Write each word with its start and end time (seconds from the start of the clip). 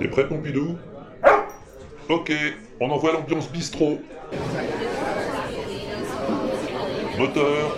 T'es 0.00 0.08
prêt, 0.08 0.26
Pompidou? 0.26 0.76
Ok, 2.08 2.32
on 2.80 2.90
envoie 2.90 3.12
l'ambiance 3.12 3.50
bistrot. 3.50 4.00
Moteur. 7.18 7.76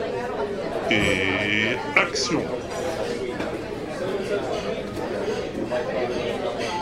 Et 0.91 1.77
action 1.97 2.41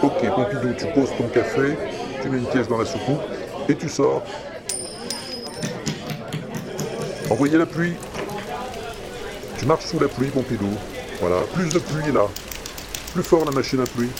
Ok, 0.02 0.28
Pompidou, 0.34 0.74
tu 0.76 0.86
poses 0.94 1.16
ton 1.16 1.28
café, 1.28 1.76
tu 2.22 2.28
mets 2.28 2.38
une 2.38 2.46
pièce 2.46 2.68
dans 2.68 2.76
la 2.78 2.84
soucoupe 2.84 3.22
et 3.68 3.74
tu 3.74 3.88
sors. 3.88 4.22
Envoyez 7.30 7.56
la 7.56 7.66
pluie. 7.66 7.94
Tu 9.58 9.64
marches 9.64 9.86
sous 9.86 9.98
la 9.98 10.08
pluie, 10.08 10.28
Pompidou. 10.28 10.68
Voilà, 11.20 11.36
plus 11.54 11.70
de 11.70 11.78
pluie 11.78 12.12
là. 12.12 12.26
Fort 13.22 13.45
la 13.45 13.52
machine 13.52 13.80
à 13.80 13.84
pluie. 13.84 14.10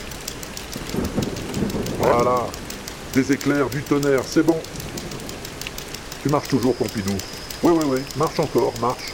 Voilà. 1.98 2.46
Des 3.12 3.32
éclairs, 3.32 3.68
du 3.68 3.82
tonnerre, 3.82 4.22
c'est 4.26 4.42
bon. 4.42 4.58
Tu 6.22 6.28
marches 6.28 6.48
toujours, 6.48 6.74
Pompidou. 6.74 7.12
Oui, 7.62 7.72
oui, 7.76 7.84
oui. 7.86 7.98
Marche 8.16 8.38
encore, 8.38 8.72
marche. 8.80 9.12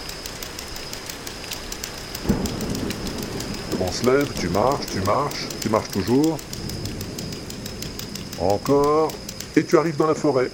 On 3.80 3.90
se 3.90 4.04
lève, 4.04 4.28
tu 4.38 4.48
marches, 4.48 4.86
tu 4.92 5.00
marches, 5.00 5.48
tu 5.60 5.68
marches 5.70 5.90
toujours. 5.90 6.38
Encore. 8.38 9.12
Et 9.56 9.64
tu 9.64 9.76
arrives 9.76 9.96
dans 9.96 10.06
la 10.06 10.14
forêt. 10.14 10.50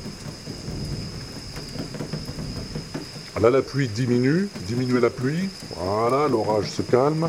Là, 3.40 3.50
la 3.50 3.60
pluie 3.60 3.88
diminue, 3.88 4.48
diminue 4.66 4.98
la 4.98 5.10
pluie. 5.10 5.48
Voilà, 5.76 6.26
l'orage 6.26 6.70
se 6.70 6.82
calme. 6.82 7.28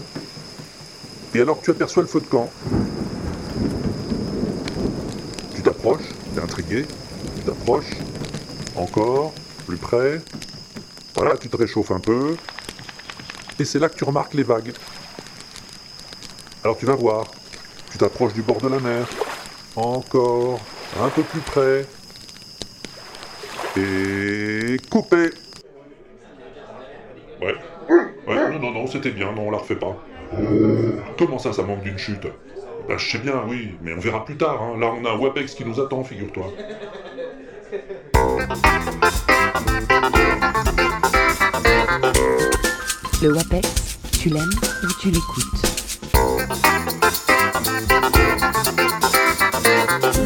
Et 1.35 1.41
alors 1.41 1.61
tu 1.61 1.71
aperçois 1.71 2.03
le 2.03 2.07
feu 2.07 2.19
de 2.19 2.25
camp. 2.25 2.49
Tu 5.53 5.61
t'approches, 5.61 6.09
t'es 6.33 6.41
intrigué, 6.41 6.85
tu 7.37 7.43
t'approches, 7.43 7.97
encore, 8.75 9.33
plus 9.65 9.77
près. 9.77 10.21
Voilà, 11.15 11.37
tu 11.37 11.49
te 11.49 11.57
réchauffes 11.57 11.91
un 11.91 11.99
peu. 11.99 12.35
Et 13.59 13.65
c'est 13.65 13.79
là 13.79 13.89
que 13.89 13.95
tu 13.95 14.03
remarques 14.03 14.33
les 14.33 14.43
vagues. 14.43 14.73
Alors 16.63 16.77
tu 16.77 16.85
vas 16.85 16.95
voir. 16.95 17.25
Tu 17.91 17.97
t'approches 17.97 18.33
du 18.33 18.41
bord 18.41 18.61
de 18.61 18.67
la 18.67 18.79
mer. 18.79 19.07
Encore, 19.75 20.59
un 20.99 21.09
peu 21.09 21.23
plus 21.23 21.41
près. 21.41 21.85
Et 23.77 24.77
coupé. 24.89 25.29
Ouais. 27.41 27.55
Ouais, 28.27 28.51
non, 28.51 28.59
non, 28.59 28.71
non, 28.71 28.87
c'était 28.87 29.11
bien, 29.11 29.31
non, 29.31 29.47
on 29.47 29.51
la 29.51 29.59
refait 29.59 29.75
pas. 29.75 29.95
Comment 31.17 31.39
ça, 31.39 31.53
ça 31.53 31.63
manque 31.63 31.83
d'une 31.83 31.97
chute? 31.97 32.27
Bah, 32.87 32.95
je 32.97 33.11
sais 33.11 33.17
bien, 33.17 33.41
oui, 33.47 33.75
mais 33.81 33.93
on 33.93 33.99
verra 33.99 34.23
plus 34.23 34.37
tard. 34.37 34.61
Hein. 34.61 34.77
Là, 34.79 34.93
on 34.97 35.03
a 35.05 35.11
un 35.11 35.17
WAPEX 35.17 35.55
qui 35.55 35.65
nous 35.65 35.79
attend, 35.79 36.03
figure-toi. 36.03 36.45
Le 43.21 43.33
WAPEX, 43.33 43.99
tu 44.19 44.29
l'aimes 44.29 44.49
ou 44.83 44.87
tu 45.01 45.09
l'écoutes? 45.09 45.43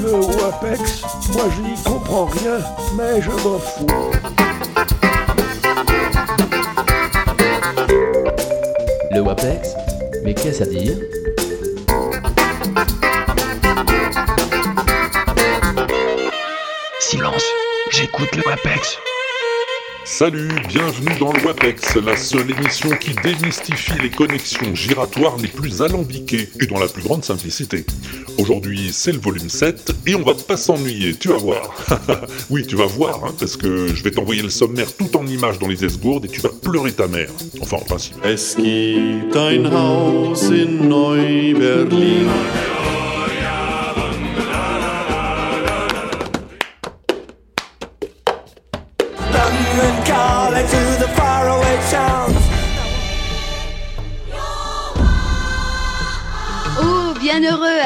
Le 0.03 0.11
WAPEX, 0.11 1.03
moi 1.33 1.45
je 1.55 1.61
n'y 1.61 1.83
comprends 1.83 2.25
rien, 2.25 2.59
mais 2.97 3.21
je 3.21 3.29
m'en 3.29 3.59
fous. 3.59 3.87
Le 9.11 9.21
WAPEX 9.21 9.75
Mais 10.23 10.33
qu'est-ce 10.33 10.63
à 10.63 10.65
dire 10.65 10.97
Silence, 16.99 17.45
j'écoute 17.91 18.35
le 18.35 18.43
WAPEX. 18.45 18.97
Salut, 20.05 20.49
bienvenue 20.67 21.17
dans 21.19 21.33
le 21.33 21.43
WAPEX, 21.43 21.95
la 21.95 22.15
seule 22.15 22.51
émission 22.51 22.89
qui 22.91 23.13
démystifie 23.23 23.99
les 24.01 24.09
connexions 24.09 24.75
giratoires 24.75 25.37
les 25.37 25.47
plus 25.47 25.81
alambiquées 25.81 26.49
et 26.59 26.67
dans 26.67 26.79
la 26.79 26.87
plus 26.87 27.01
grande 27.01 27.23
simplicité. 27.23 27.85
Aujourd'hui, 28.41 28.89
c'est 28.91 29.11
le 29.11 29.19
volume 29.19 29.49
7 29.49 29.93
et 30.07 30.15
on 30.15 30.23
va 30.23 30.33
pas 30.33 30.57
s'ennuyer, 30.57 31.13
tu 31.13 31.27
vas 31.27 31.37
voir. 31.37 31.69
oui, 32.49 32.65
tu 32.65 32.75
vas 32.75 32.87
voir, 32.87 33.23
hein, 33.23 33.35
parce 33.37 33.55
que 33.55 33.93
je 33.93 34.03
vais 34.03 34.09
t'envoyer 34.09 34.41
le 34.41 34.49
sommaire 34.49 34.91
tout 34.97 35.15
en 35.15 35.27
images 35.27 35.59
dans 35.59 35.67
les 35.67 35.85
esgourdes 35.85 36.25
et 36.25 36.27
tu 36.27 36.41
vas 36.41 36.49
pleurer 36.49 36.91
ta 36.91 37.07
mère. 37.07 37.29
Enfin, 37.61 37.77
en 37.77 37.85
principe. 37.85 38.15
In 40.51 40.87
Neu-Berlin. 40.89 42.70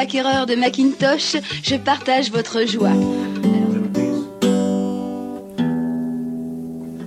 Acquéreur 0.06 0.46
de 0.46 0.54
Macintosh, 0.54 1.36
je 1.64 1.74
partage 1.74 2.30
votre 2.30 2.64
joie. 2.64 2.92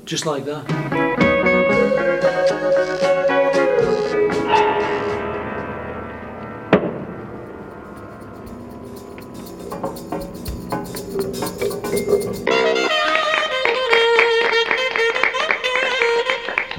Just 0.05 0.25
like 0.25 0.43
that. 0.45 1.08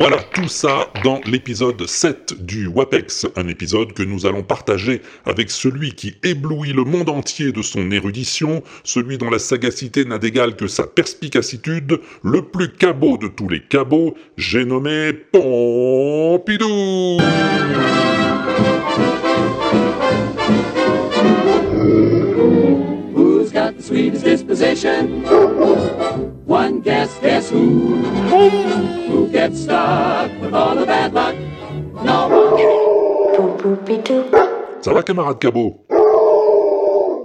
Voilà, 0.00 0.16
tout 0.32 0.48
ça 0.48 0.90
dans 1.04 1.20
l'épisode 1.26 1.86
7 1.86 2.42
du 2.42 2.68
WAPEX, 2.68 3.26
un 3.36 3.46
épisode 3.48 3.92
que 3.92 4.02
nous 4.02 4.24
allons 4.24 4.42
partager 4.42 5.02
avec 5.26 5.50
celui 5.50 5.92
qui 5.92 6.14
éblouit 6.24 6.72
le 6.72 6.84
monde 6.84 7.10
entier 7.10 7.52
de 7.52 7.60
son 7.60 7.90
érudition, 7.90 8.62
celui 8.82 9.18
dont 9.18 9.28
la 9.28 9.38
sagacité 9.38 10.06
n'a 10.06 10.16
d'égal 10.16 10.56
que 10.56 10.68
sa 10.68 10.86
perspicacitude, 10.86 12.00
le 12.22 12.40
plus 12.40 12.72
cabot 12.72 13.18
de 13.18 13.28
tous 13.28 13.50
les 13.50 13.60
cabots, 13.60 14.14
j'ai 14.38 14.64
nommé 14.64 15.12
Pompidou 15.12 17.18
disposition? 23.88 25.24
One 26.46 26.80
guess, 26.80 27.18
who? 27.50 29.28
Gets 29.32 29.62
stuck 29.62 30.30
with 30.40 30.52
all 30.52 30.76
the 30.76 30.86
bad? 30.86 31.12
No. 32.04 32.28
Ça 34.82 34.92
va 34.92 35.02
camarade 35.02 35.38
cabot? 35.38 35.86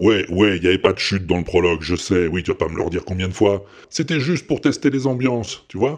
Ouais, 0.01 0.25
ouais, 0.29 0.57
y 0.57 0.67
avait 0.67 0.77
pas 0.77 0.93
de 0.93 0.99
chute 0.99 1.25
dans 1.25 1.37
le 1.37 1.43
prologue, 1.43 1.81
je 1.81 1.95
sais, 1.95 2.27
oui, 2.27 2.43
tu 2.43 2.51
vas 2.51 2.57
pas 2.57 2.67
me 2.67 2.75
le 2.75 2.83
redire 2.83 3.05
combien 3.05 3.29
de 3.29 3.33
fois. 3.33 3.63
C'était 3.89 4.19
juste 4.19 4.45
pour 4.45 4.59
tester 4.59 4.89
les 4.89 5.07
ambiances, 5.07 5.63
tu 5.69 5.77
vois? 5.77 5.97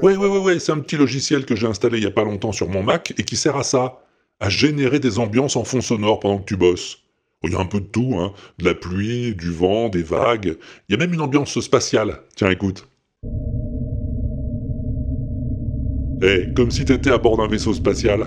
Ouais, 0.00 0.16
ouais, 0.16 0.28
ouais, 0.28 0.38
ouais, 0.38 0.58
c'est 0.60 0.72
un 0.72 0.78
petit 0.78 0.96
logiciel 0.96 1.44
que 1.44 1.56
j'ai 1.56 1.66
installé 1.66 1.98
il 1.98 2.04
y 2.04 2.06
a 2.06 2.12
pas 2.12 2.22
longtemps 2.24 2.52
sur 2.52 2.68
mon 2.68 2.82
Mac 2.82 3.12
et 3.18 3.24
qui 3.24 3.36
sert 3.36 3.56
à 3.56 3.64
ça, 3.64 4.00
à 4.38 4.48
générer 4.48 5.00
des 5.00 5.18
ambiances 5.18 5.56
en 5.56 5.64
fond 5.64 5.80
sonore 5.80 6.20
pendant 6.20 6.38
que 6.38 6.44
tu 6.44 6.56
bosses. 6.56 6.98
Il 7.44 7.52
y 7.52 7.54
a 7.54 7.60
un 7.60 7.66
peu 7.66 7.80
de 7.80 7.86
tout, 7.86 8.16
hein. 8.18 8.32
De 8.58 8.64
la 8.64 8.74
pluie, 8.74 9.34
du 9.34 9.50
vent, 9.50 9.88
des 9.88 10.02
vagues. 10.02 10.56
Il 10.88 10.92
y 10.92 10.94
a 10.94 10.98
même 10.98 11.12
une 11.12 11.20
ambiance 11.20 11.58
spatiale. 11.60 12.20
Tiens, 12.34 12.50
écoute. 12.50 12.88
Eh, 16.22 16.48
comme 16.54 16.70
si 16.70 16.84
t'étais 16.84 17.10
à 17.10 17.18
bord 17.18 17.36
d'un 17.36 17.46
vaisseau 17.46 17.74
spatial. 17.74 18.26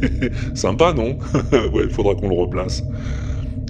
Sympa, 0.54 0.94
non? 0.94 1.18
Ouais, 1.72 1.88
faudra 1.90 2.14
qu'on 2.14 2.28
le 2.28 2.34
replace. 2.34 2.82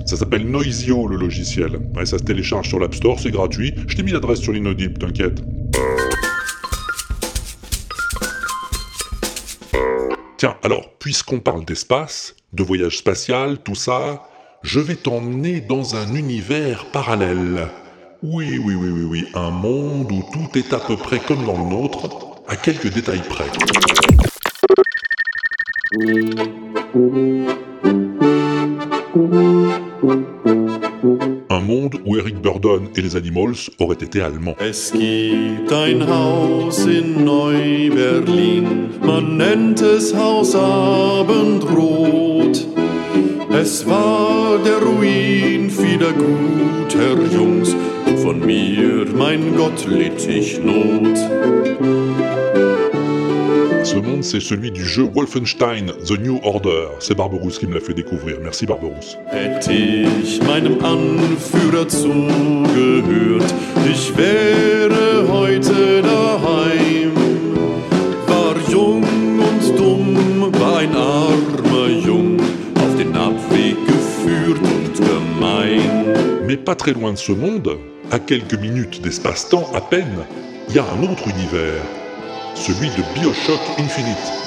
Ça 0.06 0.16
s'appelle 0.16 0.48
Noisio, 0.48 1.08
le 1.08 1.16
logiciel. 1.16 1.80
Ouais, 1.96 2.06
ça 2.06 2.18
se 2.18 2.22
télécharge 2.22 2.68
sur 2.68 2.78
l'App 2.78 2.94
Store, 2.94 3.18
c'est 3.18 3.32
gratuit. 3.32 3.74
Je 3.88 3.96
t'ai 3.96 4.04
mis 4.04 4.12
l'adresse 4.12 4.38
sur 4.38 4.52
l'inaudible, 4.52 4.98
t'inquiète. 4.98 5.42
Tiens, 10.36 10.56
alors, 10.62 10.96
puisqu'on 11.00 11.40
parle 11.40 11.64
d'espace, 11.64 12.36
de 12.52 12.62
voyage 12.62 12.98
spatial, 12.98 13.58
tout 13.58 13.74
ça, 13.74 14.22
je 14.66 14.80
vais 14.80 14.96
t'emmener 14.96 15.60
dans 15.60 15.94
un 15.94 16.12
univers 16.16 16.86
parallèle. 16.86 17.68
Oui, 18.24 18.58
oui, 18.58 18.74
oui, 18.74 18.88
oui, 18.90 19.04
oui, 19.08 19.26
un 19.34 19.50
monde 19.50 20.10
où 20.10 20.24
tout 20.32 20.58
est 20.58 20.72
à 20.72 20.80
peu 20.80 20.96
près 20.96 21.20
comme 21.20 21.46
dans 21.46 21.56
le 21.56 21.70
nôtre, 21.70 22.08
à 22.48 22.56
quelques 22.56 22.92
détails 22.92 23.22
près. 23.28 23.46
Un 31.48 31.60
monde 31.60 32.00
où 32.04 32.16
Eric 32.16 32.42
Burdon 32.42 32.88
et 32.96 33.00
les 33.00 33.14
Animals 33.14 33.70
auraient 33.78 33.94
été 33.94 34.20
allemands. 34.20 34.56
Es. 34.58 34.92
Es 43.58 43.86
war 43.86 44.36
wieder 44.62 46.12
gut, 46.12 46.94
Herr 46.94 47.16
Jungs, 47.32 47.74
und 48.06 48.18
von 48.18 48.44
mir, 48.44 49.06
mein 49.16 49.56
Gott, 49.56 49.86
litt 49.86 50.26
ich 50.28 50.60
Not. 50.62 51.16
Ce 53.82 53.96
monde, 53.96 54.22
c'est 54.24 54.40
celui 54.40 54.70
du 54.70 54.82
jeu 54.82 55.08
Wolfenstein 55.14 55.90
The 56.04 56.18
New 56.18 56.38
Order. 56.42 56.88
C'est 56.98 57.16
Barberousse 57.16 57.58
qui 57.58 57.66
me 57.66 57.74
l'a 57.74 57.80
fait 57.80 57.94
découvrir. 57.94 58.36
Merci 58.42 58.66
Barberousse. 58.66 59.16
Hätte 59.28 59.72
ich 59.72 60.42
meinem 60.42 60.84
Anführer 60.84 61.88
zugehört, 61.88 63.54
ich 63.90 64.14
wäre 64.18 65.26
heute 65.28 66.02
daheim. 66.02 67.12
War 68.26 68.54
jung 68.70 69.04
und 69.38 69.78
dumm, 69.78 70.52
war 70.60 70.78
ein 70.78 70.94
armer 70.94 71.25
pas 76.56 76.74
très 76.74 76.92
loin 76.92 77.12
de 77.12 77.18
ce 77.18 77.32
monde, 77.32 77.78
à 78.10 78.18
quelques 78.18 78.54
minutes 78.54 79.00
d'espace-temps 79.02 79.70
à 79.74 79.80
peine, 79.80 80.24
il 80.68 80.76
y 80.76 80.78
a 80.78 80.84
un 80.84 81.02
autre 81.02 81.28
univers. 81.28 81.82
Celui 82.54 82.88
de 82.88 83.02
Bioshock 83.14 83.60
Infinite. 83.78 84.46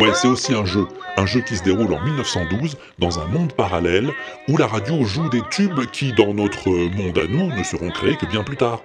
Ouais, 0.00 0.14
c'est 0.14 0.28
aussi 0.28 0.54
un 0.54 0.64
jeu. 0.64 0.86
Un 1.18 1.26
jeu 1.26 1.42
qui 1.42 1.56
se 1.56 1.62
déroule 1.62 1.92
en 1.92 2.02
1912 2.02 2.78
dans 2.98 3.18
un 3.20 3.26
monde 3.26 3.52
parallèle 3.52 4.10
où 4.48 4.56
la 4.56 4.66
radio 4.66 5.04
joue 5.04 5.28
des 5.28 5.42
tubes 5.50 5.84
qui, 5.92 6.14
dans 6.14 6.32
notre 6.32 6.70
monde 6.70 7.18
à 7.18 7.26
nous, 7.26 7.54
ne 7.54 7.62
seront 7.62 7.90
créés 7.90 8.16
que 8.16 8.24
bien 8.24 8.42
plus 8.42 8.56
tard. 8.56 8.80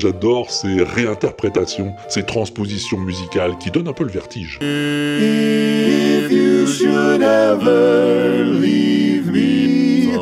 J'adore 0.00 0.50
ces 0.50 0.82
réinterprétations, 0.82 1.92
ces 2.08 2.24
transpositions 2.24 2.98
musicales 2.98 3.58
qui 3.58 3.70
donnent 3.70 3.88
un 3.88 3.92
peu 3.92 4.04
le 4.04 4.10
vertige. 4.10 4.58
If 4.62 6.32
you 6.32 6.66
should 6.66 7.22
ever 7.22 8.44
leave 8.44 9.30
me, 9.30 10.12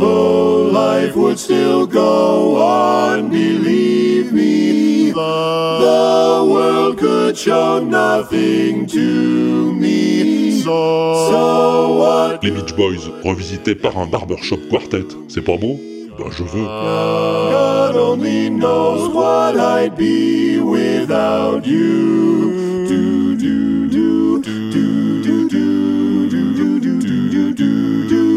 though 0.00 0.70
life 0.72 1.16
would 1.16 1.38
still 1.38 1.86
go 1.86 2.56
on, 2.62 3.28
believe 3.28 4.32
me, 4.32 5.12
the 5.12 6.44
world 6.46 6.96
could 6.96 7.36
show 7.36 7.80
nothing 7.80 8.86
to 8.86 9.72
me. 9.72 10.60
So 10.62 11.96
what? 11.98 12.38
Les 12.44 12.52
Beach 12.52 12.74
Boys, 12.76 13.10
revisités 13.24 13.74
par 13.74 13.98
un 13.98 14.06
barbershop 14.06 14.68
quartet, 14.70 15.04
c'est 15.28 15.42
pas 15.42 15.56
beau? 15.56 15.80
Ben 16.18 16.30
je 16.30 16.44
veux. 16.44 16.64
God 16.64 17.96
only 17.96 18.48
knows 18.48 19.08
what 19.12 19.58
I'd 19.58 19.96
be 19.96 20.58
without 20.60 21.66
you. 21.66 22.86
Do, 22.88 23.36
do, 23.36 23.88
do, 23.88 24.40
do, 24.40 24.70
do, 24.72 25.22
do, 25.22 25.48
do, 25.48 25.70
do, 25.76 26.80
do, 26.80 26.98
do, 26.98 27.00
do, 27.00 27.22
do, 27.26 28.30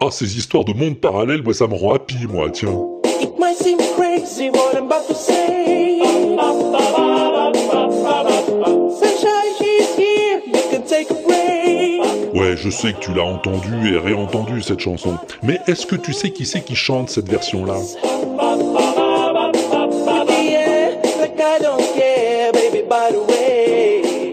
Ah, 0.00 0.10
ces 0.10 0.38
histoires 0.38 0.64
de 0.64 0.72
monde 0.72 1.00
parallèle, 1.00 1.42
moi 1.42 1.52
ça 1.52 1.66
me 1.66 1.74
rend 1.74 1.94
happy, 1.94 2.26
moi, 2.28 2.48
tiens. 2.50 2.95
Je 12.56 12.70
sais 12.70 12.92
que 12.94 13.00
tu 13.00 13.14
l'as 13.14 13.24
entendu 13.24 13.94
et 13.94 13.98
réentendu 13.98 14.62
cette 14.62 14.80
chanson. 14.80 15.18
Mais 15.42 15.60
est-ce 15.66 15.86
que 15.86 15.96
tu 15.96 16.12
sais 16.12 16.30
qui 16.30 16.46
c'est 16.46 16.62
qui 16.62 16.74
chante 16.74 17.10
cette 17.10 17.28
version-là? 17.28 17.76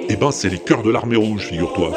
Eh 0.09 0.15
ben, 0.15 0.31
c'est 0.31 0.49
les 0.49 0.59
chœurs 0.59 0.83
de 0.83 0.91
l'armée 0.91 1.17
rouge, 1.17 1.47
figure-toi. 1.47 1.91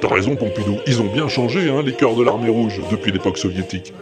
T'as 0.00 0.08
raison, 0.14 0.36
Pompidou. 0.36 0.78
Ils 0.86 1.00
ont 1.00 1.12
bien 1.12 1.26
changé, 1.26 1.70
hein, 1.70 1.82
les 1.84 1.92
chœurs 1.92 2.14
de 2.14 2.22
l'armée 2.22 2.50
rouge, 2.50 2.80
depuis 2.90 3.10
l'époque 3.10 3.36
soviétique. 3.36 3.92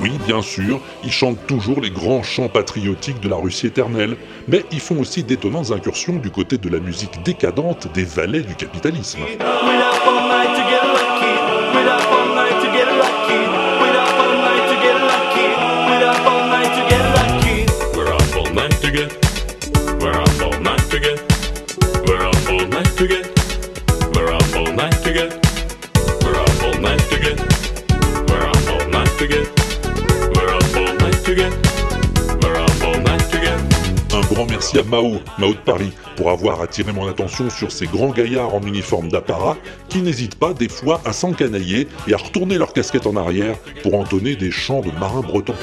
Oui, 0.00 0.12
bien 0.24 0.40
sûr, 0.40 0.80
ils 1.02 1.10
chantent 1.10 1.44
toujours 1.48 1.80
les 1.80 1.90
grands 1.90 2.22
chants 2.22 2.48
patriotiques 2.48 3.20
de 3.20 3.28
la 3.28 3.36
Russie 3.36 3.66
éternelle, 3.66 4.16
mais 4.46 4.64
ils 4.70 4.78
font 4.78 5.00
aussi 5.00 5.24
d'étonnantes 5.24 5.72
incursions 5.72 6.16
du 6.16 6.30
côté 6.30 6.58
de 6.58 6.68
la 6.68 6.78
musique 6.78 7.24
décadente 7.24 7.92
des 7.92 8.04
valets 8.04 8.42
du 8.42 8.54
capitalisme. 8.54 9.18
Merci 34.74 34.86
à 34.86 34.90
Mao, 34.90 35.20
Mao 35.38 35.52
de 35.54 35.58
Paris, 35.58 35.92
pour 36.16 36.30
avoir 36.30 36.60
attiré 36.60 36.92
mon 36.92 37.08
attention 37.08 37.48
sur 37.48 37.72
ces 37.72 37.86
grands 37.86 38.10
gaillards 38.10 38.54
en 38.54 38.60
uniforme 38.60 39.08
d'apparat 39.08 39.56
qui 39.88 40.02
n'hésitent 40.02 40.34
pas 40.34 40.52
des 40.52 40.68
fois 40.68 41.00
à 41.04 41.12
s'encanailler 41.12 41.88
et 42.06 42.14
à 42.14 42.18
retourner 42.18 42.58
leur 42.58 42.72
casquette 42.72 43.06
en 43.06 43.16
arrière 43.16 43.56
pour 43.82 43.94
entonner 43.94 44.36
des 44.36 44.50
chants 44.50 44.80
de 44.80 44.90
marins 44.98 45.22
bretons. 45.22 45.54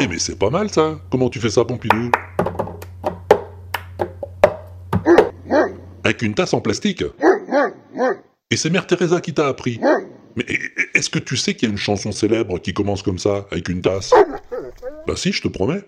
Eh 0.00 0.08
mais 0.08 0.18
c'est 0.18 0.38
pas 0.38 0.50
mal 0.50 0.70
ça. 0.70 0.98
Comment 1.10 1.30
tu 1.30 1.40
fais 1.40 1.50
ça, 1.50 1.64
Pompidou 1.64 2.10
Avec 6.02 6.22
une 6.22 6.34
tasse 6.34 6.52
en 6.52 6.60
plastique 6.60 7.04
Et 8.50 8.56
c'est 8.56 8.70
Mère 8.70 8.86
Teresa 8.86 9.20
qui 9.20 9.32
t'a 9.32 9.46
appris. 9.46 9.80
Mais 10.36 10.44
est-ce 10.94 11.08
que 11.10 11.18
tu 11.18 11.36
sais 11.36 11.54
qu'il 11.54 11.68
y 11.68 11.70
a 11.70 11.72
une 11.72 11.78
chanson 11.78 12.12
célèbre 12.12 12.58
qui 12.58 12.74
commence 12.74 13.02
comme 13.02 13.18
ça, 13.18 13.46
avec 13.50 13.68
une 13.68 13.80
tasse 13.82 14.12
Bah 15.06 15.14
si, 15.16 15.32
je 15.32 15.42
te 15.42 15.48
promets. 15.48 15.82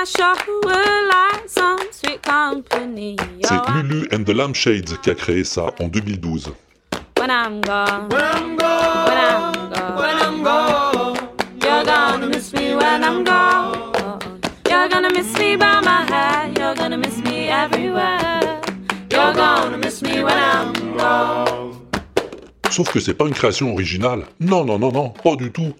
And 0.00 0.08
I 0.08 0.12
sure 0.16 0.34
would 0.64 1.08
like 1.08 1.46
some 1.46 1.78
sweet 1.92 2.22
company. 2.22 3.16
C'est 3.42 3.68
Lulu 3.74 4.08
and 4.12 4.24
the 4.24 4.32
Lampshades 4.34 4.96
qui 5.02 5.10
a 5.10 5.14
créé 5.14 5.44
ça 5.44 5.66
en 5.78 5.88
2012. 5.88 6.54
When 7.18 7.28
I'm 7.30 7.60
gone, 7.60 8.08
when 8.08 8.22
I'm 8.22 8.56
gone, 8.56 9.06
when 9.06 9.18
I'm 9.18 9.54
gone, 9.68 9.96
when 9.98 10.16
I'm 10.16 10.42
gone, 10.42 11.18
you're 11.62 11.84
gonna 11.84 12.28
miss 12.28 12.50
me 12.54 12.74
when 12.76 13.04
I'm 13.04 13.24
gone. 13.24 13.92
You're 14.70 14.88
gonna 14.88 15.10
miss 15.10 15.38
me 15.38 15.56
by 15.56 15.82
my 15.82 16.06
head, 16.08 16.56
you're 16.56 16.74
gonna 16.74 16.96
miss 16.96 17.18
me 17.18 17.50
everywhere. 17.50 18.58
You're 19.10 19.34
gonna 19.34 19.76
miss 19.76 20.00
me 20.00 20.22
when 20.24 20.38
I'm 20.38 20.96
gone. 20.96 21.76
Sauf 22.70 22.90
que 22.90 23.00
c'est 23.00 23.12
pas 23.12 23.26
une 23.26 23.34
création 23.34 23.74
originale. 23.74 24.24
Non, 24.40 24.64
non, 24.64 24.78
non, 24.78 24.92
non, 24.92 25.10
pas 25.10 25.36
du 25.36 25.52
tout. 25.52 25.74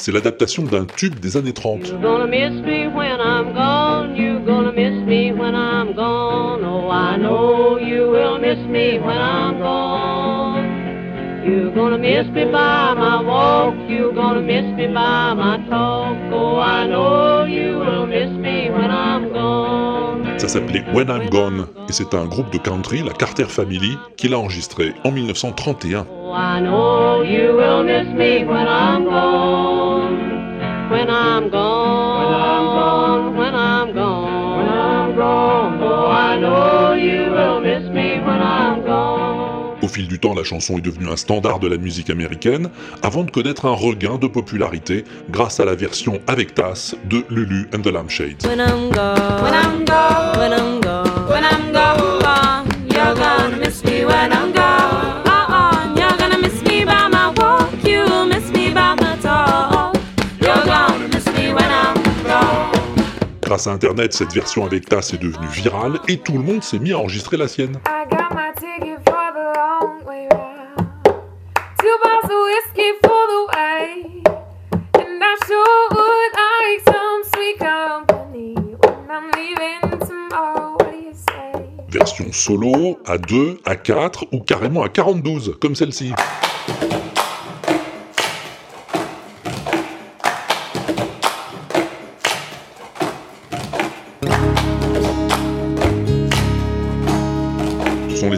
C'est 0.00 0.12
l'adaptation 0.12 0.62
d'un 0.62 0.86
tube 0.86 1.20
des 1.20 1.36
années 1.36 1.52
30. 1.52 1.88
You're 1.88 2.00
gonna 2.00 2.26
miss 2.26 2.64
me 2.64 2.88
when 2.88 3.20
I'm 3.20 3.52
gone. 3.52 4.16
You're 4.16 4.40
gonna 4.40 4.72
miss 4.72 5.04
me 5.06 5.30
when 5.30 5.54
I'm 5.54 5.92
gone. 5.94 6.64
Oh, 6.64 6.88
I 6.90 7.18
know 7.18 7.76
you 7.78 8.08
will 8.08 8.38
miss 8.40 8.56
me 8.66 8.98
when 8.98 9.18
I'm 9.18 9.58
gone. 9.58 11.44
You're 11.44 11.74
gonna 11.74 11.98
miss 11.98 12.26
me 12.32 12.46
by 12.46 12.94
my 12.96 13.20
walk. 13.22 13.74
You're 13.90 14.14
gonna 14.14 14.40
miss 14.40 14.64
me 14.74 14.86
by 14.86 15.34
my 15.34 15.58
talk. 15.68 16.16
Oh, 16.32 16.58
I 16.58 16.86
know 16.86 17.44
you 17.44 17.80
will 17.80 18.06
miss 18.06 18.30
me 18.30 18.70
when 18.70 18.90
I'm 18.90 19.30
gone. 19.34 20.38
Ça 20.38 20.48
s'appelait 20.48 20.82
When 20.94 21.10
I'm 21.10 21.28
Gone 21.28 21.66
et 21.90 21.92
c'est 21.92 22.14
un 22.14 22.24
groupe 22.24 22.50
de 22.50 22.56
country, 22.56 23.02
la 23.02 23.12
Carter 23.12 23.44
Family, 23.44 23.98
qui 24.16 24.28
l'a 24.28 24.38
enregistré 24.38 24.94
en 25.04 25.10
1931. 25.10 26.06
Oh, 26.10 26.32
I 26.32 26.62
know 26.62 27.22
you 27.22 27.54
will 27.54 27.84
miss 27.84 28.08
me 28.14 28.46
when 28.46 28.66
I'm 28.66 29.04
gone. 29.04 29.06
When 29.06 29.06
I'm 29.06 29.06
gone. 29.06 29.79
When 31.00 31.08
I'm 31.08 31.48
gone. 31.48 33.34
When 33.34 33.54
I'm 33.54 33.94
gone. 33.94 34.58
When 34.58 34.68
I'm 34.68 35.16
gone. 35.16 35.80
Oh, 35.82 36.10
I 36.10 36.38
know 36.38 36.92
you 36.92 37.32
will 37.32 37.60
miss 37.62 37.88
me 37.88 38.20
when 38.20 38.42
I'm 38.42 38.84
gone. 38.84 39.78
Au 39.82 39.88
fil 39.88 40.08
du 40.08 40.18
temps, 40.18 40.34
la 40.34 40.44
chanson 40.44 40.76
est 40.76 40.82
devenue 40.82 41.08
un 41.08 41.16
standard 41.16 41.58
de 41.58 41.68
la 41.68 41.78
musique 41.78 42.10
américaine, 42.10 42.68
avant 43.02 43.24
de 43.24 43.30
connaître 43.30 43.64
un 43.64 43.72
regain 43.72 44.18
de 44.18 44.26
popularité 44.26 45.04
grâce 45.30 45.58
à 45.58 45.64
la 45.64 45.74
version 45.74 46.20
avec 46.26 46.54
tasse 46.54 46.94
de 47.08 47.24
Lulu 47.30 47.66
and 47.74 47.80
the 47.80 47.86
Lampshades. 47.86 48.44
When 48.44 48.60
I'm 48.60 48.90
gone, 48.90 49.42
when 49.42 49.54
I'm 49.54 49.86
gone, 49.86 50.38
when 50.38 50.52
I'm 50.52 50.80
gone, 50.82 51.08
when 51.30 51.44
I'm 51.44 51.72
gone, 51.72 51.89
Grâce 63.60 63.66
à 63.66 63.72
Internet, 63.72 64.14
cette 64.14 64.32
version 64.32 64.64
avec 64.64 64.88
tasse 64.88 65.12
est 65.12 65.18
devenue 65.18 65.46
virale 65.48 66.00
et 66.08 66.16
tout 66.16 66.32
le 66.32 66.38
monde 66.38 66.62
s'est 66.62 66.78
mis 66.78 66.92
à 66.92 66.98
enregistrer 66.98 67.36
la 67.36 67.46
sienne. 67.46 67.78
Version 81.90 82.32
solo, 82.32 82.98
à 83.04 83.18
2, 83.18 83.58
à 83.66 83.76
4 83.76 84.24
ou 84.32 84.40
carrément 84.40 84.82
à 84.82 84.88
42, 84.88 85.52
comme 85.60 85.74
celle-ci. 85.74 86.14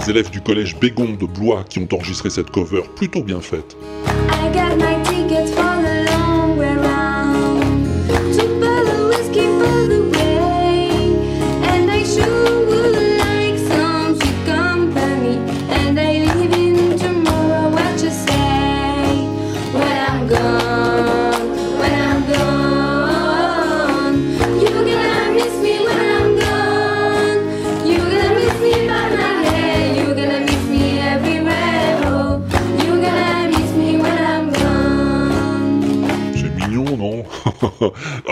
Les 0.02 0.10
élèves 0.10 0.30
du 0.30 0.40
collège 0.40 0.76
Bégon 0.78 1.16
de 1.18 1.26
Blois 1.26 1.64
qui 1.68 1.78
ont 1.78 1.88
enregistré 1.92 2.30
cette 2.30 2.50
cover 2.50 2.82
plutôt 2.96 3.22
bien 3.22 3.40
faite. 3.40 3.76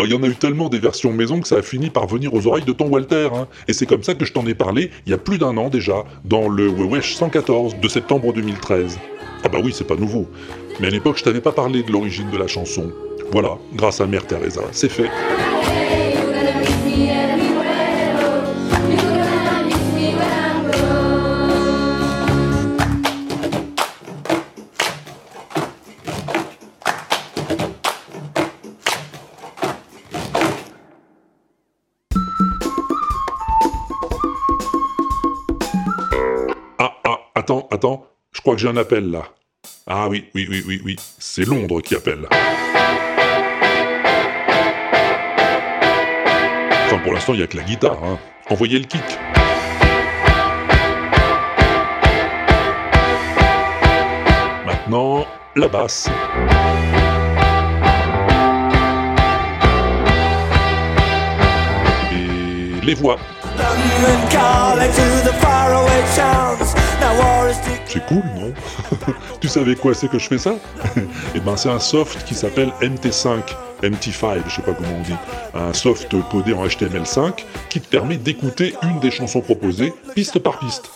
Il 0.05 0.11
y 0.11 0.15
en 0.15 0.23
a 0.23 0.27
eu 0.27 0.35
tellement 0.35 0.69
des 0.69 0.79
versions 0.79 1.13
maison 1.13 1.41
que 1.41 1.49
ça 1.49 1.57
a 1.57 1.63
fini 1.63 1.91
par 1.91 2.07
venir 2.07 2.33
aux 2.35 2.47
oreilles 2.47 2.65
de 2.65 2.73
ton 2.73 2.87
Walter. 2.89 3.29
hein. 3.35 3.49
Et 3.69 3.73
c'est 3.73 3.87
comme 3.87 4.03
ça 4.03 4.15
que 4.15 4.25
je 4.25 4.33
t'en 4.33 4.47
ai 4.47 4.55
parlé 4.55 4.91
il 5.07 5.11
y 5.11 5.15
a 5.15 5.19
plus 5.19 5.39
d'un 5.39 5.57
an 5.57 5.69
déjà, 5.69 6.05
dans 6.25 6.49
le 6.49 6.69
Wesh 6.69 7.15
114 7.15 7.77
de 7.81 7.89
septembre 7.89 8.33
2013. 8.33 8.99
Ah 9.45 9.49
bah 9.49 9.59
oui, 9.63 9.73
c'est 9.75 9.87
pas 9.87 9.97
nouveau. 9.97 10.29
Mais 10.81 10.87
à 10.89 10.91
l'époque, 10.91 11.19
je 11.19 11.25
t'avais 11.25 11.41
pas 11.41 11.53
parlé 11.53 11.83
de 11.83 11.91
l'origine 11.93 12.31
de 12.31 12.39
la 12.39 12.47
chanson. 12.47 12.93
Voilà, 13.33 13.59
grâce 13.75 14.01
à 14.01 14.07
Mère 14.07 14.27
Teresa, 14.27 14.63
c'est 14.73 14.91
fait. 14.91 15.11
Attends, 37.81 38.07
je 38.33 38.43
crois 38.43 38.55
que 38.57 38.61
j'ai 38.61 38.69
un 38.69 38.77
appel 38.77 39.11
là. 39.11 39.23
Ah 39.87 40.07
oui, 40.09 40.29
oui, 40.35 40.47
oui, 40.51 40.63
oui, 40.67 40.83
oui, 40.85 40.97
c'est 41.19 41.47
Londres 41.47 41.81
qui 41.81 41.95
appelle. 41.95 42.29
Enfin, 46.85 46.99
pour 47.03 47.15
l'instant, 47.15 47.33
il 47.33 47.39
n'y 47.39 47.43
a 47.43 47.47
que 47.47 47.57
la 47.57 47.63
guitare, 47.63 47.97
hein. 48.05 48.19
Envoyez 48.51 48.79
le 48.79 48.85
kick. 48.85 49.01
Maintenant, 54.67 55.25
la 55.57 55.69
basse. 55.69 56.11
Et 62.13 62.85
les 62.85 62.95
voix. 62.95 63.17
C'est 67.87 68.07
cool, 68.07 68.23
non? 68.37 68.53
Tu 69.41 69.49
savais 69.49 69.75
quoi 69.75 69.95
c'est 69.95 70.09
que 70.09 70.19
je 70.19 70.29
fais 70.29 70.39
ça? 70.39 70.55
Eh 71.35 71.41
ben, 71.41 71.57
c'est 71.57 71.71
un 71.71 71.81
soft 71.81 72.25
qui 72.25 72.35
s'appelle 72.35 72.73
MT5, 72.81 73.41
MT5, 73.83 74.43
je 74.47 74.57
sais 74.57 74.63
pas 74.63 74.73
comment 74.73 74.97
on 74.99 75.03
dit. 75.03 75.17
Un 75.55 75.73
soft 75.73 76.15
codé 76.31 76.53
en 76.53 76.67
HTML5 76.67 77.45
qui 77.69 77.81
te 77.81 77.89
permet 77.89 78.17
d'écouter 78.17 78.75
une 78.83 79.01
des 79.01 79.11
chansons 79.11 79.41
proposées, 79.41 79.93
piste 80.15 80.39
par 80.39 80.59
piste. 80.59 80.91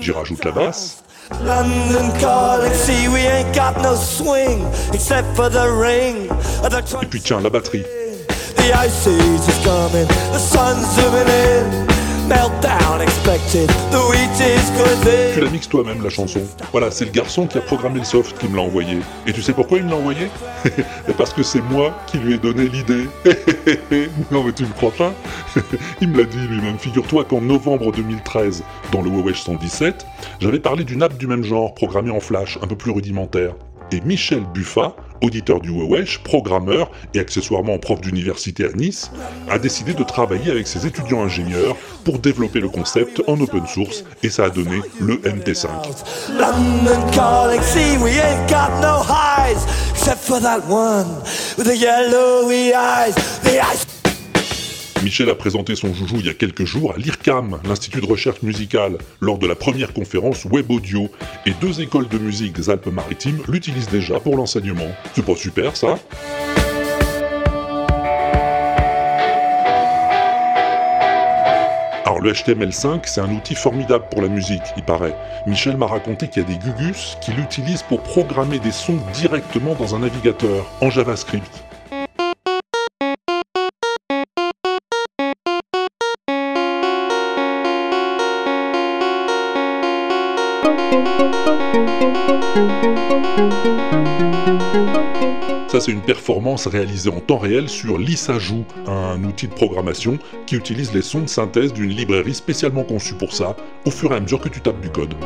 J'y 0.00 0.12
rajoute 0.12 0.44
la 0.44 0.52
basse, 0.52 1.02
London 1.44 2.12
calling. 2.20 2.72
See, 2.72 3.08
we 3.08 3.26
ain't 3.26 3.54
got 3.54 3.82
no 3.82 3.96
swing 3.96 4.64
except 4.92 5.34
for 5.34 5.48
the 5.50 5.66
ring 5.68 6.30
of 6.62 6.70
the 6.70 7.02
et 7.02 7.06
puis 7.06 7.20
tiens, 7.20 7.40
la 7.40 7.50
batterie. 7.50 7.84
Tu 15.34 15.40
la 15.40 15.50
mixes 15.50 15.68
toi-même 15.68 16.02
la 16.02 16.08
chanson. 16.08 16.40
Voilà, 16.72 16.90
c'est 16.90 17.04
le 17.04 17.10
garçon 17.10 17.46
qui 17.46 17.58
a 17.58 17.60
programmé 17.60 17.98
le 17.98 18.04
soft 18.04 18.38
qui 18.38 18.48
me 18.48 18.56
l'a 18.56 18.62
envoyé. 18.62 18.98
Et 19.26 19.32
tu 19.32 19.42
sais 19.42 19.52
pourquoi 19.52 19.78
il 19.78 19.84
me 19.84 19.90
l'a 19.90 19.96
envoyé? 19.96 20.28
Parce 21.18 21.34
que 21.34 21.42
c'est 21.42 21.60
moi 21.60 21.94
qui 22.06 22.16
lui 22.18 22.34
ai 22.34 22.38
donné 22.38 22.68
l'idée. 22.68 23.08
non 24.30 24.42
mais 24.42 24.52
tu 24.52 24.62
me 24.62 24.72
crois 24.72 24.92
pas? 24.92 25.12
Il 26.00 26.08
me 26.08 26.18
l'a 26.18 26.24
dit 26.24 26.38
lui-même. 26.38 26.78
Figure-toi 26.78 27.24
qu'en 27.24 27.42
novembre 27.42 27.92
2013, 27.92 28.62
dans 28.90 29.02
le 29.02 29.10
Wewesh 29.10 29.42
117, 29.42 30.06
j'avais 30.40 30.60
parlé 30.60 30.84
d'une 30.84 31.02
app 31.02 31.16
du 31.18 31.26
même 31.26 31.44
genre, 31.44 31.74
programmée 31.74 32.10
en 32.10 32.20
Flash, 32.20 32.58
un 32.62 32.66
peu 32.66 32.76
plus 32.76 32.90
rudimentaire. 32.90 33.54
Et 33.92 34.00
Michel 34.00 34.44
Buffat, 34.52 34.96
auditeur 35.22 35.60
du 35.60 35.70
Wewesh, 35.70 36.22
programmeur 36.22 36.90
et 37.14 37.20
accessoirement 37.20 37.78
prof 37.78 38.00
d'université 38.00 38.64
à 38.64 38.72
Nice, 38.72 39.10
a 39.48 39.58
décidé 39.58 39.94
de 39.94 40.02
travailler 40.02 40.50
avec 40.50 40.66
ses 40.66 40.86
étudiants 40.86 41.22
ingénieurs 41.22 41.76
pour 42.04 42.18
développer 42.18 42.60
le 42.60 42.68
concept 42.68 43.22
en 43.26 43.40
open 43.40 43.66
source 43.66 44.04
et 44.22 44.30
ça 44.30 44.44
a 44.44 44.50
donné 44.50 44.80
le 45.00 45.16
MT5. 45.18 45.68
Michel 55.04 55.28
a 55.28 55.34
présenté 55.34 55.76
son 55.76 55.92
joujou 55.92 56.16
il 56.20 56.26
y 56.26 56.30
a 56.30 56.34
quelques 56.34 56.64
jours 56.64 56.94
à 56.94 56.96
l'IRCAM, 56.96 57.60
l'Institut 57.68 58.00
de 58.00 58.06
recherche 58.06 58.40
musicale, 58.40 58.96
lors 59.20 59.36
de 59.36 59.46
la 59.46 59.54
première 59.54 59.92
conférence 59.92 60.46
Web 60.46 60.70
Audio, 60.70 61.10
et 61.44 61.52
deux 61.60 61.82
écoles 61.82 62.08
de 62.08 62.16
musique 62.16 62.54
des 62.54 62.70
Alpes-Maritimes 62.70 63.42
l'utilisent 63.46 63.90
déjà 63.90 64.18
pour 64.18 64.34
l'enseignement. 64.34 64.88
C'est 65.14 65.26
pas 65.26 65.36
super 65.36 65.76
ça? 65.76 65.98
Alors 72.06 72.20
le 72.20 72.32
HTML5, 72.32 73.02
c'est 73.04 73.20
un 73.20 73.30
outil 73.30 73.54
formidable 73.54 74.06
pour 74.10 74.22
la 74.22 74.28
musique, 74.28 74.62
il 74.78 74.84
paraît. 74.84 75.14
Michel 75.46 75.76
m'a 75.76 75.86
raconté 75.86 76.28
qu'il 76.28 76.42
y 76.42 76.46
a 76.46 76.48
des 76.48 76.56
Gugus 76.56 77.18
qui 77.20 77.32
l'utilisent 77.32 77.82
pour 77.82 78.02
programmer 78.02 78.58
des 78.58 78.72
sons 78.72 78.98
directement 79.12 79.74
dans 79.74 79.94
un 79.94 79.98
navigateur, 79.98 80.64
en 80.80 80.88
JavaScript. 80.88 81.62
Ça, 95.74 95.80
c'est 95.80 95.90
une 95.90 96.02
performance 96.02 96.68
réalisée 96.68 97.10
en 97.10 97.18
temps 97.18 97.38
réel 97.38 97.68
sur 97.68 97.98
Lissajou, 97.98 98.64
un 98.86 99.24
outil 99.24 99.48
de 99.48 99.54
programmation 99.54 100.20
qui 100.46 100.54
utilise 100.54 100.94
les 100.94 101.02
sons 101.02 101.22
de 101.22 101.26
synthèse 101.26 101.72
d'une 101.72 101.90
librairie 101.90 102.34
spécialement 102.34 102.84
conçue 102.84 103.14
pour 103.14 103.32
ça, 103.32 103.56
au 103.84 103.90
fur 103.90 104.12
et 104.12 104.14
à 104.14 104.20
mesure 104.20 104.40
que 104.40 104.48
tu 104.48 104.60
tapes 104.60 104.80
du 104.80 104.88
code. 104.88 105.16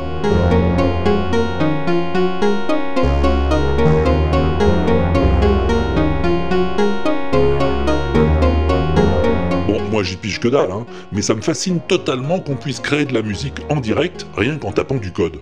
Bon, 9.67 9.81
moi 9.91 10.01
j'y 10.01 10.15
pige 10.15 10.39
que 10.39 10.47
dalle, 10.47 10.71
hein, 10.71 10.87
mais 11.11 11.21
ça 11.21 11.35
me 11.35 11.41
fascine 11.41 11.79
totalement 11.79 12.39
qu'on 12.39 12.55
puisse 12.55 12.79
créer 12.79 13.05
de 13.05 13.13
la 13.13 13.21
musique 13.21 13.59
en 13.69 13.79
direct 13.79 14.25
rien 14.35 14.57
qu'en 14.57 14.71
tapant 14.71 14.97
du 14.97 15.11
code. 15.11 15.41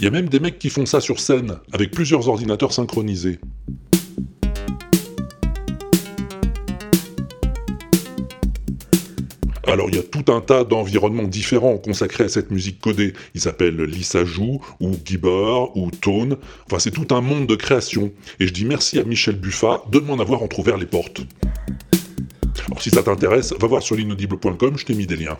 Il 0.00 0.04
y 0.04 0.06
a 0.06 0.10
même 0.12 0.28
des 0.28 0.38
mecs 0.38 0.60
qui 0.60 0.70
font 0.70 0.86
ça 0.86 1.00
sur 1.00 1.18
scène, 1.18 1.58
avec 1.72 1.90
plusieurs 1.90 2.28
ordinateurs 2.28 2.72
synchronisés. 2.72 3.40
Alors 9.66 9.88
il 9.90 9.96
y 9.96 9.98
a 9.98 10.02
tout 10.04 10.32
un 10.32 10.40
tas 10.40 10.62
d'environnements 10.62 11.24
différents 11.24 11.78
consacrés 11.78 12.24
à 12.24 12.28
cette 12.28 12.52
musique 12.52 12.80
codée. 12.80 13.12
Ils 13.34 13.40
s'appellent 13.40 13.82
Lissajou, 13.82 14.60
ou 14.78 14.92
Gibber, 15.04 15.66
ou 15.74 15.90
Tone. 15.90 16.36
Enfin 16.66 16.78
c'est 16.78 16.92
tout 16.92 17.12
un 17.12 17.20
monde 17.20 17.48
de 17.48 17.56
création. 17.56 18.12
Et 18.38 18.46
je 18.46 18.52
dis 18.52 18.64
merci 18.64 19.00
à 19.00 19.04
Michel 19.04 19.34
Buffat 19.34 19.82
de 19.90 19.98
m'en 19.98 20.20
avoir 20.20 20.44
entrouvert 20.44 20.78
les 20.78 20.86
portes. 20.86 21.22
Alors 22.66 22.80
si 22.80 22.90
ça 22.90 23.02
t'intéresse, 23.02 23.52
va 23.58 23.66
voir 23.66 23.82
sur 23.82 23.96
l'inaudible.com, 23.96 24.78
je 24.78 24.84
t'ai 24.84 24.94
mis 24.94 25.06
des 25.06 25.16
liens. 25.16 25.38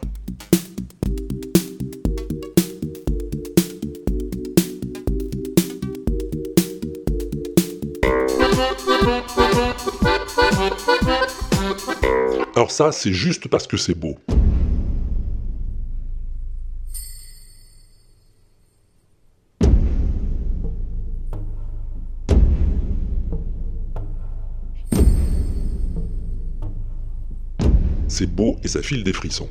Alors 12.59 12.73
ça, 12.73 12.91
c'est 12.91 13.13
juste 13.13 13.47
parce 13.47 13.69
que 13.69 13.77
c'est 13.77 13.95
beau. 13.95 14.17
C'est 28.09 28.27
beau 28.27 28.57
et 28.65 28.67
ça 28.67 28.83
file 28.83 29.05
des 29.05 29.13
frissons. 29.13 29.49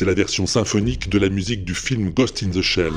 C'est 0.00 0.06
la 0.06 0.14
version 0.14 0.46
symphonique 0.46 1.10
de 1.10 1.18
la 1.18 1.28
musique 1.28 1.62
du 1.62 1.74
film 1.74 2.08
Ghost 2.08 2.42
in 2.42 2.48
the 2.48 2.62
Shell. 2.62 2.94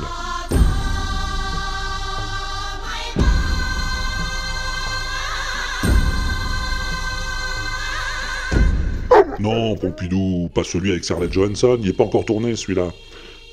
Non, 9.38 9.76
Pompidou, 9.76 10.50
pas 10.56 10.64
celui 10.64 10.92
avec 10.92 11.04
Scarlett 11.04 11.34
Johansson, 11.34 11.78
il 11.82 11.88
n'est 11.88 11.92
pas 11.92 12.06
encore 12.06 12.24
tourné 12.24 12.56
celui-là. 12.56 12.94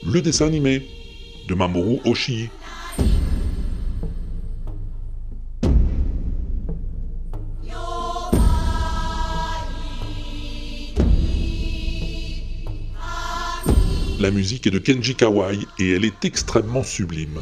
Le 0.07 0.23
dessin 0.23 0.47
animé 0.47 0.87
de 1.49 1.55
Mamoru 1.55 1.99
Oshii. 2.05 2.51
Musique 14.40 14.66
est 14.66 14.70
de 14.70 14.79
Kenji 14.79 15.16
Kawai 15.16 15.59
et 15.79 15.90
elle 15.90 16.07
est 16.07 16.24
extrêmement 16.24 16.83
sublime. 16.83 17.40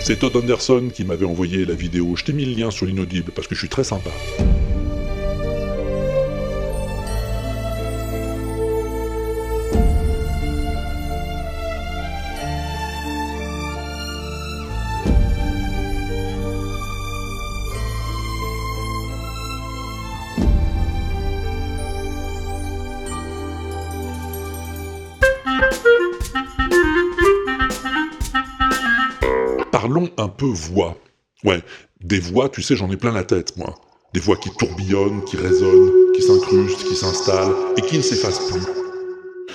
C'est 0.00 0.18
Todd 0.18 0.34
Anderson 0.34 0.90
qui 0.92 1.04
m'avait 1.04 1.24
envoyé 1.24 1.64
la 1.64 1.74
vidéo. 1.74 2.16
Je 2.16 2.24
t'ai 2.24 2.32
mis 2.32 2.44
le 2.44 2.60
lien 2.60 2.72
sur 2.72 2.86
l'inaudible 2.86 3.30
parce 3.30 3.46
que 3.46 3.54
je 3.54 3.60
suis 3.60 3.68
très 3.68 3.84
sympa. 3.84 4.10
Des 32.12 32.20
voix, 32.20 32.50
tu 32.50 32.60
sais, 32.60 32.76
j'en 32.76 32.90
ai 32.90 32.98
plein 32.98 33.10
la 33.10 33.24
tête, 33.24 33.56
moi. 33.56 33.74
Des 34.12 34.20
voix 34.20 34.36
qui 34.36 34.50
tourbillonnent, 34.50 35.24
qui 35.24 35.38
résonnent, 35.38 35.90
qui 36.14 36.20
s'incrustent, 36.20 36.86
qui 36.86 36.94
s'installent 36.94 37.54
et 37.78 37.80
qui 37.80 37.96
ne 37.96 38.02
s'effacent 38.02 38.50
plus. 38.50 38.60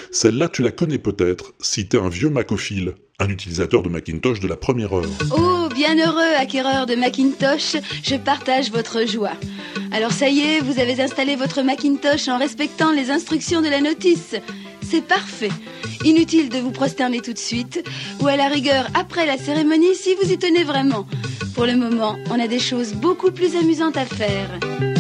Celle-là, 0.10 0.50
tu 0.50 0.64
la 0.64 0.72
connais 0.72 0.98
peut-être 0.98 1.54
si 1.62 1.88
t'es 1.88 2.00
un 2.00 2.10
vieux 2.10 2.32
macophile, 2.32 2.96
un 3.20 3.30
utilisateur 3.30 3.84
de 3.84 3.90
Macintosh 3.90 4.40
de 4.40 4.48
la 4.48 4.56
première 4.56 4.92
heure. 4.94 5.06
Oh, 5.38 5.70
bienheureux 5.72 6.34
acquéreur 6.36 6.88
de 6.88 6.96
Macintosh, 6.96 7.78
je 8.02 8.16
partage 8.16 8.72
votre 8.72 9.06
joie. 9.06 9.38
Alors 9.92 10.12
ça 10.12 10.28
y 10.28 10.40
est, 10.40 10.60
vous 10.62 10.80
avez 10.80 11.00
installé 11.00 11.36
votre 11.36 11.62
Macintosh 11.62 12.28
en 12.28 12.40
respectant 12.40 12.92
les 12.92 13.12
instructions 13.12 13.62
de 13.62 13.70
la 13.70 13.82
notice. 13.82 14.36
c'est 14.82 15.06
parfait. 15.06 15.52
Inutile 16.06 16.50
de 16.50 16.58
vous 16.58 16.72
prosterner 16.72 17.20
tout 17.20 17.34
de 17.34 17.38
suite, 17.38 17.88
ou 18.20 18.28
à 18.28 18.36
la 18.36 18.48
rigueur 18.48 18.88
après 18.96 19.28
la 19.28 19.38
cérémonie 19.38 19.94
si 19.94 20.16
vous 20.16 20.32
y 20.32 20.40
tenez 20.40 20.64
vraiment. 20.64 21.06
Pour 21.58 21.66
le 21.66 21.76
moment, 21.76 22.16
on 22.30 22.40
a 22.40 22.48
des 22.48 22.60
choses 22.60 22.94
beaucoup 22.94 23.32
plus 23.32 23.56
amusantes 23.56 23.98
à 23.98 24.06
faire. 24.06 24.48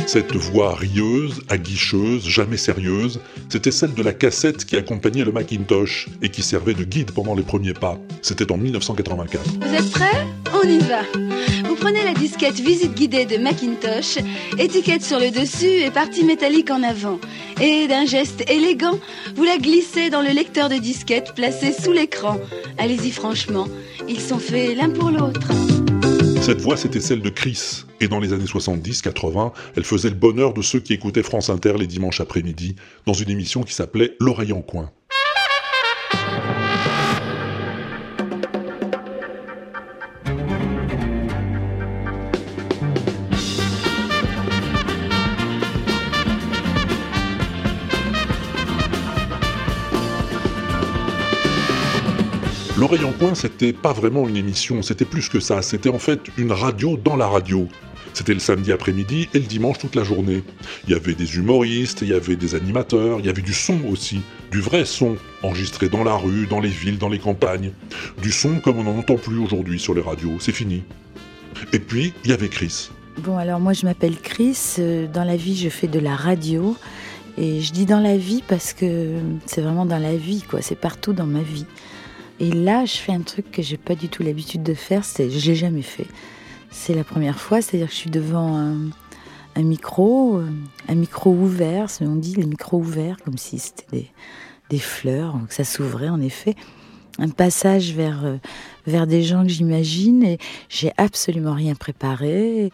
Cette 0.08 0.36
voix 0.36 0.74
rieuse, 0.74 1.39
aguicheuse, 1.50 2.28
jamais 2.28 2.58
sérieuse, 2.58 3.20
c'était 3.48 3.70
celle 3.70 3.93
de 3.93 4.02
la 4.02 4.12
cassette 4.12 4.65
qui 4.65 4.76
accompagnait 4.76 5.24
le 5.24 5.32
Macintosh 5.32 6.10
et 6.24 6.30
qui 6.30 6.41
servait 6.41 6.74
de 6.74 6.84
guide 6.84 7.12
pendant 7.12 7.36
les 7.36 7.43
premiers 7.43 7.76
pas. 7.76 8.00
C'était 8.24 8.52
en 8.52 8.58
1984. 8.58 9.43
Vous 9.62 9.74
êtes 9.76 9.91
prêts? 9.91 10.26
On 10.52 10.67
y 10.67 10.80
va. 10.80 11.04
Vous 11.67 11.76
prenez 11.76 12.04
la 12.04 12.15
disquette 12.15 12.60
visite 12.60 12.96
guidée 12.96 13.28
de 13.28 13.38
Macintosh, 13.38 14.17
étiquette 14.58 15.04
sur 15.04 15.20
le 15.20 15.30
dessus 15.30 15.84
et 15.86 15.91
partie 15.91 16.24
métallique 16.24 16.72
en 16.72 16.82
avant. 16.82 17.20
Et 17.62 17.88
d'un 17.88 18.06
geste 18.06 18.50
élégant, 18.50 18.98
vous 19.36 19.43
la 19.43 19.60
glissez 19.60 20.10
dans 20.10 20.24
le 20.24 20.30
lecteur 20.30 20.70
de 20.70 20.78
disquette 20.78 21.34
placé 21.36 21.72
sous 21.72 21.91
l'écran. 21.91 22.39
Allez-y 22.80 23.12
franchement, 23.12 23.67
ils 24.10 24.22
sont 24.22 24.39
faits 24.39 24.76
l'un 24.76 24.89
pour 24.89 25.12
l'autre. 25.12 25.52
Cette 26.48 26.62
voix, 26.62 26.78
c'était 26.78 27.02
celle 27.02 27.22
de 27.22 27.28
Chris. 27.28 27.84
Et 28.00 28.08
dans 28.08 28.22
les 28.22 28.32
années 28.32 28.46
70-80, 28.46 29.52
elle 29.76 29.84
faisait 29.84 30.08
le 30.08 30.16
bonheur 30.16 30.54
de 30.54 30.62
ceux 30.62 30.80
qui 30.80 30.94
écoutaient 30.94 31.22
France 31.22 31.50
Inter 31.50 31.74
les 31.78 31.88
dimanches 31.88 32.22
après-midi, 32.22 32.78
dans 33.06 33.12
une 33.12 33.30
émission 33.30 33.64
qui 33.64 33.74
s'appelait 33.74 34.16
L'oreille 34.22 34.54
en 34.54 34.62
coin. 34.62 34.90
L'oreille 52.78 53.06
en 53.06 53.12
coin, 53.12 53.34
c'était 53.34 53.74
pas 53.74 53.92
vraiment 53.92 54.28
une 54.28 54.38
émission, 54.38 54.84
c'était 54.84 55.04
plus 55.06 55.30
que 55.30 55.40
ça, 55.40 55.63
c'était 55.63 55.90
en 55.90 55.98
fait 55.98 56.20
une 56.38 56.52
radio 56.52 56.96
dans 56.96 57.16
la 57.16 57.28
radio. 57.28 57.68
C'était 58.13 58.36
le 58.36 58.40
samedi 58.40 58.72
après-midi 58.72 59.30
et 59.34 59.40
le 59.40 59.46
dimanche 59.46 59.80
toute 59.80 59.96
la 59.96 60.04
journée. 60.04 60.44
Il 60.88 60.94
y 60.94 60.96
avait 60.96 61.16
des 61.16 61.38
humoristes, 61.38 62.04
il 62.04 62.10
y 62.10 62.13
avait 62.13 62.36
des 62.36 62.54
animateurs, 62.54 63.20
il 63.20 63.26
y 63.26 63.30
avait 63.30 63.42
du 63.42 63.54
son 63.54 63.80
aussi, 63.92 64.22
du 64.52 64.62
vrai 64.62 64.86
son, 64.86 65.18
enregistré 65.42 65.90
dans 65.90 66.04
la 66.04 66.16
rue, 66.16 66.46
dans 66.46 66.60
les 66.60 66.70
villes, 66.70 67.00
dans 67.00 67.10
les 67.10 67.18
campagnes. 67.20 67.72
Du 68.22 68.32
son 68.32 68.60
comme 68.60 68.78
on 68.78 68.84
n'en 68.84 68.98
entend 69.00 69.16
plus 69.18 69.40
aujourd'hui 69.40 69.80
sur 69.80 69.96
les 69.96 70.02
radios, 70.02 70.38
c'est 70.40 70.52
fini. 70.52 70.84
Et 71.74 71.80
puis, 71.80 72.13
il 72.24 72.30
y 72.30 72.34
avait 72.34 72.50
Chris. 72.50 72.92
Bon, 73.20 73.38
alors 73.38 73.60
moi 73.60 73.74
je 73.74 73.86
m'appelle 73.86 74.18
Chris. 74.22 74.76
euh, 74.78 75.08
Dans 75.12 75.24
la 75.24 75.36
vie, 75.36 75.58
je 75.58 75.70
fais 75.70 75.88
de 75.88 76.00
la 76.00 76.16
radio. 76.16 76.76
Et 77.40 77.62
je 77.62 77.72
dis 77.72 77.86
dans 77.86 78.00
la 78.00 78.18
vie 78.18 78.44
parce 78.48 78.74
que 78.74 79.13
c'est 79.48 79.62
vraiment 79.62 79.86
dans 79.86 80.00
la 80.00 80.16
vie, 80.16 80.44
quoi. 80.48 80.62
C'est 80.62 80.76
partout 80.76 81.13
dans 81.13 81.28
ma 81.28 81.42
vie. 81.42 81.66
Et 82.39 82.52
là, 82.52 82.86
je 82.86 82.97
fais 82.97 83.13
un 83.13 83.21
truc 83.21 83.50
que 83.52 83.62
j'ai 83.62 83.78
pas 83.78 83.95
du 83.95 84.10
tout 84.10 84.21
l'habitude 84.23 84.63
de 84.63 84.73
faire. 84.73 85.04
C'est, 85.04 85.30
je 85.30 85.50
l'ai 85.50 85.56
jamais 85.56 85.82
fait. 85.82 86.06
C'est 86.69 86.93
la 86.93 87.04
première 87.04 87.39
fois, 87.39 87.62
c'est-à-dire 87.62 87.88
que 87.88 87.93
je 87.93 87.97
suis 87.97 88.10
devant 88.12 88.56
un, 88.56 88.78
un 89.56 89.63
micro, 89.63 90.38
euh, 90.38 90.47
un 90.88 90.95
micro 90.95 91.32
ouvert. 91.32 91.89
c'est- 91.89 92.06
On 92.06 92.15
dit 92.15 92.36
les 92.36 92.45
micros 92.45 92.78
ouverts, 92.78 93.17
comme 93.26 93.38
si 93.38 93.58
c'était 93.58 93.86
des, 93.91 94.08
des 94.69 94.80
fleurs, 94.80 95.36
que 95.47 95.54
ça 95.54 95.63
s'ouvrait 95.63 96.10
en 96.10 96.21
effet. 96.21 96.56
Un 97.19 97.30
passage 97.30 97.93
vers, 97.93 98.23
euh, 98.26 98.38
vers 98.86 99.08
des 99.08 99.23
gens 99.23 99.41
que 99.41 99.50
j'imagine 99.50 100.23
et 100.23 100.38
j'ai 100.69 100.91
absolument 100.97 101.54
rien 101.54 101.73
préparé. 101.73 102.71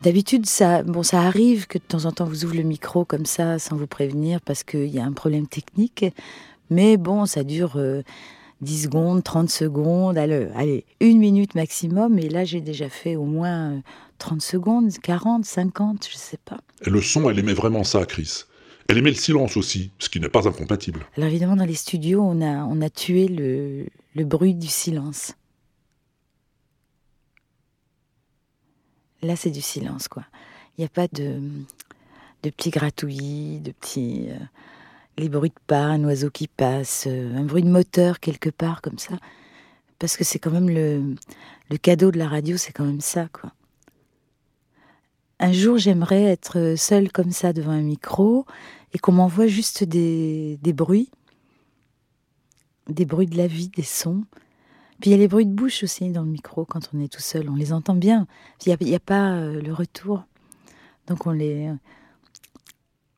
D'habitude, 0.00 0.46
ça, 0.46 0.82
bon, 0.82 1.02
ça 1.02 1.20
arrive 1.20 1.66
que 1.66 1.76
de 1.76 1.82
temps 1.86 2.06
en 2.06 2.12
temps 2.12 2.24
vous 2.24 2.46
ouvrez 2.46 2.58
le 2.58 2.64
micro 2.68 3.04
comme 3.04 3.26
ça 3.26 3.58
sans 3.58 3.76
vous 3.76 3.86
prévenir 3.86 4.40
parce 4.40 4.62
qu'il 4.62 4.86
y 4.86 4.98
a 4.98 5.04
un 5.04 5.12
problème 5.12 5.46
technique. 5.46 6.06
Mais 6.70 6.96
bon, 6.96 7.26
ça 7.26 7.44
dure 7.44 7.74
euh, 7.76 8.02
10 8.64 8.82
secondes, 8.84 9.22
30 9.22 9.48
secondes, 9.50 10.18
allez, 10.18 10.48
allez, 10.56 10.84
une 11.00 11.18
minute 11.18 11.54
maximum. 11.54 12.18
Et 12.18 12.28
là, 12.28 12.44
j'ai 12.44 12.60
déjà 12.60 12.88
fait 12.88 13.14
au 13.16 13.24
moins 13.24 13.72
euh, 13.74 13.80
30 14.18 14.42
secondes, 14.42 14.90
40, 15.02 15.44
50, 15.44 16.08
je 16.10 16.16
sais 16.16 16.38
pas. 16.44 16.58
Et 16.84 16.90
le 16.90 17.00
son, 17.00 17.30
elle 17.30 17.38
aimait 17.38 17.54
vraiment 17.54 17.84
ça, 17.84 18.04
Chris. 18.06 18.44
Elle 18.88 18.98
aimait 18.98 19.10
le 19.10 19.16
silence 19.16 19.56
aussi, 19.56 19.92
ce 19.98 20.08
qui 20.08 20.20
n'est 20.20 20.28
pas 20.28 20.46
incompatible. 20.48 21.06
Alors 21.16 21.28
évidemment, 21.28 21.56
dans 21.56 21.64
les 21.64 21.74
studios, 21.74 22.20
on 22.22 22.40
a, 22.42 22.64
on 22.64 22.80
a 22.82 22.90
tué 22.90 23.28
le, 23.28 23.86
le 24.14 24.24
bruit 24.24 24.54
du 24.54 24.66
silence. 24.66 25.34
Là, 29.22 29.36
c'est 29.36 29.50
du 29.50 29.62
silence, 29.62 30.08
quoi. 30.08 30.24
Il 30.76 30.82
n'y 30.82 30.84
a 30.84 30.90
pas 30.90 31.08
de, 31.08 31.40
de 32.42 32.50
petits 32.50 32.70
gratouillis, 32.70 33.60
de 33.60 33.72
petits... 33.72 34.26
euh, 34.28 34.38
les 35.16 35.28
bruits 35.28 35.50
de 35.50 35.60
pas, 35.66 35.84
un 35.84 36.04
oiseau 36.04 36.30
qui 36.30 36.48
passe, 36.48 37.04
euh, 37.06 37.36
un 37.36 37.44
bruit 37.44 37.62
de 37.62 37.70
moteur 37.70 38.20
quelque 38.20 38.50
part, 38.50 38.82
comme 38.82 38.98
ça. 38.98 39.14
Parce 39.98 40.16
que 40.16 40.24
c'est 40.24 40.38
quand 40.38 40.50
même 40.50 40.68
le, 40.68 41.14
le 41.70 41.78
cadeau 41.78 42.10
de 42.10 42.18
la 42.18 42.28
radio, 42.28 42.56
c'est 42.56 42.72
quand 42.72 42.84
même 42.84 43.00
ça, 43.00 43.28
quoi. 43.32 43.52
Un 45.40 45.52
jour, 45.52 45.78
j'aimerais 45.78 46.22
être 46.22 46.74
seule 46.76 47.10
comme 47.10 47.32
ça 47.32 47.52
devant 47.52 47.72
un 47.72 47.82
micro 47.82 48.46
et 48.92 48.98
qu'on 48.98 49.12
m'envoie 49.12 49.48
juste 49.48 49.82
des, 49.82 50.58
des 50.62 50.72
bruits, 50.72 51.10
des 52.88 53.04
bruits 53.04 53.26
de 53.26 53.36
la 53.36 53.48
vie, 53.48 53.68
des 53.68 53.82
sons. 53.82 54.24
Puis 55.00 55.10
il 55.10 55.12
y 55.12 55.14
a 55.14 55.18
les 55.18 55.28
bruits 55.28 55.46
de 55.46 55.52
bouche 55.52 55.82
aussi 55.82 56.10
dans 56.10 56.22
le 56.22 56.30
micro 56.30 56.64
quand 56.64 56.88
on 56.94 57.00
est 57.00 57.12
tout 57.12 57.20
seul, 57.20 57.50
on 57.50 57.56
les 57.56 57.72
entend 57.72 57.94
bien. 57.94 58.28
Il 58.64 58.76
n'y 58.80 58.94
a, 58.94 58.96
a 58.96 59.00
pas 59.00 59.32
euh, 59.32 59.60
le 59.60 59.72
retour. 59.74 60.24
Donc 61.08 61.26
on 61.26 61.32
les. 61.32 61.70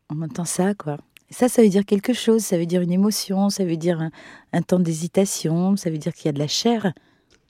On 0.09 0.23
entend 0.23 0.45
ça, 0.45 0.75
quoi. 0.75 0.99
Ça, 1.31 1.49
ça 1.49 1.62
veut 1.62 1.69
dire 1.69 1.85
quelque 1.85 2.12
chose, 2.12 2.43
ça 2.43 2.57
veut 2.57 2.67
dire 2.67 2.83
une 2.83 2.93
émotion, 2.93 3.51
ça 3.51 3.65
veut 3.65 3.77
dire 3.77 4.01
un, 4.01 4.11
un 4.53 4.62
temps 4.62 4.79
d'hésitation, 4.79 5.77
ça 5.77 5.91
veut 5.91 5.99
dire 5.99 6.12
qu'il 6.12 6.27
y 6.27 6.29
a 6.29 6.33
de 6.33 6.39
la 6.39 6.49
chair. 6.49 6.93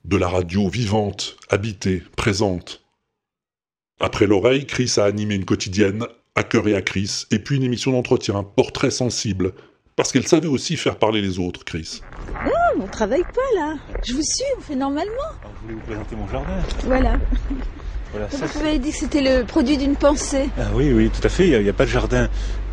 De 0.05 0.17
la 0.17 0.29
radio 0.29 0.69
vivante, 0.69 1.37
habitée, 1.51 2.03
présente. 2.17 2.85
Après 4.01 4.27
l'oreille, 4.27 4.67
Chris 4.67 4.95
a 4.99 5.05
animé 5.05 5.35
une 5.35 5.45
quotidienne, 5.45 6.05
à 6.35 6.43
cœur 6.43 6.69
et 6.69 6.75
à 6.75 6.83
Chris, 6.83 7.25
et 7.31 7.39
puis 7.39 7.57
une 7.57 7.63
émission 7.63 7.93
d'entretien, 7.93 8.43
portrait 8.43 8.91
sensible. 8.91 9.53
Parce 9.97 10.13
qu'elle 10.13 10.27
savait 10.27 10.47
aussi 10.47 10.77
faire 10.77 10.97
parler 10.97 11.23
les 11.23 11.39
autres, 11.39 11.65
Chris. 11.65 12.03
Non, 12.45 12.85
on 12.85 12.87
travaille 12.87 13.23
pas 13.23 13.61
là. 13.61 13.77
Je 14.05 14.13
vous 14.13 14.23
suis, 14.23 14.45
on 14.59 14.61
fait 14.61 14.77
normalement. 14.77 15.13
Je 15.43 15.63
voulais 15.63 15.75
vous 15.75 15.87
présenter 15.87 16.17
mon 16.17 16.29
jardin. 16.29 16.59
Voilà. 16.85 17.19
Voilà, 18.13 18.31
ça, 18.31 18.45
Vous 18.47 18.61
m'avez 18.61 18.79
dit 18.79 18.91
que 18.91 18.97
c'était 18.99 19.23
le 19.23 19.45
produit 19.45 19.79
d'une 19.79 19.97
pensée. 19.97 20.51
Ah 20.59 20.69
oui, 20.75 20.93
oui, 20.93 21.11
tout 21.11 21.27
à 21.27 21.31
fait. 21.31 21.49
Il 21.49 21.63
n'y 21.63 21.69
a, 21.69 21.73
pas 21.73 21.87
de 21.87 21.91
jardin. 21.91 22.29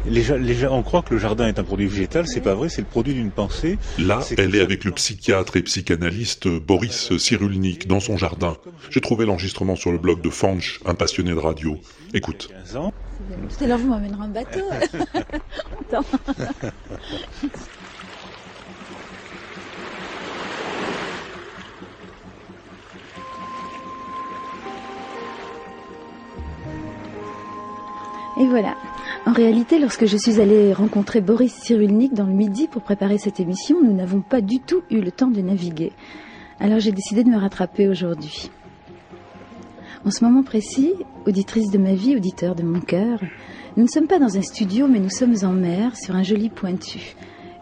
Les, 0.05 0.37
les 0.39 0.65
on 0.67 0.83
croit 0.83 1.01
que 1.01 1.13
le 1.13 1.19
jardin 1.19 1.47
est 1.47 1.59
un 1.59 1.63
produit 1.63 1.87
végétal. 1.87 2.27
C'est 2.27 2.41
pas 2.41 2.55
vrai. 2.55 2.69
C'est 2.69 2.81
le 2.81 2.87
produit 2.87 3.13
d'une 3.13 3.31
pensée. 3.31 3.77
Là, 3.97 4.19
elle 4.37 4.55
est 4.55 4.61
avec 4.61 4.83
le 4.83 4.91
psychiatre 4.91 5.57
et 5.57 5.61
psychanalyste 5.61 6.47
Boris 6.47 7.17
Cyrulnik 7.17 7.87
dans 7.87 7.99
son 7.99 8.17
jardin. 8.17 8.57
J'ai 8.89 9.01
trouvé 9.01 9.25
l'enregistrement 9.25 9.75
sur 9.75 9.91
le 9.91 9.97
blog 9.97 10.21
de 10.21 10.29
Fanch, 10.29 10.79
un 10.85 10.95
passionné 10.95 11.31
de 11.31 11.37
radio. 11.37 11.77
Écoute. 12.13 12.49
15 12.65 12.75
ans. 12.77 12.93
Tout 13.49 13.63
à 13.63 13.67
l'heure, 13.67 13.77
vous 13.77 13.87
m'emmènerez 13.87 14.21
en 14.21 14.27
bateau. 14.27 14.59
Et 28.39 28.47
voilà. 28.47 28.75
En 29.25 29.31
réalité, 29.31 29.77
lorsque 29.77 30.05
je 30.05 30.17
suis 30.17 30.41
allée 30.41 30.73
rencontrer 30.73 31.21
Boris 31.21 31.53
Cyrulnik 31.53 32.13
dans 32.13 32.25
le 32.25 32.33
midi 32.33 32.67
pour 32.67 32.81
préparer 32.81 33.17
cette 33.17 33.39
émission, 33.39 33.81
nous 33.81 33.93
n'avons 33.93 34.21
pas 34.21 34.41
du 34.41 34.59
tout 34.59 34.81
eu 34.89 35.01
le 35.01 35.11
temps 35.11 35.27
de 35.27 35.41
naviguer. 35.41 35.91
Alors 36.59 36.79
j'ai 36.79 36.91
décidé 36.91 37.23
de 37.23 37.29
me 37.29 37.37
rattraper 37.37 37.87
aujourd'hui. 37.87 38.49
En 40.05 40.11
ce 40.11 40.25
moment 40.25 40.43
précis, 40.43 40.93
auditrice 41.27 41.69
de 41.71 41.77
ma 41.77 41.93
vie, 41.93 42.15
auditeur 42.15 42.55
de 42.55 42.63
mon 42.63 42.81
cœur, 42.81 43.19
nous 43.77 43.83
ne 43.83 43.87
sommes 43.87 44.07
pas 44.07 44.19
dans 44.19 44.37
un 44.37 44.41
studio, 44.41 44.87
mais 44.87 44.99
nous 44.99 45.09
sommes 45.09 45.35
en 45.43 45.53
mer, 45.53 45.95
sur 45.95 46.15
un 46.15 46.23
joli 46.23 46.49
pointu. 46.49 47.15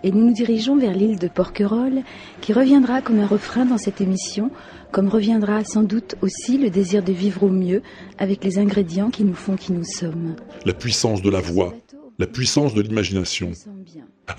Et 0.03 0.11
nous 0.11 0.25
nous 0.25 0.33
dirigeons 0.33 0.77
vers 0.77 0.93
l'île 0.93 1.19
de 1.19 1.27
Porquerolles, 1.27 2.03
qui 2.41 2.53
reviendra 2.53 3.01
comme 3.01 3.19
un 3.19 3.27
refrain 3.27 3.65
dans 3.65 3.77
cette 3.77 4.01
émission, 4.01 4.49
comme 4.91 5.07
reviendra 5.07 5.63
sans 5.63 5.83
doute 5.83 6.15
aussi 6.21 6.57
le 6.57 6.69
désir 6.69 7.03
de 7.03 7.11
vivre 7.11 7.43
au 7.43 7.49
mieux, 7.49 7.81
avec 8.17 8.43
les 8.43 8.57
ingrédients 8.57 9.09
qui 9.09 9.23
nous 9.23 9.35
font 9.35 9.55
qui 9.55 9.73
nous 9.73 9.83
sommes. 9.83 10.35
La 10.65 10.73
puissance 10.73 11.21
de 11.21 11.29
la 11.29 11.39
voix, 11.39 11.73
la 12.17 12.27
puissance 12.27 12.73
de 12.73 12.81
l'imagination. 12.81 13.51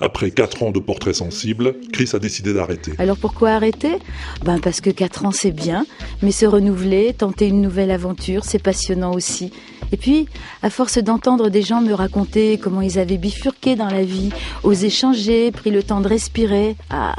Après 0.01 0.31
quatre 0.31 0.63
ans 0.63 0.71
de 0.71 0.79
portrait 0.79 1.13
sensible, 1.13 1.75
Chris 1.91 2.09
a 2.13 2.19
décidé 2.19 2.53
d'arrêter. 2.53 2.93
Alors 2.97 3.17
pourquoi 3.17 3.51
arrêter? 3.51 3.99
Ben 4.43 4.59
parce 4.59 4.81
que 4.81 4.89
4 4.89 5.25
ans 5.25 5.31
c'est 5.31 5.51
bien, 5.51 5.85
mais 6.21 6.31
se 6.31 6.45
renouveler, 6.45 7.13
tenter 7.13 7.47
une 7.47 7.61
nouvelle 7.61 7.91
aventure, 7.91 8.43
c'est 8.43 8.61
passionnant 8.61 9.13
aussi. 9.13 9.51
Et 9.91 9.97
puis, 9.97 10.27
à 10.63 10.71
force 10.71 10.97
d'entendre 10.97 11.49
des 11.49 11.61
gens 11.61 11.81
me 11.81 11.93
raconter 11.93 12.57
comment 12.57 12.81
ils 12.81 12.97
avaient 12.97 13.19
bifurqué 13.19 13.75
dans 13.75 13.89
la 13.89 14.03
vie, 14.03 14.29
osé 14.63 14.89
changer, 14.89 15.51
pris 15.51 15.69
le 15.69 15.83
temps 15.83 16.01
de 16.01 16.07
respirer, 16.07 16.75
ah, 16.89 17.15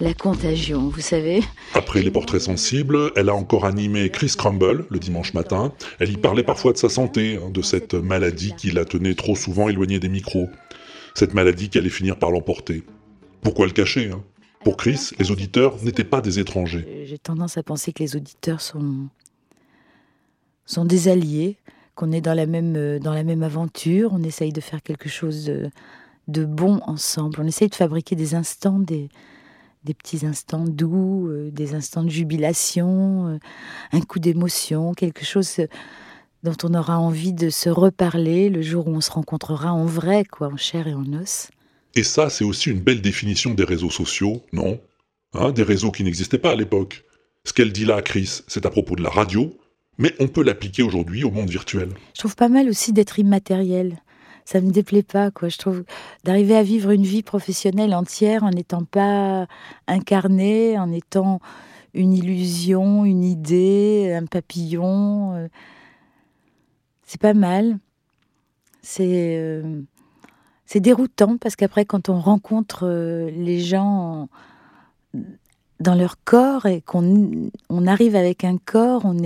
la 0.00 0.12
contagion, 0.12 0.88
vous 0.88 1.00
savez. 1.00 1.44
Après 1.74 2.02
les 2.02 2.10
portraits 2.10 2.40
sensibles, 2.40 3.12
elle 3.14 3.28
a 3.28 3.34
encore 3.34 3.64
animé 3.64 4.10
Chris 4.10 4.34
Crumble 4.36 4.86
le 4.90 4.98
dimanche 4.98 5.34
matin. 5.34 5.72
Elle 6.00 6.10
y 6.10 6.16
parlait 6.16 6.42
parfois 6.42 6.72
de 6.72 6.78
sa 6.78 6.88
santé, 6.88 7.38
hein, 7.40 7.50
de 7.50 7.62
cette 7.62 7.94
maladie 7.94 8.54
qui 8.58 8.72
la 8.72 8.84
tenait 8.84 9.14
trop 9.14 9.36
souvent 9.36 9.68
éloignée 9.68 10.00
des 10.00 10.08
micros. 10.08 10.48
Cette 11.16 11.32
maladie 11.32 11.70
qui 11.70 11.78
allait 11.78 11.88
finir 11.88 12.18
par 12.18 12.30
l'emporter. 12.30 12.82
Pourquoi 13.40 13.64
le 13.64 13.72
cacher 13.72 14.10
hein? 14.10 14.22
Pour 14.62 14.76
Chris, 14.76 15.12
les 15.18 15.30
auditeurs 15.30 15.82
n'étaient 15.82 16.04
pas 16.04 16.20
des 16.20 16.38
étrangers. 16.38 17.06
J'ai 17.06 17.16
tendance 17.16 17.56
à 17.56 17.62
penser 17.62 17.94
que 17.94 18.02
les 18.02 18.16
auditeurs 18.16 18.60
sont, 18.60 19.08
sont 20.66 20.84
des 20.84 21.08
alliés, 21.08 21.56
qu'on 21.94 22.12
est 22.12 22.20
dans 22.20 22.34
la, 22.34 22.44
même, 22.44 22.76
euh, 22.76 22.98
dans 22.98 23.14
la 23.14 23.24
même 23.24 23.42
aventure, 23.42 24.10
on 24.12 24.22
essaye 24.22 24.52
de 24.52 24.60
faire 24.60 24.82
quelque 24.82 25.08
chose 25.08 25.46
de, 25.46 25.70
de 26.28 26.44
bon 26.44 26.80
ensemble, 26.84 27.38
on 27.40 27.46
essaye 27.46 27.70
de 27.70 27.74
fabriquer 27.74 28.14
des 28.14 28.34
instants, 28.34 28.78
des, 28.78 29.08
des 29.84 29.94
petits 29.94 30.26
instants 30.26 30.64
doux, 30.64 31.28
euh, 31.28 31.50
des 31.50 31.74
instants 31.74 32.02
de 32.02 32.10
jubilation, 32.10 33.28
euh, 33.28 33.38
un 33.92 34.00
coup 34.02 34.18
d'émotion, 34.18 34.92
quelque 34.92 35.24
chose 35.24 35.60
euh, 35.60 35.66
dont 36.42 36.56
on 36.62 36.74
aura 36.74 36.98
envie 36.98 37.32
de 37.32 37.50
se 37.50 37.68
reparler 37.68 38.48
le 38.48 38.62
jour 38.62 38.86
où 38.86 38.90
on 38.90 39.00
se 39.00 39.10
rencontrera 39.10 39.72
en 39.72 39.84
vrai, 39.84 40.24
quoi, 40.24 40.48
en 40.48 40.56
chair 40.56 40.86
et 40.86 40.94
en 40.94 41.12
os. 41.12 41.48
Et 41.94 42.02
ça, 42.02 42.28
c'est 42.30 42.44
aussi 42.44 42.70
une 42.70 42.80
belle 42.80 43.00
définition 43.00 43.54
des 43.54 43.64
réseaux 43.64 43.90
sociaux, 43.90 44.42
non? 44.52 44.78
Hein, 45.32 45.52
Des 45.52 45.62
réseaux 45.62 45.90
qui 45.90 46.04
n'existaient 46.04 46.38
pas 46.38 46.52
à 46.52 46.54
l'époque. 46.54 47.04
Ce 47.44 47.52
qu'elle 47.52 47.72
dit 47.72 47.84
là, 47.84 48.02
Chris, 48.02 48.42
c'est 48.46 48.66
à 48.66 48.70
propos 48.70 48.96
de 48.96 49.02
la 49.02 49.10
radio, 49.10 49.56
mais 49.98 50.14
on 50.20 50.28
peut 50.28 50.42
l'appliquer 50.42 50.82
aujourd'hui 50.82 51.24
au 51.24 51.30
monde 51.30 51.48
virtuel. 51.48 51.88
Je 52.14 52.20
trouve 52.20 52.36
pas 52.36 52.48
mal 52.48 52.68
aussi 52.68 52.92
d'être 52.92 53.18
immatériel. 53.18 53.98
Ça 54.44 54.60
me 54.60 54.70
déplaît 54.70 55.02
pas, 55.02 55.30
quoi. 55.30 55.48
Je 55.48 55.58
trouve 55.58 55.84
d'arriver 56.24 56.54
à 56.54 56.62
vivre 56.62 56.90
une 56.90 57.02
vie 57.02 57.22
professionnelle 57.22 57.94
entière 57.94 58.44
en 58.44 58.50
n'étant 58.50 58.84
pas 58.84 59.46
incarné, 59.88 60.78
en 60.78 60.92
étant 60.92 61.40
une 61.94 62.12
illusion, 62.12 63.04
une 63.04 63.24
idée, 63.24 64.14
un 64.16 64.26
papillon. 64.26 65.48
C'est 67.06 67.20
pas 67.20 67.34
mal. 67.34 67.78
C'est 68.82 69.38
euh, 69.38 69.82
c'est 70.66 70.80
déroutant 70.80 71.38
parce 71.38 71.56
qu'après, 71.56 71.84
quand 71.84 72.08
on 72.08 72.20
rencontre 72.20 72.86
euh, 72.86 73.30
les 73.30 73.60
gens 73.60 74.28
dans 75.80 75.94
leur 75.94 76.22
corps 76.24 76.66
et 76.66 76.82
qu'on 76.82 77.50
on 77.68 77.86
arrive 77.86 78.16
avec 78.16 78.44
un 78.44 78.58
corps, 78.58 79.04
on 79.04 79.16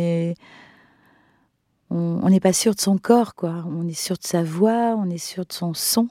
on 1.93 2.29
n'est 2.29 2.41
pas 2.41 2.53
sûr 2.53 2.75
de 2.75 2.81
son 2.81 2.99
corps, 2.99 3.35
quoi. 3.35 3.65
On 3.67 3.89
est 3.89 3.99
sûr 3.99 4.17
de 4.17 4.27
sa 4.27 4.45
voix, 4.45 4.95
on 4.97 5.11
est 5.11 5.19
sûr 5.19 5.45
de 5.45 5.53
son 5.53 5.75
son, 5.75 6.09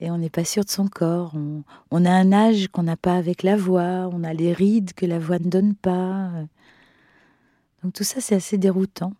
et 0.00 0.10
on 0.10 0.18
n'est 0.18 0.30
pas 0.30 0.44
sûr 0.44 0.64
de 0.64 0.70
son 0.70 0.88
corps. 0.88 1.32
On, 1.34 1.62
on 1.90 2.04
a 2.04 2.10
un 2.10 2.32
âge 2.32 2.68
qu'on 2.68 2.82
n'a 2.82 2.96
pas 2.96 3.14
avec 3.14 3.42
la 3.42 3.56
voix, 3.56 4.08
on 4.12 4.24
a 4.24 4.32
les 4.32 4.52
rides 4.52 4.92
que 4.94 5.06
la 5.06 5.18
voix 5.18 5.38
ne 5.38 5.48
donne 5.48 5.74
pas. 5.74 6.30
Donc 7.82 7.92
tout 7.92 8.04
ça, 8.04 8.20
c'est 8.20 8.34
assez 8.34 8.58
déroutant. 8.58 9.12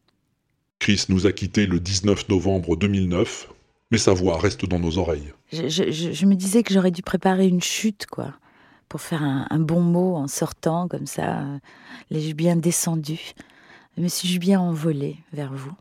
Chris 0.79 1.07
nous 1.09 1.27
a 1.27 1.33
quittés 1.33 1.67
le 1.67 1.81
19 1.81 2.29
novembre 2.29 2.77
2009, 2.77 3.49
mais 3.91 3.99
sa 3.99 4.13
voix 4.13 4.39
reste 4.39 4.67
dans 4.67 4.79
nos 4.79 4.99
oreilles. 4.99 5.33
Je, 5.53 6.27
me 6.27 6.35
disais 6.35 6.63
que 6.63 6.75
j'aurais 6.75 6.91
dû 6.91 7.03
préparer 7.03 7.47
une 7.47 7.63
chute, 7.63 8.07
quoi, 8.07 8.35
pour 8.89 9.01
faire 9.01 9.23
un, 9.23 9.59
bon 9.59 9.81
mot 9.81 10.17
en 10.17 10.29
sortant, 10.29 10.89
comme 10.89 11.07
ça, 11.07 11.41
euh, 11.41 11.59
les 12.11 12.35
bien 12.35 12.57
descendus. 12.57 13.35
Je 13.97 14.03
me 14.03 14.09
suis 14.09 14.39
bien 14.39 14.61
envolée 14.61 15.17
vers 15.33 15.53
vous. 15.53 15.73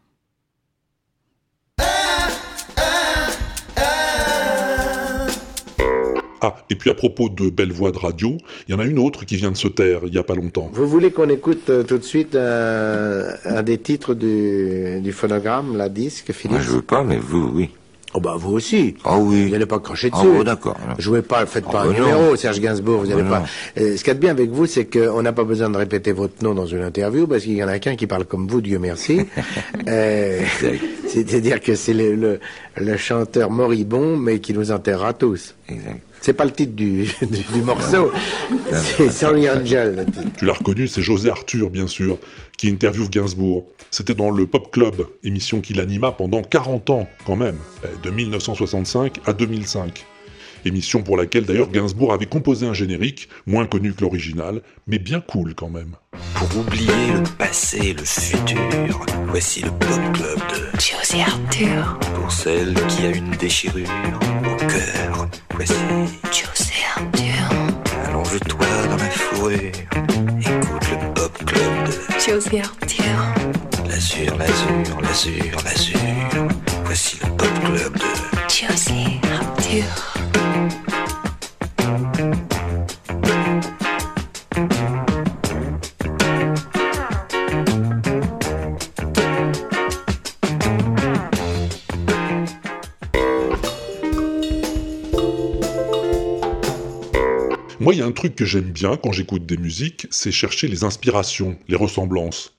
Ah, 6.46 6.56
et 6.70 6.76
puis 6.76 6.90
à 6.90 6.94
propos 6.94 7.30
de 7.30 7.50
belles 7.50 7.72
voix 7.72 7.92
de 7.92 7.98
radio, 7.98 8.38
il 8.68 8.74
y 8.74 8.76
en 8.76 8.80
a 8.80 8.86
une 8.86 9.00
autre 9.00 9.26
qui 9.26 9.38
vient 9.38 9.52
de 9.52 9.58
se 9.58 9.70
taire 9.70 10.02
il 10.06 10.14
y 10.14 10.18
a 10.18 10.24
pas 10.24 10.36
longtemps. 10.36 10.70
Vous 10.74 10.88
voulez 10.88 11.10
qu'on 11.12 11.30
écoute 11.30 11.70
euh, 11.70 11.84
tout 11.84 11.98
de 11.98 12.04
suite 12.04 12.36
euh, 12.36 13.32
un 13.46 13.64
des 13.64 13.78
titres 13.78 14.14
du, 14.14 15.00
du 15.02 15.12
phonogramme, 15.14 15.78
la 15.78 15.88
disque, 15.90 16.34
Philippe? 16.34 16.58
Moi, 16.58 16.62
je 16.62 16.72
veux 16.72 16.82
pas, 16.82 17.04
mais 17.04 17.18
vous, 17.18 17.50
oui. 17.56 17.70
Oh 18.16 18.20
bah 18.20 18.36
vous 18.38 18.52
aussi. 18.54 18.96
Ah 19.06 19.18
oui. 19.18 19.46
Vous 19.46 19.50
n'allez 19.50 19.66
pas 19.66 19.80
cracher 19.80 20.10
Ah 20.14 20.18
dessus. 20.22 20.28
bon, 20.32 20.44
d'accord. 20.44 20.78
Jouez 21.00 21.24
pas, 21.24 21.48
faites 21.48 21.64
pas 21.66 21.80
Ah 21.80 21.82
un 21.84 21.88
bah 21.94 22.00
non. 22.00 22.06
numéro, 22.06 22.36
Serge 22.36 22.60
Gainsbourg, 22.60 23.00
vous 23.00 23.08
Ah 23.12 23.16
n'allez 23.16 23.24
bah 23.28 23.44
pas. 23.76 23.82
Euh, 23.82 23.98
ce 23.98 24.04
qu'il 24.04 24.10
y 24.10 24.12
a 24.12 24.14
de 24.14 24.20
bien 24.20 24.30
avec 24.30 24.52
vous, 24.52 24.68
c'est 24.68 24.86
qu'on 24.86 25.22
n'a 25.24 25.34
pas 25.34 25.44
besoin 25.46 25.70
de 25.72 25.78
répéter 25.78 26.12
votre 26.12 26.44
nom 26.44 26.54
dans 26.54 26.68
une 26.68 26.84
interview, 26.84 27.26
parce 27.26 27.42
qu'il 27.44 27.54
y 27.54 27.64
en 27.64 27.68
a 27.70 27.80
qu'un 27.80 27.96
qui 27.96 28.06
parle 28.06 28.26
comme 28.26 28.48
vous, 28.48 28.62
Dieu 28.62 28.78
merci. 28.78 29.22
Euh, 29.88 30.42
C'est-à-dire 31.08 31.60
que 31.60 31.74
c'est 31.76 31.94
le, 31.94 32.16
le, 32.16 32.40
le 32.78 32.98
chanteur 32.98 33.50
moribond, 33.50 34.16
mais 34.18 34.40
qui 34.40 34.54
nous 34.54 34.72
enterrera 34.72 35.14
tous. 35.14 35.56
Exact. 35.68 36.02
C'est 36.24 36.32
pas 36.32 36.46
le 36.46 36.52
titre 36.52 36.72
du, 36.72 37.04
du, 37.22 37.44
du 37.54 37.62
morceau, 37.64 38.10
c'est 38.72 39.12
Sorry 39.12 39.50
Angel. 39.50 39.94
le 39.94 40.06
titre. 40.06 40.38
Tu 40.38 40.46
l'as 40.46 40.54
reconnu, 40.54 40.88
c'est 40.88 41.02
José 41.02 41.30
Arthur, 41.30 41.70
bien 41.70 41.86
sûr, 41.86 42.18
qui 42.58 42.70
interviewe 42.70 43.10
Gainsbourg. 43.10 43.66
C'était 43.92 44.14
dans 44.14 44.32
le 44.32 44.48
Pop 44.48 44.72
Club, 44.72 45.06
émission 45.26 45.60
qu'il 45.60 45.82
anima 45.82 46.14
pendant 46.14 46.42
40 46.42 46.90
ans, 46.92 47.10
quand 47.26 47.36
même, 47.36 47.58
euh, 47.84 47.90
de 48.04 48.10
1965 48.10 49.18
à 49.26 49.34
2005. 49.34 50.06
Émission 50.64 51.04
pour 51.04 51.18
laquelle 51.18 51.44
d'ailleurs 51.44 51.70
Gainsbourg 51.70 52.14
avait 52.14 52.26
composé 52.26 52.66
un 52.66 52.74
générique, 52.74 53.28
moins 53.46 53.66
connu 53.66 53.92
que 53.94 54.00
l'original, 54.00 54.62
mais 54.88 55.00
bien 55.00 55.20
cool 55.20 55.56
quand 55.56 55.70
même. 55.70 55.98
Pour 56.36 56.58
oublier 56.58 56.88
le 56.88 57.38
passé 57.38 57.88
et 57.88 57.94
le 57.94 58.06
futur, 58.06 59.06
voici 59.28 59.62
le 59.62 59.72
Pop 59.72 60.00
Club 60.14 60.40
de 60.40 60.80
Josie 60.80 61.22
Arthur. 61.22 62.00
Pour 62.16 62.32
celle 62.32 62.76
qui 62.88 63.06
a 63.06 63.10
une 63.10 63.32
déchirure 63.32 63.90
cœur, 64.68 65.28
voici 65.56 65.74
Josie 66.32 66.84
Arthur. 66.96 67.50
Allonge-toi 68.08 68.68
dans 68.90 68.98
la 68.98 69.10
fourrure, 69.10 69.60
écoute 70.40 70.88
le 70.92 71.14
Pop 71.14 71.46
Club 71.46 71.86
de 71.86 71.94
Josie 72.20 72.60
Arthur. 72.60 73.86
l'azur, 73.88 74.36
l'azur, 74.38 75.02
l'azur, 75.02 75.58
l'azur. 75.66 76.48
Voici 76.86 77.20
le 77.24 77.30
Pop 77.36 77.50
Club 77.66 77.94
de 77.98 78.06
Josie 78.50 79.20
Arthur. 79.34 80.13
Il 97.94 98.00
y 98.00 98.02
a 98.02 98.08
un 98.08 98.12
truc 98.12 98.34
que 98.36 98.44
j'aime 98.44 98.72
bien 98.72 98.98
quand 98.98 99.12
j'écoute 99.12 99.46
des 99.46 99.58
musiques, 99.58 100.08
c'est 100.10 100.32
chercher 100.32 100.68
les 100.68 100.84
inspirations, 100.84 101.58
les 101.68 101.76
ressemblances. 101.76 102.58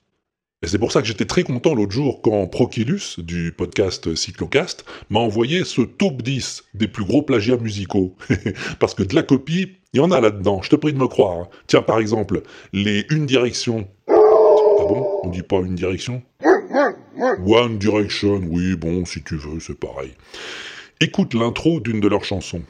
Et 0.63 0.69
c'est 0.69 0.79
pour 0.79 0.93
ça 0.93 1.03
que 1.03 1.09
j'étais 1.09 1.25
très 1.25 1.43
content 1.43 1.75
l'autre 1.75 1.91
jour 1.91 2.23
quand 2.23 2.47
Proculus, 2.47 3.01
du 3.19 3.51
podcast 3.51 4.15
Cyclocast, 4.15 4.85
m'a 5.11 5.19
envoyé 5.19 5.65
ce 5.65 5.83
top 5.83 6.23
10 6.23 6.63
des 6.75 6.87
plus 6.87 7.05
gros 7.05 7.23
plagiats 7.23 7.57
musicaux. 7.57 8.15
Parce 8.79 8.95
que 8.95 9.03
de 9.03 9.13
la 9.17 9.25
copie, 9.25 9.73
il 9.93 9.97
y 9.97 10.01
en 10.01 10.13
a 10.13 10.21
là-dedans, 10.21 10.63
je 10.63 10.71
te 10.71 10.77
prie 10.77 10.93
de 10.93 10.99
me 10.99 11.09
croire. 11.09 11.41
hein. 11.41 11.49
Tiens, 11.67 11.83
par 11.83 11.99
exemple, 11.99 12.43
les 12.73 13.05
Une 13.11 13.27
Direction. 13.27 13.89
Ah 14.09 14.13
bon? 14.89 15.05
On 15.25 15.31
dit 15.31 15.43
pas 15.43 15.57
Une 15.57 15.75
Direction? 15.75 16.23
One 17.45 17.79
Direction, 17.79 18.41
oui, 18.49 18.77
bon, 18.77 19.05
si 19.05 19.21
tu 19.25 19.35
veux, 19.35 19.59
c'est 19.59 19.79
pareil. 19.79 20.13
Écoute 21.01 21.35
l'intro 21.35 21.81
d'une 21.81 21.99
de 22.01 22.07
leurs 22.07 22.25
chansons. 22.25 22.63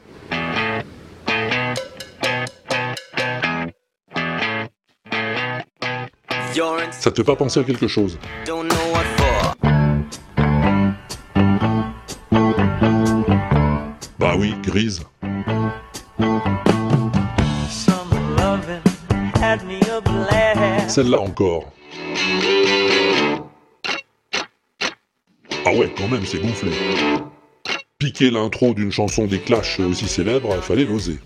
Ça 7.05 7.11
te 7.11 7.17
fait 7.17 7.23
pas 7.23 7.35
penser 7.35 7.59
à 7.59 7.63
quelque 7.63 7.87
chose. 7.87 8.17
Bah 14.17 14.33
oui, 14.35 14.55
grise. 14.63 15.03
Celle-là 20.87 21.19
encore. 21.19 21.71
Ah 25.63 25.73
ouais, 25.75 25.93
quand 25.95 26.07
même, 26.07 26.25
c'est 26.25 26.39
gonflé. 26.39 26.71
Piquer 27.99 28.31
l'intro 28.31 28.73
d'une 28.73 28.91
chanson 28.91 29.27
des 29.27 29.37
Clash 29.37 29.79
aussi 29.79 30.07
célèbre, 30.07 30.59
fallait 30.63 30.85
l'oser. 30.85 31.19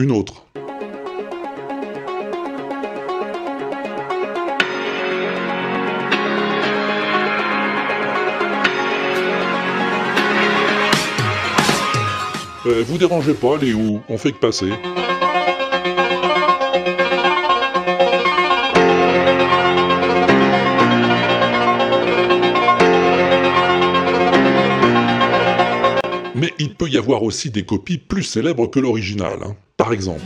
Une 0.00 0.12
autre. 0.12 0.44
Euh, 12.64 12.84
vous 12.86 12.96
dérangez 12.96 13.34
pas, 13.34 13.56
les 13.56 13.74
où 13.74 14.00
On 14.08 14.16
fait 14.18 14.30
que 14.30 14.38
passer. 14.38 14.70
il 26.58 26.74
peut 26.74 26.88
y 26.88 26.96
avoir 26.96 27.22
aussi 27.22 27.50
des 27.50 27.64
copies 27.64 27.98
plus 27.98 28.22
célèbres 28.22 28.66
que 28.66 28.80
l'original, 28.80 29.38
hein. 29.42 29.56
par 29.76 29.92
exemple. 29.92 30.22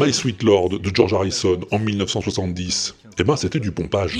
My 0.00 0.12
Sweet 0.14 0.42
Lord 0.42 0.70
de 0.70 0.90
George 0.94 1.12
Harrison 1.12 1.60
en 1.70 1.78
1970, 1.78 2.94
eh 3.18 3.24
ben 3.24 3.36
c'était 3.36 3.60
du 3.60 3.70
pompage. 3.70 4.16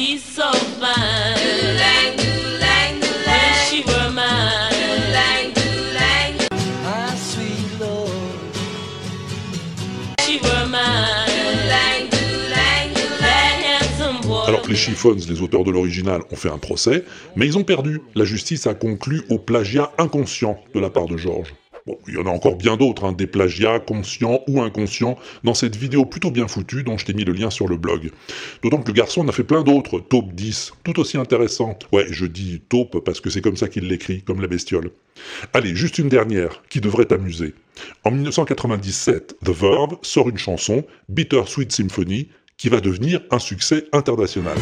Les 14.70 14.76
Chiffons, 14.76 15.16
les 15.28 15.42
auteurs 15.42 15.64
de 15.64 15.72
l'original, 15.72 16.22
ont 16.30 16.36
fait 16.36 16.48
un 16.48 16.58
procès, 16.58 17.04
mais 17.34 17.46
ils 17.46 17.58
ont 17.58 17.64
perdu. 17.64 18.00
La 18.14 18.24
justice 18.24 18.68
a 18.68 18.74
conclu 18.74 19.22
au 19.28 19.38
plagiat 19.38 19.90
inconscient 19.98 20.60
de 20.72 20.78
la 20.80 20.90
part 20.90 21.06
de 21.06 21.16
George. 21.16 21.52
Bon, 21.86 21.98
il 22.06 22.14
y 22.14 22.18
en 22.18 22.26
a 22.26 22.30
encore 22.30 22.56
bien 22.56 22.76
d'autres, 22.76 23.04
hein, 23.04 23.12
des 23.12 23.26
plagiats 23.26 23.80
conscients 23.80 24.40
ou 24.46 24.60
inconscients, 24.60 25.18
dans 25.42 25.54
cette 25.54 25.76
vidéo 25.76 26.04
plutôt 26.04 26.30
bien 26.30 26.46
foutue 26.46 26.84
dont 26.84 26.98
je 26.98 27.06
t'ai 27.06 27.14
mis 27.14 27.24
le 27.24 27.32
lien 27.32 27.50
sur 27.50 27.66
le 27.66 27.76
blog. 27.76 28.12
D'autant 28.62 28.80
que 28.82 28.88
le 28.88 28.92
garçon 28.92 29.22
en 29.22 29.28
a 29.28 29.32
fait 29.32 29.44
plein 29.44 29.62
d'autres, 29.62 29.98
taupe 29.98 30.32
10, 30.32 30.74
tout 30.84 31.00
aussi 31.00 31.16
intéressantes. 31.16 31.88
Ouais, 31.90 32.06
je 32.10 32.26
dis 32.26 32.62
taupe 32.68 33.02
parce 33.04 33.20
que 33.20 33.30
c'est 33.30 33.40
comme 33.40 33.56
ça 33.56 33.66
qu'il 33.66 33.88
l'écrit, 33.88 34.22
comme 34.22 34.40
la 34.40 34.46
bestiole. 34.46 34.90
Allez, 35.52 35.74
juste 35.74 35.98
une 35.98 36.08
dernière, 36.08 36.62
qui 36.68 36.80
devrait 36.80 37.06
t'amuser. 37.06 37.54
En 38.04 38.10
1997, 38.10 39.36
The 39.44 39.48
Verve 39.50 39.96
sort 40.02 40.28
une 40.28 40.38
chanson, 40.38 40.84
Bitter 41.08 41.42
Sweet 41.46 41.72
Symphony, 41.72 42.28
qui 42.60 42.68
va 42.68 42.82
devenir 42.82 43.22
un 43.30 43.38
succès 43.38 43.86
international. 43.90 44.54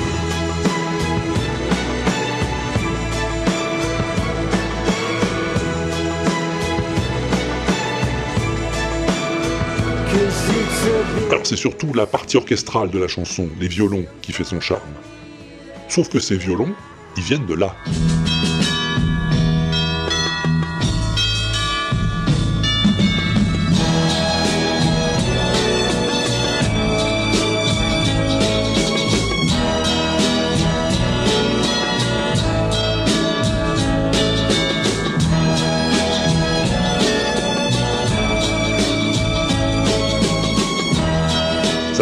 Alors 11.29 11.45
c'est 11.45 11.57
surtout 11.57 11.93
la 11.93 12.07
partie 12.07 12.37
orchestrale 12.37 12.91
de 12.91 13.01
la 13.01 13.09
chanson, 13.09 13.49
les 13.59 13.67
violons, 13.67 14.05
qui 14.23 14.31
fait 14.31 14.45
son 14.45 14.61
charme. 14.61 14.81
Sauf 15.89 16.09
que 16.09 16.21
ces 16.21 16.37
violons, 16.37 16.73
ils 17.17 17.25
viennent 17.25 17.47
de 17.47 17.55
là. 17.55 17.75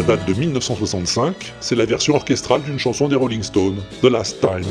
Date 0.07 0.25
de 0.29 0.35
1965, 0.35 1.55
c'est 1.59 1.75
la 1.75 1.85
version 1.85 2.15
orchestrale 2.15 2.63
d'une 2.63 2.79
chanson 2.79 3.09
des 3.09 3.17
Rolling 3.17 3.43
Stones, 3.43 3.83
The 4.03 4.07
Last 4.07 4.41
Time. 4.41 4.63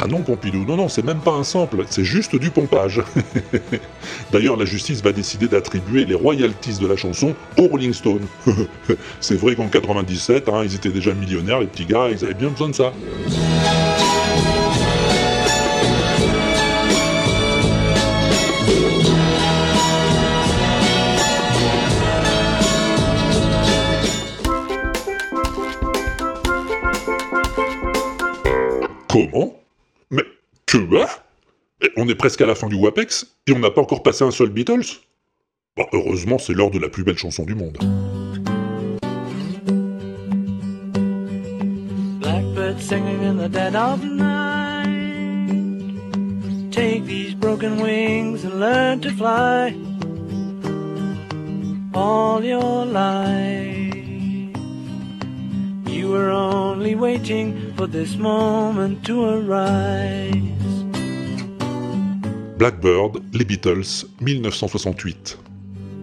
Ah 0.00 0.06
non, 0.06 0.22
Pompidou, 0.22 0.64
non, 0.64 0.76
non, 0.76 0.88
c'est 0.88 1.04
même 1.04 1.18
pas 1.18 1.32
un 1.32 1.42
sample, 1.42 1.84
c'est 1.88 2.04
juste 2.04 2.36
du 2.36 2.50
pompage. 2.50 3.02
D'ailleurs, 4.30 4.56
la 4.56 4.66
justice 4.66 5.02
va 5.02 5.12
décider 5.12 5.48
d'attribuer 5.48 6.04
les 6.04 6.14
royalties 6.14 6.78
de 6.78 6.86
la 6.86 6.96
chanson 6.96 7.34
aux 7.56 7.66
Rolling 7.66 7.94
Stones. 7.94 8.26
c'est 9.20 9.36
vrai 9.36 9.54
qu'en 9.54 9.68
97, 9.68 10.48
hein, 10.48 10.62
ils 10.64 10.74
étaient 10.74 10.90
déjà 10.90 11.14
millionnaires, 11.14 11.60
les 11.60 11.66
petits 11.66 11.86
gars, 11.86 12.08
ils 12.10 12.24
avaient 12.24 12.34
bien 12.34 12.48
besoin 12.48 12.68
de 12.68 12.74
ça. 12.74 12.92
Comment? 29.08 29.56
Mais 30.10 30.24
que 30.66 30.76
bah? 30.76 31.08
On 31.96 32.08
est 32.08 32.14
presque 32.14 32.40
à 32.40 32.46
la 32.46 32.54
fin 32.54 32.68
du 32.68 32.74
WAPEX 32.74 33.26
et 33.46 33.52
on 33.52 33.58
n'a 33.58 33.70
pas 33.70 33.80
encore 33.80 34.02
passé 34.02 34.24
un 34.24 34.30
seul 34.30 34.50
Beatles 34.50 35.00
Bon, 35.76 35.86
heureusement, 35.92 36.38
c'est 36.38 36.54
l'heure 36.54 36.72
de 36.72 36.78
la 36.80 36.88
plus 36.88 37.04
belle 37.04 37.18
chanson 37.18 37.44
du 37.44 37.54
monde. 37.54 37.78
Blackbird 42.20 42.80
singing 42.80 43.22
in 43.22 43.36
the 43.36 43.48
dead 43.48 43.76
of 43.76 44.02
night. 44.04 44.88
Take 46.72 47.04
these 47.06 47.32
broken 47.34 47.80
wings 47.80 48.44
and 48.44 48.58
learn 48.58 49.00
to 49.02 49.10
fly. 49.10 49.76
All 51.94 52.44
your 52.44 52.84
life, 52.84 53.94
you 55.86 56.10
were 56.10 56.30
only 56.30 56.96
waiting 56.96 57.72
for 57.76 57.86
this 57.86 58.16
moment 58.16 59.04
to 59.04 59.24
arise. 59.24 60.57
Blackbird, 62.58 63.22
les 63.32 63.44
Beatles, 63.44 64.04
1968. 64.18 65.38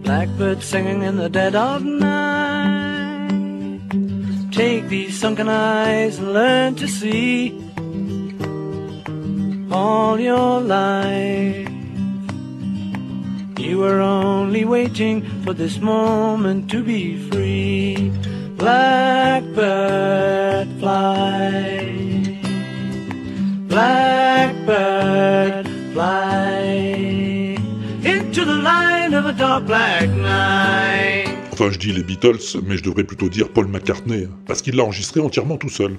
Blackbird 0.02 0.62
singing 0.62 1.02
in 1.02 1.18
the 1.18 1.28
dead 1.28 1.54
of 1.54 1.84
night. 1.84 3.28
Take 4.52 4.88
these 4.88 5.20
sunken 5.20 5.50
eyes 5.50 6.18
and 6.18 6.32
learn 6.32 6.74
to 6.76 6.88
see. 6.88 7.52
All 9.70 10.18
your 10.18 10.62
life, 10.62 11.68
you 13.58 13.80
were 13.80 14.00
only 14.00 14.64
waiting 14.64 15.26
for 15.44 15.52
this 15.52 15.78
moment 15.78 16.70
to 16.70 16.82
be 16.82 17.18
free. 17.28 18.10
Blackbird 18.56 20.68
fly. 20.80 22.40
Blackbird 23.68 25.75
fly. 25.96 27.56
Into 28.04 28.44
the 28.44 28.58
light 28.62 29.14
of 29.14 29.24
a 29.26 29.32
dark 29.32 29.64
black 29.64 30.08
night. 30.10 31.34
Enfin, 31.52 31.70
je 31.70 31.78
dis 31.78 31.92
les 31.92 32.02
Beatles, 32.02 32.60
mais 32.66 32.76
je 32.76 32.84
devrais 32.84 33.04
plutôt 33.04 33.30
dire 33.30 33.48
Paul 33.48 33.66
McCartney, 33.68 34.28
parce 34.46 34.60
qu'il 34.60 34.76
l'a 34.76 34.84
enregistré 34.84 35.20
entièrement 35.20 35.56
tout 35.56 35.70
seul. 35.70 35.96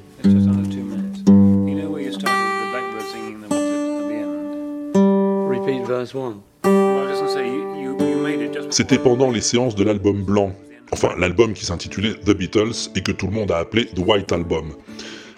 C'était 8.69 8.99
pendant 8.99 9.31
les 9.31 9.41
séances 9.41 9.75
de 9.75 9.83
l'album 9.83 10.21
blanc. 10.23 10.53
Enfin, 10.91 11.10
l'album 11.17 11.53
qui 11.53 11.65
s'intitulait 11.65 12.13
The 12.13 12.38
Beatles 12.38 12.91
et 12.95 13.01
que 13.01 13.12
tout 13.12 13.25
le 13.25 13.33
monde 13.33 13.51
a 13.51 13.57
appelé 13.57 13.88
The 13.88 13.99
White 14.05 14.31
Album. 14.31 14.73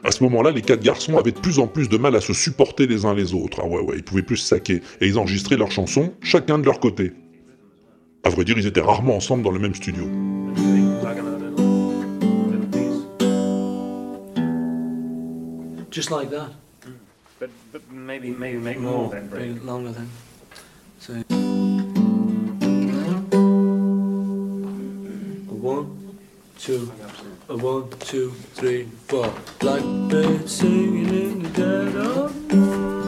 À 0.04 0.12
ce 0.12 0.24
moment-là, 0.24 0.52
les 0.52 0.62
quatre 0.62 0.82
garçons 0.82 1.18
avaient 1.18 1.32
de 1.32 1.40
plus 1.40 1.60
en 1.60 1.68
plus 1.68 1.90
de 1.90 1.98
mal 1.98 2.16
à 2.16 2.22
se 2.22 2.34
supporter 2.34 2.88
les 2.88 3.06
uns 3.06 3.14
les 3.14 3.34
autres. 3.34 3.60
Ah 3.62 3.68
ouais, 3.68 3.82
ouais, 3.82 3.98
ils 3.98 4.04
pouvaient 4.04 4.24
plus 4.24 4.38
se 4.38 4.48
saquer. 4.48 4.82
Et 5.02 5.08
ils 5.08 5.18
enregistraient 5.18 5.58
leurs 5.58 5.72
chansons, 5.72 6.14
chacun 6.22 6.58
de 6.58 6.66
leur 6.66 6.80
côté. 6.80 7.12
À 8.24 8.30
vrai 8.30 8.46
dire, 8.46 8.58
ils 8.58 8.68
étaient 8.68 8.82
rarement 8.82 9.18
ensemble 9.18 9.44
dans 9.44 9.52
le 9.52 9.60
même 9.60 9.76
studio. 9.76 10.06
Just 15.92 16.12
like 16.12 16.30
that. 16.30 16.52
But, 17.40 17.50
but 17.72 17.82
maybe 17.92 18.32
maybe 18.32 18.58
make 18.58 18.80
more 18.80 19.10
then, 19.10 19.58
it 19.58 19.66
longer 19.66 19.92
then. 19.92 20.10
So. 21.00 21.14
One, 25.62 25.88
two, 26.58 26.92
one, 27.58 27.90
two, 28.00 28.32
three, 28.54 28.88
four. 29.08 29.34
Blackbird 29.60 30.48
singing 30.48 31.10
in 31.10 31.44
the 31.44 31.50
dead 31.50 31.96
of 31.96 32.54
night. 32.54 32.99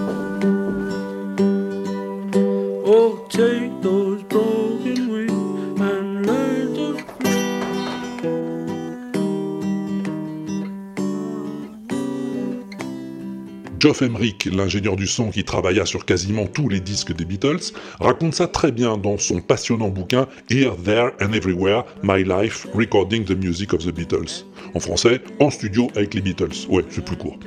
Geoff 13.82 14.03
Emerick, 14.03 14.45
l'ingénieur 14.45 14.95
du 14.95 15.07
son 15.07 15.32
qui 15.32 15.43
travailla 15.43 15.88
sur 15.88 16.05
quasiment 16.05 16.45
tous 16.45 16.69
les 16.69 16.79
disques 16.79 17.15
des 17.15 17.25
Beatles, 17.25 17.73
raconte 17.99 18.36
ça 18.36 18.47
très 18.47 18.71
bien 18.71 18.95
dans 18.95 19.17
son 19.17 19.41
passionnant 19.41 19.89
bouquin 19.89 20.27
Here, 20.51 20.75
There 20.86 21.13
and 21.19 21.34
Everywhere, 21.34 21.86
My 22.03 22.23
Life, 22.23 22.67
Recording 22.75 23.25
the 23.25 23.32
Music 23.32 23.73
of 23.73 23.84
the 23.84 23.91
Beatles. 23.91 24.45
En 24.75 24.79
français, 24.79 25.19
en 25.39 25.49
studio 25.49 25.88
avec 25.95 26.13
les 26.13 26.21
Beatles. 26.21 26.67
Ouais, 26.69 26.86
c'est 26.91 27.03
plus 27.03 27.15
court. 27.15 27.39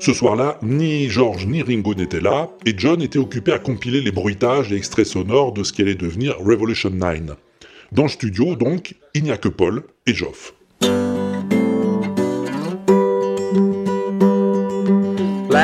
Ce 0.00 0.12
soir-là, 0.12 0.58
ni 0.60 1.08
George 1.08 1.46
ni 1.46 1.62
Ringo 1.62 1.94
n'étaient 1.94 2.20
là, 2.20 2.50
et 2.66 2.74
John 2.76 3.00
était 3.00 3.20
occupé 3.20 3.52
à 3.52 3.60
compiler 3.60 4.00
les 4.00 4.10
bruitages 4.10 4.72
et 4.72 4.76
extraits 4.76 5.06
sonores 5.06 5.52
de 5.52 5.62
ce 5.62 5.72
qui 5.72 5.82
allait 5.82 5.94
devenir 5.94 6.36
Revolution 6.40 6.90
9. 6.90 7.28
Dans 7.92 8.02
le 8.02 8.08
studio, 8.08 8.56
donc, 8.56 8.96
il 9.14 9.22
n'y 9.22 9.30
a 9.30 9.36
que 9.36 9.48
Paul 9.48 9.84
et 10.08 10.14
Geoff. 10.14 10.52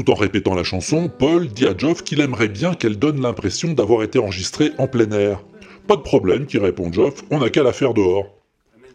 Tout 0.00 0.12
en 0.12 0.14
répétant 0.14 0.54
la 0.54 0.64
chanson, 0.64 1.10
Paul 1.10 1.48
dit 1.48 1.66
à 1.66 1.76
Geoff 1.76 2.02
qu'il 2.02 2.22
aimerait 2.22 2.48
bien 2.48 2.72
qu'elle 2.72 2.98
donne 2.98 3.20
l'impression 3.20 3.74
d'avoir 3.74 4.02
été 4.02 4.18
enregistrée 4.18 4.70
en 4.78 4.86
plein 4.86 5.10
air. 5.10 5.44
Pas 5.88 5.96
de 5.96 6.00
problème, 6.00 6.46
qui 6.46 6.56
répond 6.56 6.90
Geoff, 6.90 7.22
on 7.30 7.40
n'a 7.40 7.50
qu'à 7.50 7.62
la 7.62 7.74
faire 7.74 7.92
dehors. 7.92 8.24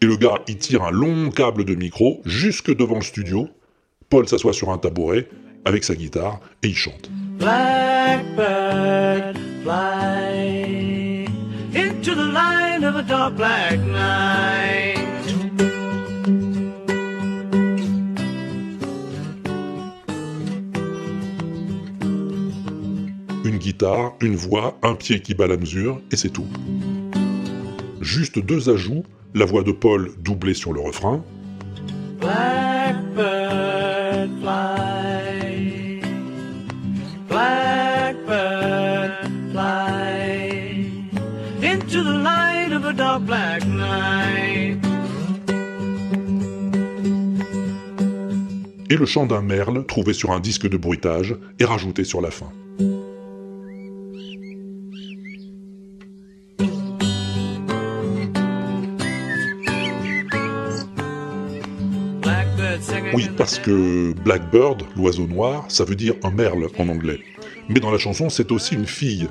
Et 0.02 0.06
le 0.06 0.16
gars 0.16 0.40
y 0.48 0.56
tire 0.56 0.82
un 0.82 0.90
long 0.90 1.30
câble 1.30 1.64
de 1.64 1.76
micro 1.76 2.20
jusque 2.24 2.74
devant 2.74 2.96
le 2.96 3.02
studio. 3.02 3.48
Paul 4.10 4.26
s'assoit 4.26 4.52
sur 4.52 4.70
un 4.70 4.78
tabouret 4.78 5.28
avec 5.64 5.84
sa 5.84 5.94
guitare 5.94 6.40
et 6.64 6.68
il 6.70 6.74
chante. 6.74 7.08
Blackbird, 7.38 9.38
fly 9.62 11.24
into 11.72 12.16
the 12.16 12.32
light 12.32 12.82
of 12.82 12.96
a 12.96 13.02
dark 13.02 13.36
black 13.36 13.78
night. 13.78 14.55
Guitare, 23.76 24.14
une 24.22 24.36
voix, 24.36 24.78
un 24.82 24.94
pied 24.94 25.20
qui 25.20 25.34
bat 25.34 25.46
la 25.46 25.58
mesure, 25.58 26.00
et 26.10 26.16
c'est 26.16 26.30
tout. 26.30 26.46
Juste 28.00 28.38
deux 28.38 28.70
ajouts, 28.70 29.04
la 29.34 29.44
voix 29.44 29.62
de 29.62 29.72
Paul 29.72 30.12
doublée 30.18 30.54
sur 30.54 30.72
le 30.72 30.80
refrain, 30.80 31.22
Blackbird, 32.18 33.20
fly. 34.40 36.00
Blackbird, 37.28 39.12
fly 39.52 41.10
into 41.62 42.02
the 42.02 42.16
light 42.22 42.72
of 42.72 42.86
a 42.86 42.94
dark 42.94 43.22
black 43.24 43.66
night. 43.66 44.78
et 48.88 48.94
le 48.94 49.04
chant 49.04 49.26
d'un 49.26 49.42
merle 49.42 49.84
trouvé 49.84 50.12
sur 50.12 50.30
un 50.30 50.38
disque 50.38 50.68
de 50.68 50.76
bruitage 50.76 51.34
et 51.58 51.64
rajouté 51.64 52.04
sur 52.04 52.20
la 52.20 52.30
fin. 52.30 52.52
Oui, 63.16 63.30
parce 63.34 63.58
que 63.58 64.12
Blackbird, 64.24 64.82
l'oiseau 64.94 65.26
noir, 65.26 65.64
ça 65.68 65.84
veut 65.84 65.94
dire 65.94 66.12
un 66.22 66.30
merle 66.30 66.66
en 66.78 66.86
anglais. 66.90 67.18
Mais 67.70 67.80
dans 67.80 67.90
la 67.90 67.96
chanson, 67.96 68.28
c'est 68.28 68.52
aussi 68.52 68.74
une 68.74 68.84
fille. 68.84 69.26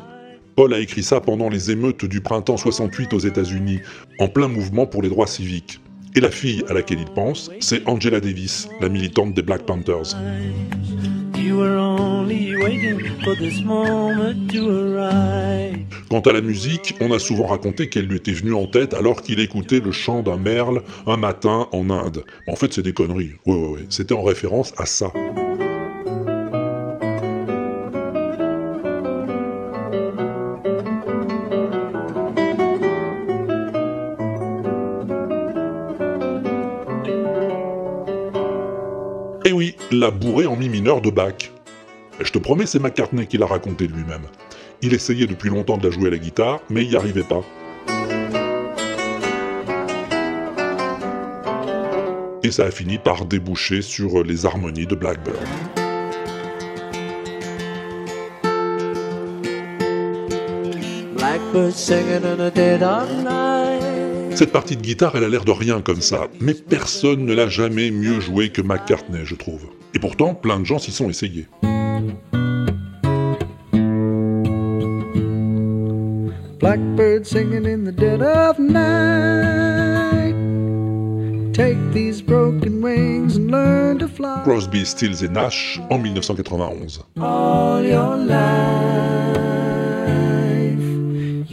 Paul 0.56 0.74
a 0.74 0.80
écrit 0.80 1.04
ça 1.04 1.22
pendant 1.22 1.50
les 1.50 1.70
émeutes 1.70 2.04
du 2.04 2.20
printemps 2.20 2.58
68 2.58 3.14
aux 3.14 3.20
États-Unis, 3.20 3.82
en 4.18 4.28
plein 4.28 4.48
mouvement 4.48 4.88
pour 4.88 5.04
les 5.04 5.10
droits 5.10 5.28
civiques. 5.28 5.82
Et 6.16 6.20
la 6.20 6.32
fille 6.32 6.64
à 6.68 6.74
laquelle 6.74 7.00
il 7.00 7.14
pense, 7.14 7.52
c'est 7.60 7.88
Angela 7.88 8.20
Davis, 8.20 8.70
la 8.82 8.90
militante 8.90 9.36
des 9.36 9.44
Black 9.44 9.68
Panthers. 9.68 10.16
Quant 16.10 16.22
à 16.22 16.34
la 16.34 16.42
musique, 16.42 16.96
on 17.02 17.12
a 17.12 17.20
souvent 17.20 17.48
raconté 17.48 17.90
qu'elle 17.90 18.06
lui 18.06 18.18
était 18.18 18.32
venue 18.32 18.54
en 18.54 18.68
tête 18.68 18.94
alors 18.94 19.22
qu'il 19.22 19.40
écoutait 19.40 19.80
le 19.80 19.92
chant 19.92 20.22
d'un 20.22 20.38
merle 20.38 20.84
un 21.08 21.18
matin 21.18 21.68
en 21.72 21.90
Inde. 21.90 22.24
En 22.48 22.56
fait, 22.56 22.74
c'est 22.74 22.84
des 22.84 22.94
conneries. 22.94 23.34
Ouais, 23.46 23.56
ouais, 23.56 23.68
ouais. 23.70 23.86
C'était 23.90 24.14
en 24.14 24.24
référence 24.24 24.74
à 24.78 24.86
ça. 24.86 25.12
Et 39.96 39.98
oui, 39.98 40.02
la 40.02 40.12
bourrée 40.12 40.46
en 40.46 40.58
mi 40.58 40.68
mineur 40.68 41.00
de 41.00 41.10
Bach. 41.10 41.52
Je 42.20 42.30
te 42.30 42.38
promets, 42.38 42.66
c'est 42.66 42.80
McCartney 42.80 43.28
qui 43.28 43.38
l'a 43.38 43.46
raconté 43.46 43.88
lui-même. 43.88 44.24
Il 44.82 44.94
essayait 44.94 45.26
depuis 45.26 45.50
longtemps 45.50 45.78
de 45.78 45.88
la 45.88 45.94
jouer 45.94 46.08
à 46.08 46.12
la 46.12 46.18
guitare, 46.18 46.60
mais 46.70 46.84
il 46.84 46.90
n'y 46.90 46.96
arrivait 46.98 47.24
pas. 47.24 47.42
Et 52.44 52.52
ça 52.52 52.66
a 52.66 52.72
fini 52.72 52.98
par 52.98 53.26
déboucher 53.26 53.82
sur 53.82 54.22
les 54.22 54.46
harmonies 54.46 54.86
de 54.86 54.96
Blackbird. 54.96 55.38
Cette 64.36 64.52
partie 64.52 64.76
de 64.76 64.82
guitare, 64.82 65.16
elle 65.16 65.24
a 65.24 65.30
l'air 65.30 65.46
de 65.46 65.52
rien 65.52 65.80
comme 65.82 66.02
ça, 66.02 66.28
mais 66.42 66.54
personne 66.54 67.26
ne 67.26 67.34
l'a 67.34 67.48
jamais 67.48 67.90
mieux 67.90 68.20
jouée 68.20 68.50
que 68.50 68.62
McCartney, 68.62 69.22
je 69.24 69.36
trouve. 69.36 69.68
Et 69.94 70.00
pourtant, 70.00 70.36
plein 70.36 70.60
de 70.60 70.66
gens 70.66 70.78
s'y 70.78 70.92
sont 70.92 71.10
essayés. 71.10 71.48
Blackbird 76.60 77.26
singing 77.26 77.66
in 77.66 77.86
the 77.86 77.94
dead 77.96 78.22
of 78.22 78.60
night. 78.60 80.36
Take 81.54 81.78
these 81.94 82.22
broken 82.22 82.82
wings 82.82 83.38
and 83.38 83.50
learn 83.50 84.00
to 84.00 84.08
fly. 84.10 84.42
Crosby, 84.44 84.86
Stills 84.86 85.24
et 85.24 85.30
Nash 85.30 85.80
en 85.90 85.98
1991. 85.98 87.06
All 87.22 87.86
your 87.86 88.18
life, 88.18 89.35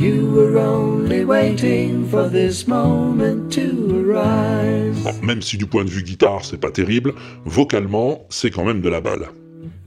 you 0.02 0.26
were 0.32 0.58
only 0.58 1.24
waiting 1.24 2.04
for 2.08 2.28
this 2.28 2.66
moment 2.66 3.52
to 3.52 4.02
arise. 4.04 5.04
Bon, 5.04 5.14
même 5.22 5.40
si 5.42 5.56
du 5.56 5.66
point 5.66 5.84
de 5.84 5.90
vue 5.90 6.02
guitare, 6.02 6.44
c'est 6.44 6.58
pas 6.58 6.72
terrible, 6.72 7.14
vocalement, 7.44 8.26
c'est 8.28 8.50
quand 8.50 8.64
même 8.64 8.80
de 8.80 8.88
la 8.88 9.00
balle. 9.00 9.28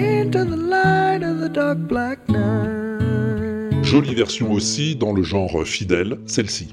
into 0.00 0.44
the 0.44 0.56
light 0.56 1.22
of 1.22 1.40
the 1.40 1.48
dark 1.48 1.78
black 1.78 2.18
night. 2.28 3.84
Jolie 3.84 4.14
version 4.16 4.50
aussi 4.52 4.96
dans 4.96 5.12
le 5.12 5.22
genre 5.22 5.64
fidèle, 5.64 6.18
celle-ci. 6.26 6.68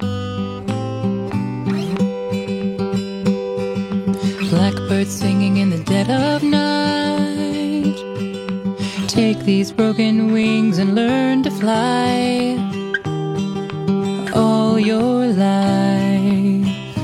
These 9.45 9.71
broken 9.71 10.33
wings 10.33 10.79
and 10.79 10.95
learn 10.95 11.43
to 11.43 11.51
fly. 11.51 12.57
All 14.33 14.79
your 14.79 15.27
life, 15.27 16.97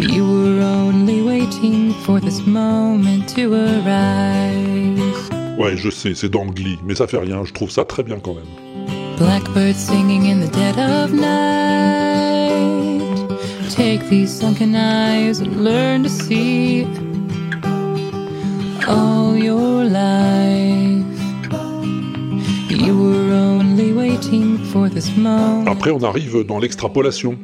you 0.00 0.24
were 0.24 0.62
only 0.62 1.22
waiting 1.22 1.92
for 2.04 2.18
this 2.18 2.46
moment 2.46 3.28
to 3.34 3.54
arise. 3.54 5.28
Ouais, 5.58 5.76
je 5.76 5.90
sais, 5.90 6.14
c'est 6.14 6.30
dans 6.30 6.46
Glee, 6.46 6.78
mais 6.82 6.94
ça 6.94 7.06
fait 7.06 7.18
rien, 7.18 7.44
je 7.44 7.52
trouve 7.52 7.70
ça 7.70 7.84
très 7.84 8.02
bien 8.02 8.18
quand 8.20 8.34
même. 8.34 8.44
Blackbird 9.18 9.76
singing 9.76 10.30
in 10.30 10.40
the 10.40 10.50
dead 10.50 10.78
of 10.78 11.12
night. 11.12 11.28
Take 13.70 14.08
these 14.08 14.32
sunken 14.32 14.74
eyes 14.74 15.40
and 15.40 15.62
learn 15.62 16.04
to 16.04 16.08
see 16.08 16.86
all 18.88 19.36
your 19.36 19.84
life. 19.84 20.97
Après, 25.66 25.90
on 25.90 26.02
arrive 26.02 26.44
dans 26.44 26.58
l'extrapolation. 26.58 27.38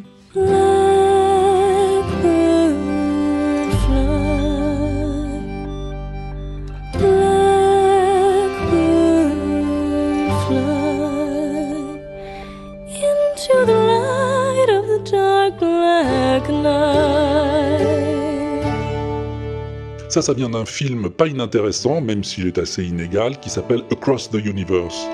Ça, 20.15 20.23
ça 20.23 20.33
vient 20.33 20.51
d'un 20.51 20.65
film 20.65 21.11
pas 21.11 21.27
inintéressant, 21.27 22.01
même 22.01 22.23
s'il 22.23 22.47
est 22.47 22.59
assez 22.59 22.85
inégal, 22.85 23.41
qui 23.41 23.51
s'appelle 23.51 23.83
Across 23.91 24.31
the 24.31 24.37
Universe. 24.37 25.09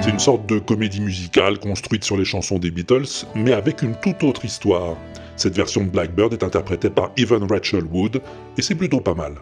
C'est 0.00 0.10
une 0.10 0.20
sorte 0.20 0.46
de 0.46 0.60
comédie 0.60 1.00
musicale 1.00 1.58
construite 1.58 2.04
sur 2.04 2.16
les 2.16 2.24
chansons 2.24 2.60
des 2.60 2.70
Beatles, 2.70 3.26
mais 3.34 3.52
avec 3.52 3.82
une 3.82 3.96
toute 3.96 4.22
autre 4.22 4.44
histoire. 4.44 4.96
Cette 5.34 5.56
version 5.56 5.82
de 5.82 5.88
Blackbird 5.88 6.32
est 6.32 6.44
interprétée 6.44 6.90
par 6.90 7.10
Evan 7.16 7.42
Rachel 7.42 7.82
Wood, 7.90 8.22
et 8.56 8.62
c'est 8.62 8.76
plutôt 8.76 9.00
pas 9.00 9.14
mal. 9.14 9.34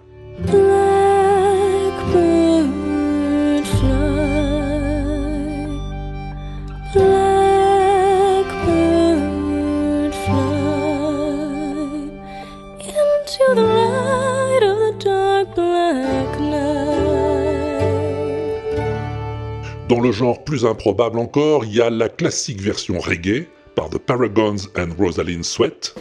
Plus 20.54 20.66
improbable 20.66 21.18
encore, 21.18 21.64
il 21.64 21.74
y 21.74 21.80
a 21.80 21.90
la 21.90 22.08
classique 22.08 22.60
version 22.60 23.00
reggae 23.00 23.48
par 23.74 23.90
The 23.90 23.98
Paragons 23.98 24.68
and 24.76 24.90
Rosalind 24.96 25.42
Sweat. 25.42 25.96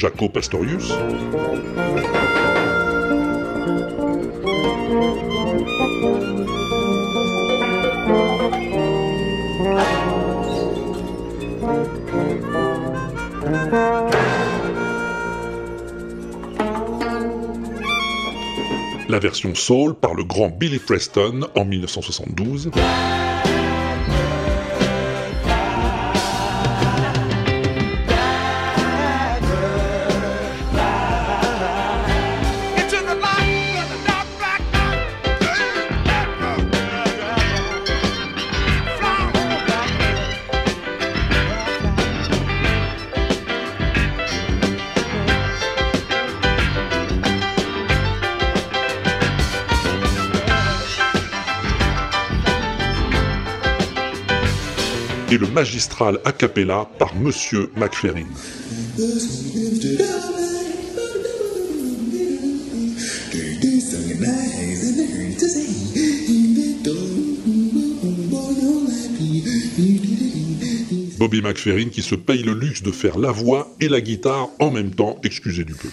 Jaco 0.00 0.30
Pastorius. 0.30 0.94
La 19.10 19.18
version 19.18 19.54
soul 19.54 19.94
par 19.96 20.14
le 20.14 20.24
grand 20.24 20.48
Billy 20.48 20.78
Preston 20.78 21.42
en 21.54 21.66
1972. 21.66 22.70
Et 55.60 55.62
le 55.62 55.66
magistral 55.66 56.18
a 56.24 56.32
cappella 56.32 56.88
par 56.98 57.14
Monsieur 57.14 57.70
McFerrin. 57.76 58.26
Bobby 71.18 71.42
McFerrin 71.42 71.90
qui 71.90 72.02
se 72.02 72.14
paye 72.14 72.42
le 72.42 72.54
luxe 72.54 72.82
de 72.82 72.90
faire 72.90 73.18
la 73.18 73.30
voix 73.30 73.74
et 73.80 73.88
la 73.88 74.00
guitare 74.00 74.48
en 74.58 74.70
même 74.70 74.94
temps, 74.94 75.18
excusez 75.22 75.64
du 75.64 75.74
peu. 75.74 75.88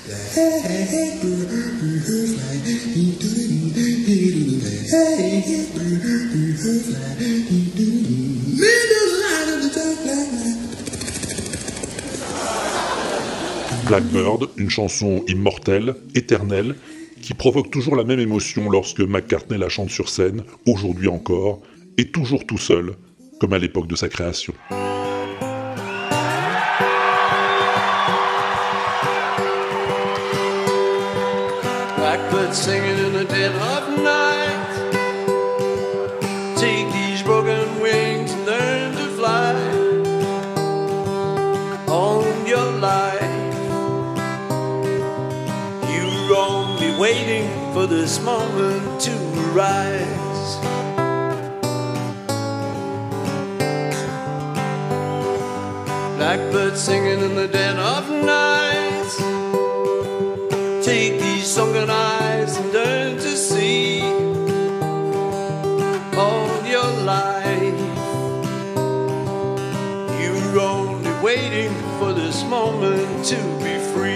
Blackbird, 13.88 14.49
une 14.57 14.69
chanson 14.69 15.23
immortelle, 15.27 15.95
éternelle, 16.13 16.75
qui 17.21 17.33
provoque 17.33 17.71
toujours 17.71 17.95
la 17.95 18.03
même 18.03 18.19
émotion 18.19 18.69
lorsque 18.69 18.99
McCartney 18.99 19.57
la 19.57 19.69
chante 19.69 19.89
sur 19.89 20.09
scène, 20.09 20.43
aujourd'hui 20.65 21.07
encore, 21.07 21.61
et 21.97 22.11
toujours 22.11 22.45
tout 22.45 22.57
seul, 22.57 22.93
comme 23.39 23.53
à 23.53 23.57
l'époque 23.57 23.88
de 23.88 23.95
sa 23.95 24.09
création. 24.09 24.53
Waiting 47.07 47.49
for 47.73 47.87
this 47.87 48.19
moment 48.19 48.99
to 48.99 49.11
rise. 49.61 50.49
Blackbird 56.17 56.75
singing 56.75 57.21
in 57.27 57.33
the 57.35 57.47
dead 57.47 57.77
of 57.77 58.03
night. 58.09 59.11
Take 60.83 61.21
these 61.21 61.47
sunken 61.47 61.89
eyes 61.89 62.57
and 62.57 62.73
learn 62.73 63.15
to 63.15 63.33
see 63.49 64.01
all 66.23 66.49
your 66.75 66.91
life. 67.15 67.83
You're 70.21 70.59
only 70.59 71.13
waiting 71.23 71.73
for 71.99 72.11
this 72.11 72.43
moment 72.43 73.23
to 73.31 73.37
be 73.63 73.75
free. 73.93 74.06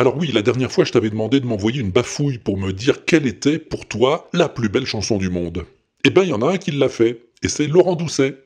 Alors 0.00 0.16
oui, 0.16 0.30
la 0.32 0.42
dernière 0.42 0.70
fois, 0.70 0.84
je 0.84 0.92
t'avais 0.92 1.10
demandé 1.10 1.40
de 1.40 1.46
m'envoyer 1.46 1.80
une 1.80 1.90
bafouille 1.90 2.38
pour 2.38 2.56
me 2.56 2.72
dire 2.72 3.04
quelle 3.04 3.26
était, 3.26 3.58
pour 3.58 3.84
toi, 3.86 4.28
la 4.32 4.48
plus 4.48 4.68
belle 4.68 4.86
chanson 4.86 5.16
du 5.18 5.28
monde. 5.28 5.66
Eh 6.04 6.10
ben, 6.10 6.22
il 6.22 6.28
y 6.28 6.32
en 6.32 6.40
a 6.40 6.52
un 6.52 6.56
qui 6.56 6.70
l'a 6.70 6.88
fait, 6.88 7.20
et 7.42 7.48
c'est 7.48 7.66
Laurent 7.66 7.96
Doucet. 7.96 8.38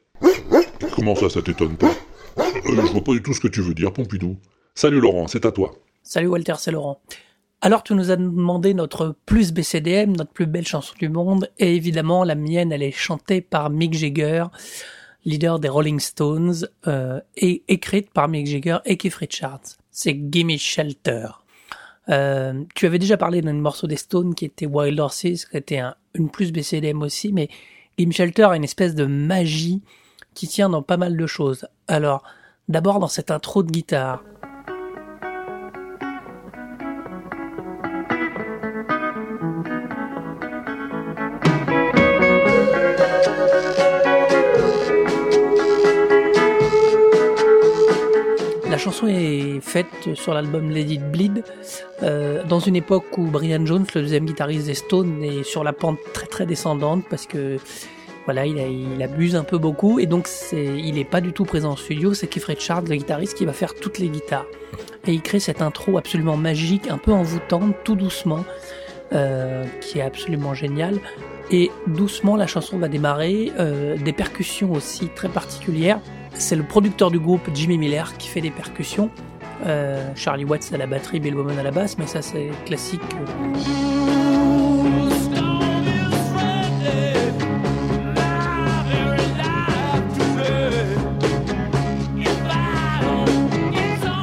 Comment 0.94 1.14
ça, 1.14 1.28
ça 1.28 1.42
t'étonne 1.42 1.76
pas? 1.76 1.92
Euh, 2.38 2.42
Je 2.64 2.92
vois 2.92 3.04
pas 3.04 3.12
du 3.12 3.22
tout 3.22 3.34
ce 3.34 3.40
que 3.40 3.48
tu 3.48 3.60
veux 3.60 3.74
dire, 3.74 3.92
Pompidou. 3.92 4.38
Salut 4.74 4.98
Laurent, 4.98 5.28
c'est 5.28 5.44
à 5.44 5.52
toi. 5.52 5.74
Salut 6.02 6.28
Walter, 6.28 6.54
c'est 6.56 6.70
Laurent. 6.70 7.02
Alors 7.60 7.82
tu 7.82 7.92
nous 7.92 8.10
as 8.10 8.16
demandé 8.16 8.72
notre 8.72 9.14
plus 9.26 9.52
BCDM, 9.52 10.12
notre 10.16 10.32
plus 10.32 10.46
belle 10.46 10.66
chanson 10.66 10.94
du 10.98 11.10
monde, 11.10 11.50
et 11.58 11.76
évidemment 11.76 12.24
la 12.24 12.34
mienne, 12.34 12.72
elle 12.72 12.82
est 12.82 12.92
chantée 12.92 13.42
par 13.42 13.68
Mick 13.68 13.92
Jagger, 13.92 14.46
leader 15.26 15.58
des 15.58 15.68
Rolling 15.68 16.00
Stones, 16.00 16.66
euh, 16.86 17.20
et 17.36 17.62
écrite 17.68 18.10
par 18.10 18.28
Mick 18.28 18.46
Jagger 18.46 18.78
et 18.86 18.96
Keith 18.96 19.14
Richards. 19.16 19.76
C'est 19.90 20.14
Gimme 20.14 20.56
Shelter. 20.58 21.26
Euh, 22.08 22.64
tu 22.74 22.86
avais 22.86 22.98
déjà 22.98 23.16
parlé 23.16 23.42
d'un 23.42 23.52
morceau 23.52 23.86
des 23.86 23.96
Stones 23.96 24.34
qui 24.34 24.44
était 24.44 24.66
Wild 24.66 24.98
Horses, 24.98 25.20
qui 25.46 25.56
était 25.56 25.78
un- 25.78 25.94
une 26.14 26.28
plus 26.30 26.52
BCDM 26.52 27.00
aussi, 27.02 27.32
mais 27.32 27.48
Gimme 27.98 28.12
Shelter 28.12 28.44
a 28.44 28.56
une 28.56 28.64
espèce 28.64 28.94
de 28.94 29.04
magie 29.06 29.82
qui 30.34 30.48
tient 30.48 30.68
dans 30.68 30.82
pas 30.82 30.96
mal 30.96 31.16
de 31.16 31.26
choses. 31.26 31.66
Alors, 31.88 32.22
d'abord 32.68 32.98
dans 32.98 33.08
cette 33.08 33.30
intro 33.30 33.62
de 33.62 33.70
guitare. 33.70 34.24
Chanson 48.82 49.06
est 49.06 49.60
faite 49.60 49.86
sur 50.14 50.34
l'album 50.34 50.70
Lady 50.70 50.98
Bleed 50.98 51.44
euh, 52.02 52.42
dans 52.42 52.58
une 52.58 52.74
époque 52.74 53.16
où 53.16 53.26
Brian 53.26 53.64
Jones, 53.64 53.86
le 53.94 54.00
deuxième 54.00 54.24
guitariste 54.24 54.66
des 54.66 54.74
Stones, 54.74 55.22
est 55.22 55.44
sur 55.44 55.62
la 55.62 55.72
pente 55.72 55.98
très 56.12 56.26
très 56.26 56.46
descendante 56.46 57.04
parce 57.08 57.26
que 57.26 57.58
voilà, 58.24 58.44
il, 58.44 59.00
abuse 59.00 59.36
un 59.36 59.44
peu 59.44 59.56
beaucoup 59.58 60.00
et 60.00 60.06
donc 60.06 60.26
c'est, 60.26 60.64
il 60.64 60.98
est 60.98 61.04
pas 61.04 61.20
du 61.20 61.32
tout 61.32 61.44
présent 61.44 61.70
en 61.70 61.76
studio. 61.76 62.12
C'est 62.12 62.26
Keith 62.26 62.44
Richards, 62.44 62.82
le 62.82 62.96
guitariste, 62.96 63.36
qui 63.36 63.44
va 63.44 63.52
faire 63.52 63.74
toutes 63.74 64.00
les 64.00 64.08
guitares 64.08 64.46
et 65.06 65.12
il 65.12 65.22
crée 65.22 65.38
cette 65.38 65.62
intro 65.62 65.96
absolument 65.96 66.36
magique, 66.36 66.90
un 66.90 66.98
peu 66.98 67.12
envoûtante, 67.12 67.76
tout 67.84 67.94
doucement, 67.94 68.44
euh, 69.12 69.64
qui 69.80 70.00
est 70.00 70.02
absolument 70.02 70.54
géniale. 70.54 70.98
Et 71.52 71.70
doucement, 71.86 72.34
la 72.34 72.48
chanson 72.48 72.78
va 72.78 72.88
démarrer, 72.88 73.52
euh, 73.60 73.96
des 73.96 74.12
percussions 74.12 74.72
aussi 74.72 75.08
très 75.14 75.28
particulières. 75.28 76.00
C'est 76.34 76.56
le 76.56 76.62
producteur 76.62 77.10
du 77.10 77.18
groupe 77.18 77.48
Jimmy 77.54 77.78
Miller 77.78 78.16
qui 78.16 78.28
fait 78.28 78.40
des 78.40 78.50
percussions. 78.50 79.10
Euh, 79.66 80.10
Charlie 80.16 80.44
Watts 80.44 80.72
à 80.72 80.76
la 80.76 80.86
batterie, 80.86 81.20
Bill 81.20 81.34
Bowman 81.34 81.58
à 81.58 81.62
la 81.62 81.70
basse, 81.70 81.96
mais 81.98 82.06
ça 82.06 82.20
c'est 82.20 82.50
classique. 82.64 83.00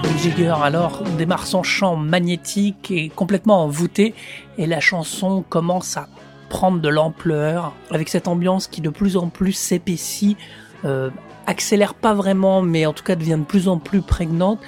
Mick 0.03 0.17
Jagger 0.17 0.55
alors 0.61 1.03
démarre 1.17 1.47
son 1.47 1.63
chant 1.63 1.95
magnétique 1.95 2.91
et 2.91 3.07
complètement 3.07 3.63
envoûté 3.63 4.13
et 4.57 4.65
la 4.65 4.81
chanson 4.81 5.45
commence 5.47 5.95
à 5.95 6.09
prendre 6.49 6.81
de 6.81 6.89
l'ampleur 6.89 7.73
avec 7.91 8.09
cette 8.09 8.27
ambiance 8.27 8.67
qui 8.67 8.81
de 8.81 8.89
plus 8.89 9.15
en 9.15 9.29
plus 9.29 9.53
s'épaissit, 9.53 10.35
euh, 10.83 11.09
accélère 11.49 11.95
pas 11.95 12.13
vraiment 12.13 12.61
mais 12.61 12.85
en 12.85 12.93
tout 12.93 13.03
cas 13.03 13.15
devient 13.15 13.37
de 13.39 13.45
plus 13.45 13.67
en 13.67 13.77
plus 13.77 14.01
prégnante 14.01 14.59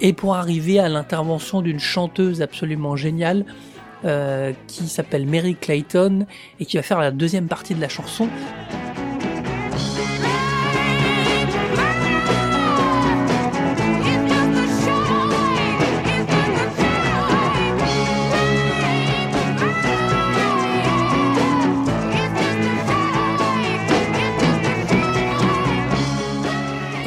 et 0.00 0.12
pour 0.12 0.34
arriver 0.34 0.80
à 0.80 0.88
l'intervention 0.88 1.62
d'une 1.62 1.78
chanteuse 1.78 2.42
absolument 2.42 2.96
géniale 2.96 3.44
euh, 4.04 4.52
qui 4.66 4.88
s'appelle 4.88 5.26
Mary 5.26 5.54
Clayton 5.54 6.26
et 6.58 6.66
qui 6.66 6.76
va 6.76 6.82
faire 6.82 6.98
la 6.98 7.12
deuxième 7.12 7.46
partie 7.46 7.74
de 7.74 7.80
la 7.80 7.88
chanson. 7.88 8.28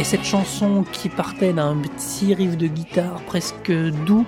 Cette 0.08 0.24
chanson 0.24 0.86
qui 0.94 1.10
partait 1.10 1.52
d'un 1.52 1.76
petit 1.76 2.34
riff 2.34 2.56
de 2.56 2.68
guitare 2.68 3.20
presque 3.28 3.74
doux 4.06 4.26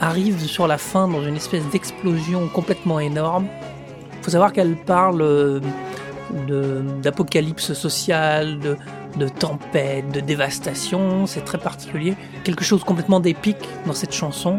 arrive 0.00 0.40
sur 0.40 0.66
la 0.66 0.78
fin 0.78 1.06
dans 1.06 1.22
une 1.22 1.36
espèce 1.36 1.64
d'explosion 1.68 2.48
complètement 2.48 2.98
énorme. 2.98 3.46
faut 4.22 4.32
savoir 4.32 4.52
qu'elle 4.52 4.74
parle 4.74 5.22
euh, 5.22 5.60
d'apocalypse 7.00 7.72
sociale, 7.72 8.58
de, 8.58 8.76
de 9.16 9.28
tempête, 9.28 10.10
de 10.10 10.18
dévastation, 10.18 11.24
c'est 11.26 11.44
très 11.44 11.58
particulier. 11.58 12.16
Quelque 12.42 12.64
chose 12.64 12.82
complètement 12.82 13.20
d'épique 13.20 13.68
dans 13.86 13.94
cette 13.94 14.12
chanson. 14.12 14.58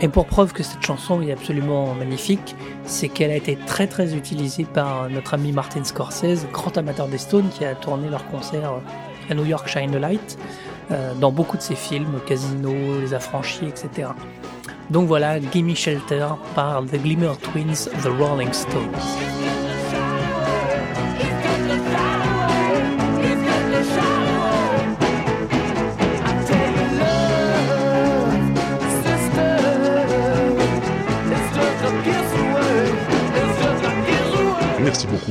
Et 0.00 0.06
pour 0.06 0.26
preuve 0.26 0.52
que 0.52 0.62
cette 0.62 0.80
chanson 0.80 1.20
est 1.22 1.32
absolument 1.32 1.92
magnifique, 1.94 2.54
c'est 2.84 3.08
qu'elle 3.08 3.32
a 3.32 3.36
été 3.36 3.58
très 3.66 3.88
très 3.88 4.14
utilisée 4.14 4.62
par 4.62 5.10
notre 5.10 5.34
ami 5.34 5.50
Martin 5.50 5.82
Scorsese, 5.82 6.46
grand 6.52 6.78
amateur 6.78 7.08
des 7.08 7.18
Stones, 7.18 7.48
qui 7.48 7.64
a 7.64 7.74
tourné 7.74 8.08
leur 8.08 8.24
concert 8.28 8.74
à 9.30 9.34
New 9.34 9.44
York 9.44 9.68
Shine 9.68 9.90
the 9.90 9.96
Light, 9.96 10.38
euh, 10.90 11.14
dans 11.14 11.32
beaucoup 11.32 11.56
de 11.56 11.62
ses 11.62 11.74
films, 11.74 12.20
Casino, 12.26 12.72
Les 13.00 13.14
Affranchis, 13.14 13.66
etc. 13.66 14.08
Donc 14.90 15.06
voilà, 15.06 15.38
Gimme 15.38 15.76
Shelter 15.76 16.28
par 16.54 16.82
The 16.84 17.00
Glimmer 17.02 17.32
Twins, 17.42 17.90
The 18.02 18.08
Rolling 18.18 18.52
Stones. 18.52 19.57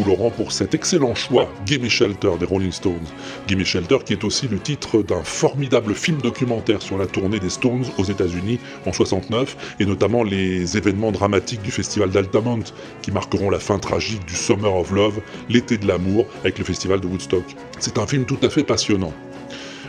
Laurent 0.03 0.29
pour 0.29 0.51
cet 0.51 0.75
excellent 0.75 1.15
choix, 1.15 1.49
Gimme 1.65 1.89
Shelter 1.89 2.31
des 2.39 2.45
Rolling 2.45 2.71
Stones. 2.71 3.07
Gimme 3.47 3.63
Shelter 3.63 3.97
qui 4.05 4.13
est 4.13 4.23
aussi 4.23 4.47
le 4.47 4.59
titre 4.59 5.01
d'un 5.01 5.23
formidable 5.23 5.93
film 5.93 6.19
documentaire 6.21 6.81
sur 6.81 6.97
la 6.97 7.07
tournée 7.07 7.39
des 7.39 7.49
Stones 7.49 7.85
aux 7.97 8.03
États-Unis 8.03 8.59
en 8.85 8.93
69 8.93 9.75
et 9.79 9.85
notamment 9.85 10.23
les 10.23 10.77
événements 10.77 11.11
dramatiques 11.11 11.61
du 11.61 11.71
festival 11.71 12.09
d'Altamont 12.09 12.63
qui 13.01 13.11
marqueront 13.11 13.49
la 13.49 13.59
fin 13.59 13.79
tragique 13.79 14.25
du 14.25 14.35
Summer 14.35 14.73
of 14.73 14.91
Love, 14.91 15.19
l'été 15.49 15.77
de 15.77 15.87
l'amour 15.87 16.25
avec 16.41 16.57
le 16.57 16.65
festival 16.65 16.99
de 16.99 17.07
Woodstock. 17.07 17.45
C'est 17.79 17.97
un 17.97 18.07
film 18.07 18.25
tout 18.25 18.39
à 18.41 18.49
fait 18.49 18.63
passionnant. 18.63 19.13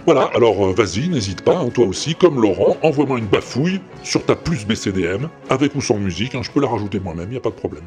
Voilà, 0.07 0.31
alors 0.35 0.67
euh, 0.67 0.73
vas-y, 0.73 1.09
n'hésite 1.09 1.43
pas, 1.43 1.59
hein, 1.59 1.69
toi 1.69 1.85
aussi, 1.85 2.15
comme 2.15 2.41
Laurent, 2.41 2.79
envoie-moi 2.83 3.19
une 3.19 3.27
bafouille 3.27 3.81
sur 4.03 4.25
ta 4.25 4.35
plus 4.35 4.65
BCDM, 4.65 5.29
avec 5.51 5.75
ou 5.75 5.83
sans 5.83 5.99
musique, 5.99 6.35
hein, 6.35 6.41
je 6.43 6.51
peux 6.51 6.63
la 6.63 6.69
rajouter 6.69 6.99
moi-même, 6.99 7.31
y 7.31 7.37
a 7.37 7.41
pas 7.41 7.51
de 7.51 7.57
problème. 7.57 7.85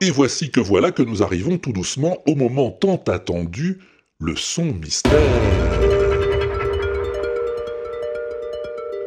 Et 0.00 0.10
voici 0.10 0.50
que 0.50 0.60
voilà 0.60 0.92
que 0.92 1.02
nous 1.02 1.22
arrivons 1.22 1.58
tout 1.58 1.72
doucement 1.72 2.18
au 2.26 2.34
moment 2.34 2.70
tant 2.70 3.02
attendu, 3.08 3.80
le 4.20 4.36
son 4.36 4.66
mystère. 4.66 5.12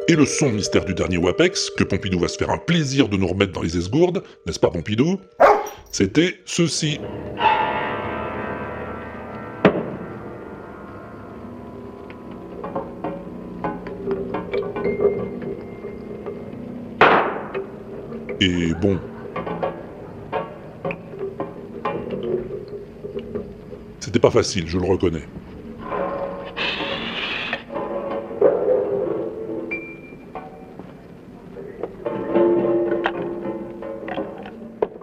Et 0.08 0.16
le 0.16 0.26
son 0.26 0.50
mystère 0.50 0.84
du 0.84 0.92
dernier 0.92 1.16
WAPEX, 1.16 1.70
que 1.70 1.84
Pompidou 1.84 2.18
va 2.18 2.28
se 2.28 2.36
faire 2.36 2.50
un 2.50 2.58
plaisir 2.58 3.08
de 3.08 3.16
nous 3.16 3.28
remettre 3.28 3.52
dans 3.52 3.62
les 3.62 3.76
esgourdes, 3.76 4.22
n'est-ce 4.46 4.58
pas 4.58 4.70
Pompidou? 4.70 5.20
C'était 5.92 6.40
ceci. 6.44 6.98
Et 18.40 18.72
bon. 18.74 18.98
C'était 24.00 24.18
pas 24.18 24.30
facile, 24.30 24.66
je 24.66 24.78
le 24.78 24.86
reconnais. 24.86 25.22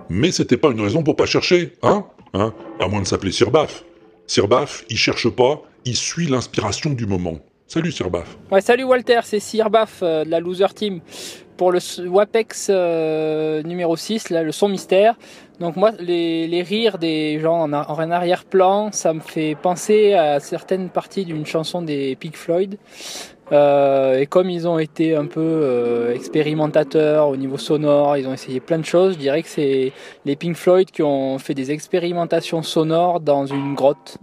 Mais 0.10 0.32
c'était 0.32 0.58
pas 0.58 0.72
une 0.72 0.82
raison 0.82 1.04
pour 1.04 1.16
pas 1.16 1.28
chercher, 1.28 1.74
hein 1.84 2.06
Hein 2.34 2.54
À 2.80 2.88
moins 2.88 3.02
de 3.02 3.08
s'appeler 3.08 3.32
Sirbaf. 3.32 3.84
Sirbaf, 4.26 4.84
il 4.90 4.98
cherche 4.98 5.30
pas, 5.30 5.62
il 5.86 5.96
suit 5.96 6.26
l'inspiration 6.26 6.92
du 6.92 7.06
moment. 7.06 7.40
Salut 7.68 7.92
Sirbaf. 7.92 8.38
Ouais, 8.52 8.62
salut 8.62 8.84
Walter, 8.84 9.20
c'est 9.24 9.40
Sir 9.40 9.70
Baff 9.70 10.00
euh, 10.02 10.24
de 10.24 10.30
la 10.30 10.40
Loser 10.40 10.74
Team 10.74 11.02
pour 11.58 11.72
le 11.72 11.80
WAPEX 12.08 12.68
euh, 12.70 13.64
numéro 13.64 13.96
6, 13.98 14.30
là, 14.30 14.44
le 14.44 14.52
son 14.52 14.70
mystère. 14.70 15.16
Donc 15.60 15.76
moi, 15.76 15.92
les, 16.00 16.62
rires 16.62 17.00
des 17.00 17.40
gens 17.40 17.62
en, 17.62 17.74
en 17.74 18.12
arrière-plan, 18.12 18.92
ça 18.92 19.14
me 19.14 19.20
fait 19.20 19.56
penser 19.56 20.14
à 20.14 20.40
certaines 20.40 20.90
parties 20.90 21.26
d'une 21.26 21.46
chanson 21.46 21.82
des 21.82 22.16
Pink 22.16 22.36
Floyd. 22.36 22.78
Euh, 23.52 24.20
et 24.20 24.26
comme 24.26 24.50
ils 24.50 24.68
ont 24.68 24.78
été 24.78 25.16
un 25.16 25.26
peu 25.26 25.40
euh, 25.42 26.14
expérimentateurs 26.14 27.30
au 27.30 27.38
niveau 27.38 27.58
sonore, 27.58 28.18
ils 28.18 28.28
ont 28.28 28.34
essayé 28.34 28.60
plein 28.60 28.78
de 28.78 28.86
choses, 28.86 29.14
je 29.14 29.20
dirais 29.20 29.42
que 29.42 29.48
c'est 29.48 29.94
les 30.26 30.36
Pink 30.36 30.56
Floyd 30.56 30.92
qui 30.92 31.02
ont 31.02 31.40
fait 31.40 31.54
des 31.54 31.72
expérimentations 31.72 32.62
sonores 32.62 33.22
dans 33.22 33.46
une 33.46 33.74
grotte. 33.74 34.18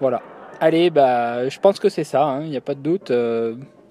Voilà. 0.00 0.22
Allez, 0.60 0.90
bah, 0.90 1.48
je 1.48 1.58
pense 1.58 1.78
que 1.78 1.88
c'est 1.88 2.04
ça, 2.04 2.40
il 2.42 2.50
n'y 2.50 2.56
a 2.56 2.62
pas 2.62 2.74
de 2.74 2.80
doute. 2.80 3.12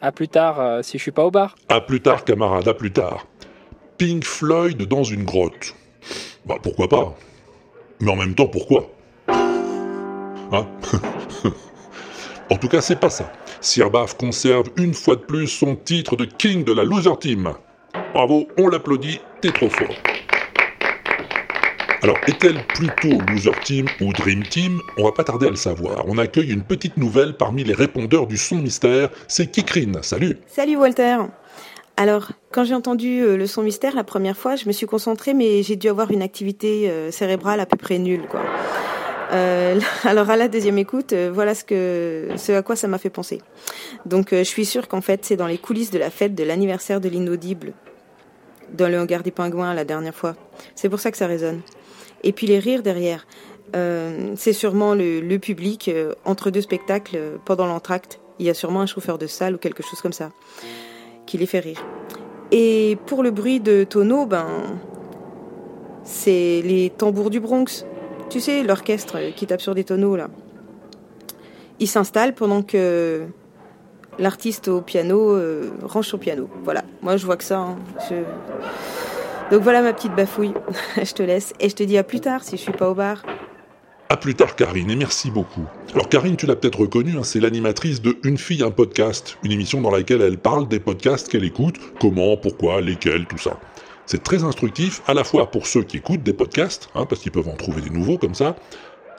À 0.01 0.11
plus 0.11 0.27
tard 0.27 0.59
euh, 0.59 0.81
si 0.81 0.97
je 0.97 1.03
suis 1.03 1.11
pas 1.11 1.25
au 1.25 1.31
bar. 1.31 1.55
À 1.67 1.81
plus 1.81 2.01
tard, 2.01 2.23
camarade, 2.23 2.67
à 2.67 2.73
plus 2.73 2.91
tard. 2.91 3.27
Pink 3.97 4.23
Floyd 4.23 4.81
dans 4.83 5.03
une 5.03 5.25
grotte. 5.25 5.75
Bah 6.45 6.55
pourquoi 6.61 6.87
pas? 6.87 7.15
Mais 7.99 8.11
en 8.11 8.15
même 8.15 8.33
temps, 8.33 8.47
pourquoi? 8.47 8.89
Hein? 9.27 10.65
En 12.51 12.57
tout 12.57 12.67
cas, 12.67 12.81
c'est 12.81 12.99
pas 12.99 13.11
ça. 13.11 13.31
Sirbaf 13.61 14.17
conserve 14.17 14.69
une 14.75 14.95
fois 14.95 15.15
de 15.15 15.21
plus 15.21 15.47
son 15.47 15.75
titre 15.75 16.15
de 16.15 16.25
King 16.25 16.63
de 16.63 16.73
la 16.73 16.83
Loser 16.83 17.15
Team. 17.19 17.53
Bravo, 18.13 18.47
on 18.57 18.67
l'applaudit, 18.67 19.21
t'es 19.41 19.51
trop 19.51 19.69
fort. 19.69 19.93
Alors, 22.01 22.17
est-elle 22.27 22.65
plutôt 22.65 23.19
Loser 23.27 23.51
Team 23.65 23.85
ou 23.99 24.13
Dream 24.13 24.43
Team? 24.43 24.79
On 24.97 25.03
va 25.03 25.11
pas 25.11 25.25
tarder 25.25 25.47
à 25.47 25.49
le 25.49 25.57
savoir. 25.57 26.05
On 26.07 26.17
accueille 26.17 26.49
une 26.49 26.61
petite 26.61 26.95
nouvelle 26.95 27.35
parmi 27.35 27.65
les 27.65 27.73
répondeurs 27.73 28.25
du 28.25 28.37
son 28.37 28.55
mystère, 28.55 29.09
c'est 29.27 29.51
Kikrine. 29.51 30.01
Salut 30.01 30.37
Salut 30.47 30.77
Walter. 30.77 31.17
Alors, 31.97 32.31
quand 32.53 32.63
j'ai 32.63 32.73
entendu 32.73 33.19
euh, 33.19 33.35
le 33.35 33.45
son 33.47 33.63
mystère 33.63 33.95
la 33.95 34.05
première 34.05 34.37
fois, 34.37 34.55
je 34.55 34.65
me 34.67 34.71
suis 34.71 34.85
concentrée, 34.85 35.33
mais 35.33 35.61
j'ai 35.61 35.75
dû 35.75 35.89
avoir 35.89 36.09
une 36.11 36.21
activité 36.21 36.89
euh, 36.89 37.11
cérébrale 37.11 37.59
à 37.59 37.65
peu 37.65 37.75
près 37.75 37.99
nulle, 37.99 38.27
quoi. 38.29 38.43
Euh, 39.33 39.77
alors 40.05 40.29
à 40.29 40.37
la 40.37 40.47
deuxième 40.47 40.77
écoute, 40.77 41.13
voilà 41.13 41.53
ce 41.53 41.65
que 41.65 42.29
ce 42.37 42.53
à 42.53 42.61
quoi 42.61 42.77
ça 42.77 42.87
m'a 42.87 42.97
fait 42.97 43.09
penser. 43.09 43.41
Donc 44.05 44.29
je 44.31 44.43
suis 44.43 44.65
sûre 44.65 44.87
qu'en 44.87 45.01
fait 45.01 45.23
c'est 45.23 45.35
dans 45.35 45.45
les 45.45 45.59
coulisses 45.59 45.91
de 45.91 45.99
la 45.99 46.09
fête 46.09 46.33
de 46.33 46.43
l'anniversaire 46.43 46.99
de 46.99 47.09
l'inaudible 47.09 47.73
dans 48.73 48.87
le 48.87 48.99
hangar 48.99 49.21
des 49.21 49.31
pingouins 49.31 49.73
la 49.73 49.85
dernière 49.85 50.15
fois. 50.15 50.35
C'est 50.75 50.89
pour 50.89 50.99
ça 50.99 51.11
que 51.11 51.17
ça 51.17 51.27
résonne. 51.27 51.61
Et 52.23 52.31
puis 52.33 52.47
les 52.47 52.59
rires 52.59 52.83
derrière, 52.83 53.25
euh, 53.75 54.33
c'est 54.35 54.53
sûrement 54.53 54.93
le, 54.95 55.37
public 55.37 55.87
euh, 55.87 56.13
entre 56.25 56.49
deux 56.49 56.61
spectacles 56.61 57.15
euh, 57.15 57.37
pendant 57.45 57.65
l'entracte. 57.65 58.19
Il 58.39 58.45
y 58.45 58.49
a 58.49 58.53
sûrement 58.53 58.81
un 58.81 58.85
chauffeur 58.85 59.17
de 59.17 59.27
salle 59.27 59.55
ou 59.55 59.57
quelque 59.57 59.83
chose 59.83 60.01
comme 60.01 60.13
ça 60.13 60.31
qui 61.25 61.37
les 61.37 61.45
fait 61.45 61.59
rire. 61.59 61.83
Et 62.51 62.97
pour 63.05 63.21
le 63.21 63.31
bruit 63.31 63.59
de 63.59 63.83
tonneaux, 63.83 64.25
ben 64.25 64.47
c'est 66.03 66.61
les 66.63 66.89
tambours 66.89 67.29
du 67.29 67.39
Bronx. 67.39 67.85
Tu 68.29 68.39
sais, 68.39 68.63
l'orchestre 68.63 69.17
qui 69.35 69.45
tape 69.45 69.61
sur 69.61 69.75
des 69.75 69.83
tonneaux 69.83 70.15
là. 70.15 70.29
Il 71.79 71.87
s'installe 71.87 72.33
pendant 72.33 72.63
que 72.63 73.25
l'artiste 74.17 74.67
au 74.67 74.81
piano 74.81 75.37
range 75.83 76.07
son 76.07 76.17
piano. 76.17 76.49
Voilà, 76.63 76.83
moi 77.01 77.17
je 77.17 77.25
vois 77.25 77.37
que 77.37 77.43
ça. 77.43 77.59
hein. 77.59 77.77
Je- 78.09 78.15
Donc 79.51 79.63
voilà 79.63 79.81
ma 79.81 79.93
petite 79.93 80.15
bafouille. 80.15 80.53
je 80.97 81.13
te 81.13 81.23
laisse 81.23 81.53
et 81.59 81.69
je 81.69 81.75
te 81.75 81.83
dis 81.83 81.97
à 81.97 82.03
plus 82.03 82.19
tard 82.19 82.43
si 82.43 82.57
je 82.57 82.61
suis 82.61 82.71
pas 82.71 82.89
au 82.89 82.93
bar. 82.93 83.23
À 84.11 84.17
plus 84.17 84.33
tard, 84.33 84.55
Karine, 84.55 84.89
et 84.89 84.95
merci 84.95 85.29
beaucoup. 85.29 85.65
Alors, 85.93 86.09
Karine, 86.09 86.35
tu 86.35 86.47
l'as 86.47 86.55
peut-être 86.55 86.79
reconnue, 86.79 87.15
hein, 87.15 87.23
c'est 87.23 87.39
l'animatrice 87.39 88.01
de 88.01 88.17
Une 88.23 88.39
fille, 88.39 88.63
un 88.63 88.71
podcast, 88.71 89.37
une 89.43 89.51
émission 89.51 89.81
dans 89.81 89.91
laquelle 89.91 90.21
elle 90.21 90.39
parle 90.39 90.67
des 90.67 90.79
podcasts 90.79 91.29
qu'elle 91.29 91.43
écoute, 91.43 91.75
comment, 91.99 92.35
pourquoi, 92.35 92.81
lesquels, 92.81 93.27
tout 93.27 93.37
ça. 93.37 93.59
C'est 94.07 94.23
très 94.23 94.43
instructif, 94.43 95.03
à 95.05 95.13
la 95.13 95.23
fois 95.23 95.51
pour 95.51 95.67
ceux 95.67 95.83
qui 95.83 95.97
écoutent 95.97 96.23
des 96.23 96.33
podcasts, 96.33 96.89
hein, 96.95 97.05
parce 97.05 97.21
qu'ils 97.21 97.31
peuvent 97.31 97.49
en 97.49 97.55
trouver 97.55 97.81
des 97.81 97.91
nouveaux 97.91 98.17
comme 98.17 98.33
ça, 98.33 98.55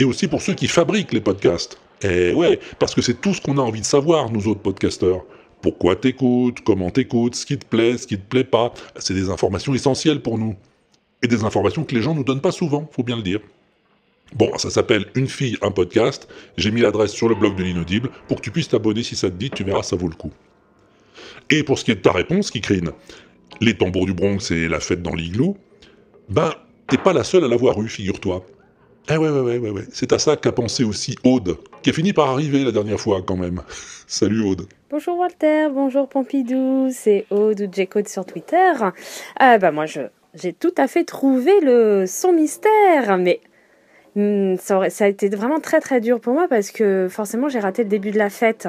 et 0.01 0.05
aussi 0.05 0.27
pour 0.27 0.43
ceux 0.43 0.55
qui 0.55 0.67
fabriquent 0.67 1.13
les 1.13 1.21
podcasts. 1.21 1.79
Et 2.03 2.33
ouais, 2.35 2.59
parce 2.81 2.93
que 2.93 3.01
c'est 3.01 3.21
tout 3.21 3.33
ce 3.33 3.41
qu'on 3.41 3.59
a 3.59 3.61
envie 3.61 3.83
de 3.83 3.87
savoir, 3.87 4.33
nous 4.33 4.49
autres 4.49 4.61
podcasteurs. 4.61 5.23
Pourquoi 5.63 5.97
t'écoutes, 5.97 6.61
comment 6.65 6.91
t'écoutes, 6.91 7.35
ce 7.35 7.45
qui 7.45 7.59
te 7.59 7.67
plaît, 7.67 7.99
ce 7.99 8.07
qui 8.07 8.17
te 8.17 8.27
plaît 8.27 8.45
pas? 8.45 8.73
C'est 8.97 9.15
des 9.15 9.29
informations 9.29 9.75
essentielles 9.75 10.23
pour 10.23 10.39
nous. 10.39 10.57
Et 11.23 11.29
des 11.29 11.45
informations 11.45 11.85
que 11.85 11.95
les 11.95 12.01
gens 12.01 12.15
nous 12.15 12.25
donnent 12.25 12.41
pas 12.41 12.53
souvent, 12.53 12.89
faut 12.93 13.03
bien 13.03 13.17
le 13.17 13.23
dire. 13.23 13.41
Bon, 14.35 14.57
ça 14.59 14.71
s'appelle 14.71 15.07
Une 15.15 15.29
fille, 15.29 15.59
un 15.61 15.71
podcast. 15.71 16.29
J'ai 16.57 16.71
mis 16.71 16.81
l'adresse 16.81 17.13
sur 17.13 17.29
le 17.29 17.35
blog 17.35 17.57
de 17.57 17.65
l'inaudible 17.65 18.11
pour 18.29 18.39
que 18.39 18.43
tu 18.43 18.51
puisses 18.51 18.69
t'abonner 18.69 19.03
si 19.03 19.17
ça 19.17 19.29
te 19.29 19.35
dit, 19.35 19.51
tu 19.51 19.65
verras, 19.65 19.83
ça 19.83 19.97
vaut 19.97 20.09
le 20.09 20.15
coup. 20.15 20.33
Et 21.51 21.63
pour 21.63 21.79
ce 21.79 21.85
qui 21.85 21.91
est 21.91 21.97
de 21.97 22.01
ta 22.01 22.13
réponse, 22.13 22.51
Kikrine, 22.51 22.93
les 23.61 23.77
tambours 23.77 24.07
du 24.07 24.15
Bronx 24.15 24.51
et 24.51 24.69
la 24.69 24.81
fête 24.81 25.03
dans 25.03 25.15
l'igloo, 25.15 25.59
ben, 26.29 26.55
t'es 26.87 26.97
pas 26.97 27.13
la 27.13 27.25
seule 27.25 27.45
à 27.45 27.49
l'avoir 27.49 27.81
eu, 27.83 27.89
figure-toi. 27.89 28.47
Eh 29.09 29.17
ouais, 29.17 29.29
ouais, 29.29 29.41
ouais, 29.41 29.59
ouais, 29.59 29.71
ouais. 29.71 29.85
C'est 29.93 30.13
à 30.13 30.19
ça 30.19 30.37
qu'a 30.37 30.53
pensé 30.53 30.85
aussi 30.85 31.17
Aude, 31.25 31.57
qui 31.83 31.91
a 31.91 31.93
fini 31.93 32.13
par 32.13 32.29
arriver 32.29 32.65
la 32.65 32.73
dernière 32.73 33.01
fois 33.01 33.23
quand 33.27 33.37
même. 33.37 33.63
Salut 34.07 34.43
Aude. 34.43 34.67
Bonjour 34.91 35.19
Walter, 35.19 35.69
bonjour 35.73 36.09
Pompidou, 36.09 36.89
c'est 36.93 37.27
Aude 37.31 37.61
ou 37.61 37.69
J-Code 37.73 38.09
sur 38.09 38.25
Twitter. 38.25 38.73
Ah 39.39 39.59
bah 39.59 39.71
moi 39.71 39.87
je 39.87 40.03
j'ai 40.35 40.53
tout 40.53 40.75
à 40.77 40.87
fait 40.87 41.05
trouvé 41.05 41.53
le 41.61 42.05
son 42.07 42.33
mystère, 42.33 43.19
mais 43.19 43.41
hmm, 44.15 44.57
ça, 44.57 44.91
ça 44.91 45.05
a 45.05 45.09
été 45.09 45.29
vraiment 45.29 45.61
très 45.61 45.81
très 45.81 46.01
dur 46.01 46.21
pour 46.21 46.35
moi 46.35 46.47
parce 46.49 46.71
que 46.71 47.09
forcément 47.11 47.49
j'ai 47.49 47.61
raté 47.61 47.83
le 47.83 47.89
début 47.89 48.11
de 48.11 48.19
la 48.19 48.31
fête. 48.31 48.69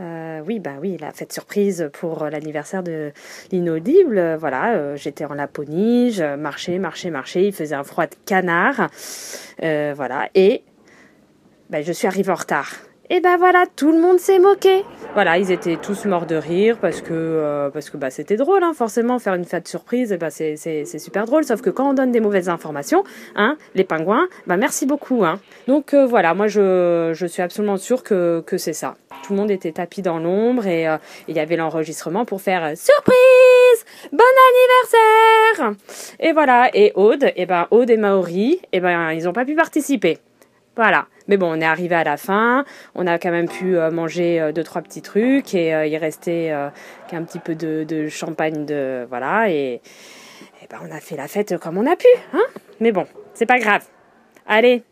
Euh, 0.00 0.40
oui, 0.46 0.60
bah 0.60 0.74
oui, 0.80 0.96
la 0.98 1.12
fête 1.12 1.32
surprise 1.32 1.90
pour 1.92 2.24
l'anniversaire 2.24 2.82
de 2.82 3.12
l'inaudible. 3.52 4.18
Euh, 4.18 4.36
Voilà, 4.38 4.72
euh, 4.74 4.96
j'étais 4.96 5.26
en 5.26 5.34
Laponie, 5.34 6.10
je 6.10 6.36
marchais, 6.36 6.78
marchais, 6.78 7.10
marchais, 7.10 7.46
il 7.46 7.52
faisait 7.52 7.74
un 7.74 7.84
froid 7.84 8.06
de 8.06 8.14
canard. 8.24 8.88
Euh, 9.62 9.92
voilà, 9.94 10.28
et 10.34 10.62
ben, 11.68 11.84
je 11.84 11.92
suis 11.92 12.06
arrivée 12.06 12.32
en 12.32 12.36
retard. 12.36 12.72
Et 13.12 13.18
ben 13.18 13.36
voilà, 13.36 13.64
tout 13.74 13.90
le 13.90 13.98
monde 13.98 14.20
s'est 14.20 14.38
moqué. 14.38 14.84
Voilà, 15.14 15.36
ils 15.36 15.50
étaient 15.50 15.76
tous 15.76 16.04
morts 16.04 16.26
de 16.26 16.36
rire 16.36 16.78
parce 16.80 17.00
que 17.00 17.12
euh, 17.12 17.68
parce 17.68 17.90
que 17.90 17.96
bah 17.96 18.08
c'était 18.08 18.36
drôle, 18.36 18.62
hein, 18.62 18.72
forcément 18.72 19.18
faire 19.18 19.34
une 19.34 19.44
fête 19.44 19.66
surprise, 19.66 20.12
et 20.12 20.16
ben 20.16 20.30
c'est 20.30 20.54
c'est 20.54 20.98
super 21.00 21.24
drôle. 21.26 21.42
Sauf 21.42 21.60
que 21.60 21.70
quand 21.70 21.90
on 21.90 21.92
donne 21.92 22.12
des 22.12 22.20
mauvaises 22.20 22.48
informations, 22.48 23.02
hein, 23.34 23.56
les 23.74 23.82
pingouins, 23.82 24.28
bah 24.46 24.56
merci 24.56 24.86
beaucoup, 24.86 25.24
hein. 25.24 25.40
Donc 25.66 25.92
euh, 25.92 26.06
voilà, 26.06 26.34
moi 26.34 26.46
je 26.46 27.10
je 27.12 27.26
suis 27.26 27.42
absolument 27.42 27.78
sûre 27.78 28.04
que 28.04 28.44
que 28.46 28.58
c'est 28.58 28.72
ça. 28.72 28.94
Tout 29.24 29.32
le 29.32 29.40
monde 29.40 29.50
était 29.50 29.72
tapis 29.72 30.02
dans 30.02 30.20
l'ombre 30.20 30.68
et 30.68 30.86
euh, 30.86 30.96
il 31.26 31.34
y 31.34 31.40
avait 31.40 31.56
l'enregistrement 31.56 32.24
pour 32.24 32.40
faire 32.40 32.76
surprise, 32.76 33.84
bon 34.12 34.24
anniversaire. 35.58 35.74
Et 36.20 36.32
voilà, 36.32 36.70
et 36.74 36.92
Aude, 36.94 37.32
et 37.34 37.46
ben 37.46 37.66
Aude 37.72 37.90
et 37.90 37.96
Maori, 37.96 38.60
et 38.72 38.78
ben 38.78 39.10
ils 39.10 39.28
ont 39.28 39.32
pas 39.32 39.44
pu 39.44 39.56
participer. 39.56 40.18
Voilà. 40.76 41.06
Mais 41.30 41.36
bon, 41.36 41.56
on 41.56 41.60
est 41.60 41.64
arrivé 41.64 41.94
à 41.94 42.02
la 42.02 42.16
fin. 42.16 42.64
On 42.96 43.06
a 43.06 43.20
quand 43.20 43.30
même 43.30 43.48
pu 43.48 43.78
euh, 43.78 43.92
manger 43.92 44.40
euh, 44.40 44.50
deux 44.50 44.64
trois 44.64 44.82
petits 44.82 45.00
trucs 45.00 45.54
et 45.54 45.72
euh, 45.72 45.86
il 45.86 45.96
restait 45.96 46.52
qu'un 47.08 47.22
petit 47.22 47.38
peu 47.38 47.54
de, 47.54 48.08
champagne 48.08 48.66
de 48.66 49.06
voilà 49.08 49.48
et, 49.48 49.74
et 50.60 50.66
ben 50.68 50.78
on 50.84 50.90
a 50.92 50.98
fait 50.98 51.16
la 51.16 51.28
fête 51.28 51.56
comme 51.58 51.78
on 51.78 51.86
a 51.86 51.94
pu, 51.94 52.08
hein. 52.32 52.42
Mais 52.80 52.90
bon, 52.90 53.06
c'est 53.32 53.46
pas 53.46 53.60
grave. 53.60 53.84
Allez, 54.48 54.82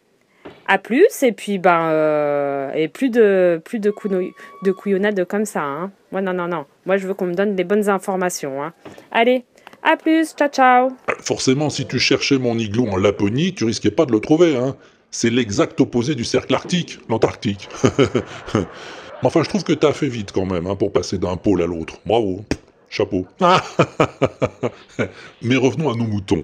à 0.68 0.78
plus 0.78 1.24
et 1.24 1.32
puis 1.32 1.58
ben 1.58 2.70
et 2.72 2.86
plus 2.86 3.10
de 3.10 3.60
plus 3.64 3.80
de 3.80 3.90
couno- 3.90 4.32
de 4.62 4.70
couillonnade 4.70 5.24
comme 5.24 5.44
ça, 5.44 5.62
hein. 5.62 5.90
Moi 6.12 6.20
non 6.20 6.34
non 6.34 6.46
non. 6.46 6.66
Moi 6.86 6.98
je 6.98 7.08
veux 7.08 7.14
qu'on 7.14 7.26
me 7.26 7.34
donne 7.34 7.56
des 7.56 7.64
bonnes 7.64 7.88
informations, 7.88 8.62
hein. 8.62 8.72
Allez, 9.10 9.44
à 9.82 9.96
plus, 9.96 10.34
ciao 10.36 10.48
ciao. 10.48 10.90
Forcément, 11.20 11.68
si 11.68 11.84
tu 11.86 11.98
cherchais 11.98 12.38
mon 12.38 12.56
igloo 12.56 12.86
en 12.88 12.96
Laponie, 12.96 13.54
tu 13.54 13.64
risquais 13.64 13.90
pas 13.90 14.06
de 14.06 14.12
le 14.12 14.20
trouver, 14.20 14.56
hein. 14.56 14.76
C'est 15.10 15.30
l'exact 15.30 15.80
opposé 15.80 16.14
du 16.14 16.24
cercle 16.24 16.54
arctique, 16.54 16.98
l'Antarctique. 17.08 17.68
Mais 18.54 19.26
enfin, 19.26 19.42
je 19.42 19.48
trouve 19.48 19.64
que 19.64 19.72
t'as 19.72 19.92
fait 19.92 20.08
vite 20.08 20.32
quand 20.32 20.46
même, 20.46 20.66
hein, 20.66 20.76
pour 20.76 20.92
passer 20.92 21.18
d'un 21.18 21.36
pôle 21.36 21.62
à 21.62 21.66
l'autre. 21.66 21.94
Bravo. 22.06 22.44
Chapeau. 22.90 23.26
Mais 25.42 25.56
revenons 25.56 25.90
à 25.90 25.96
nos 25.96 26.06
moutons. 26.06 26.42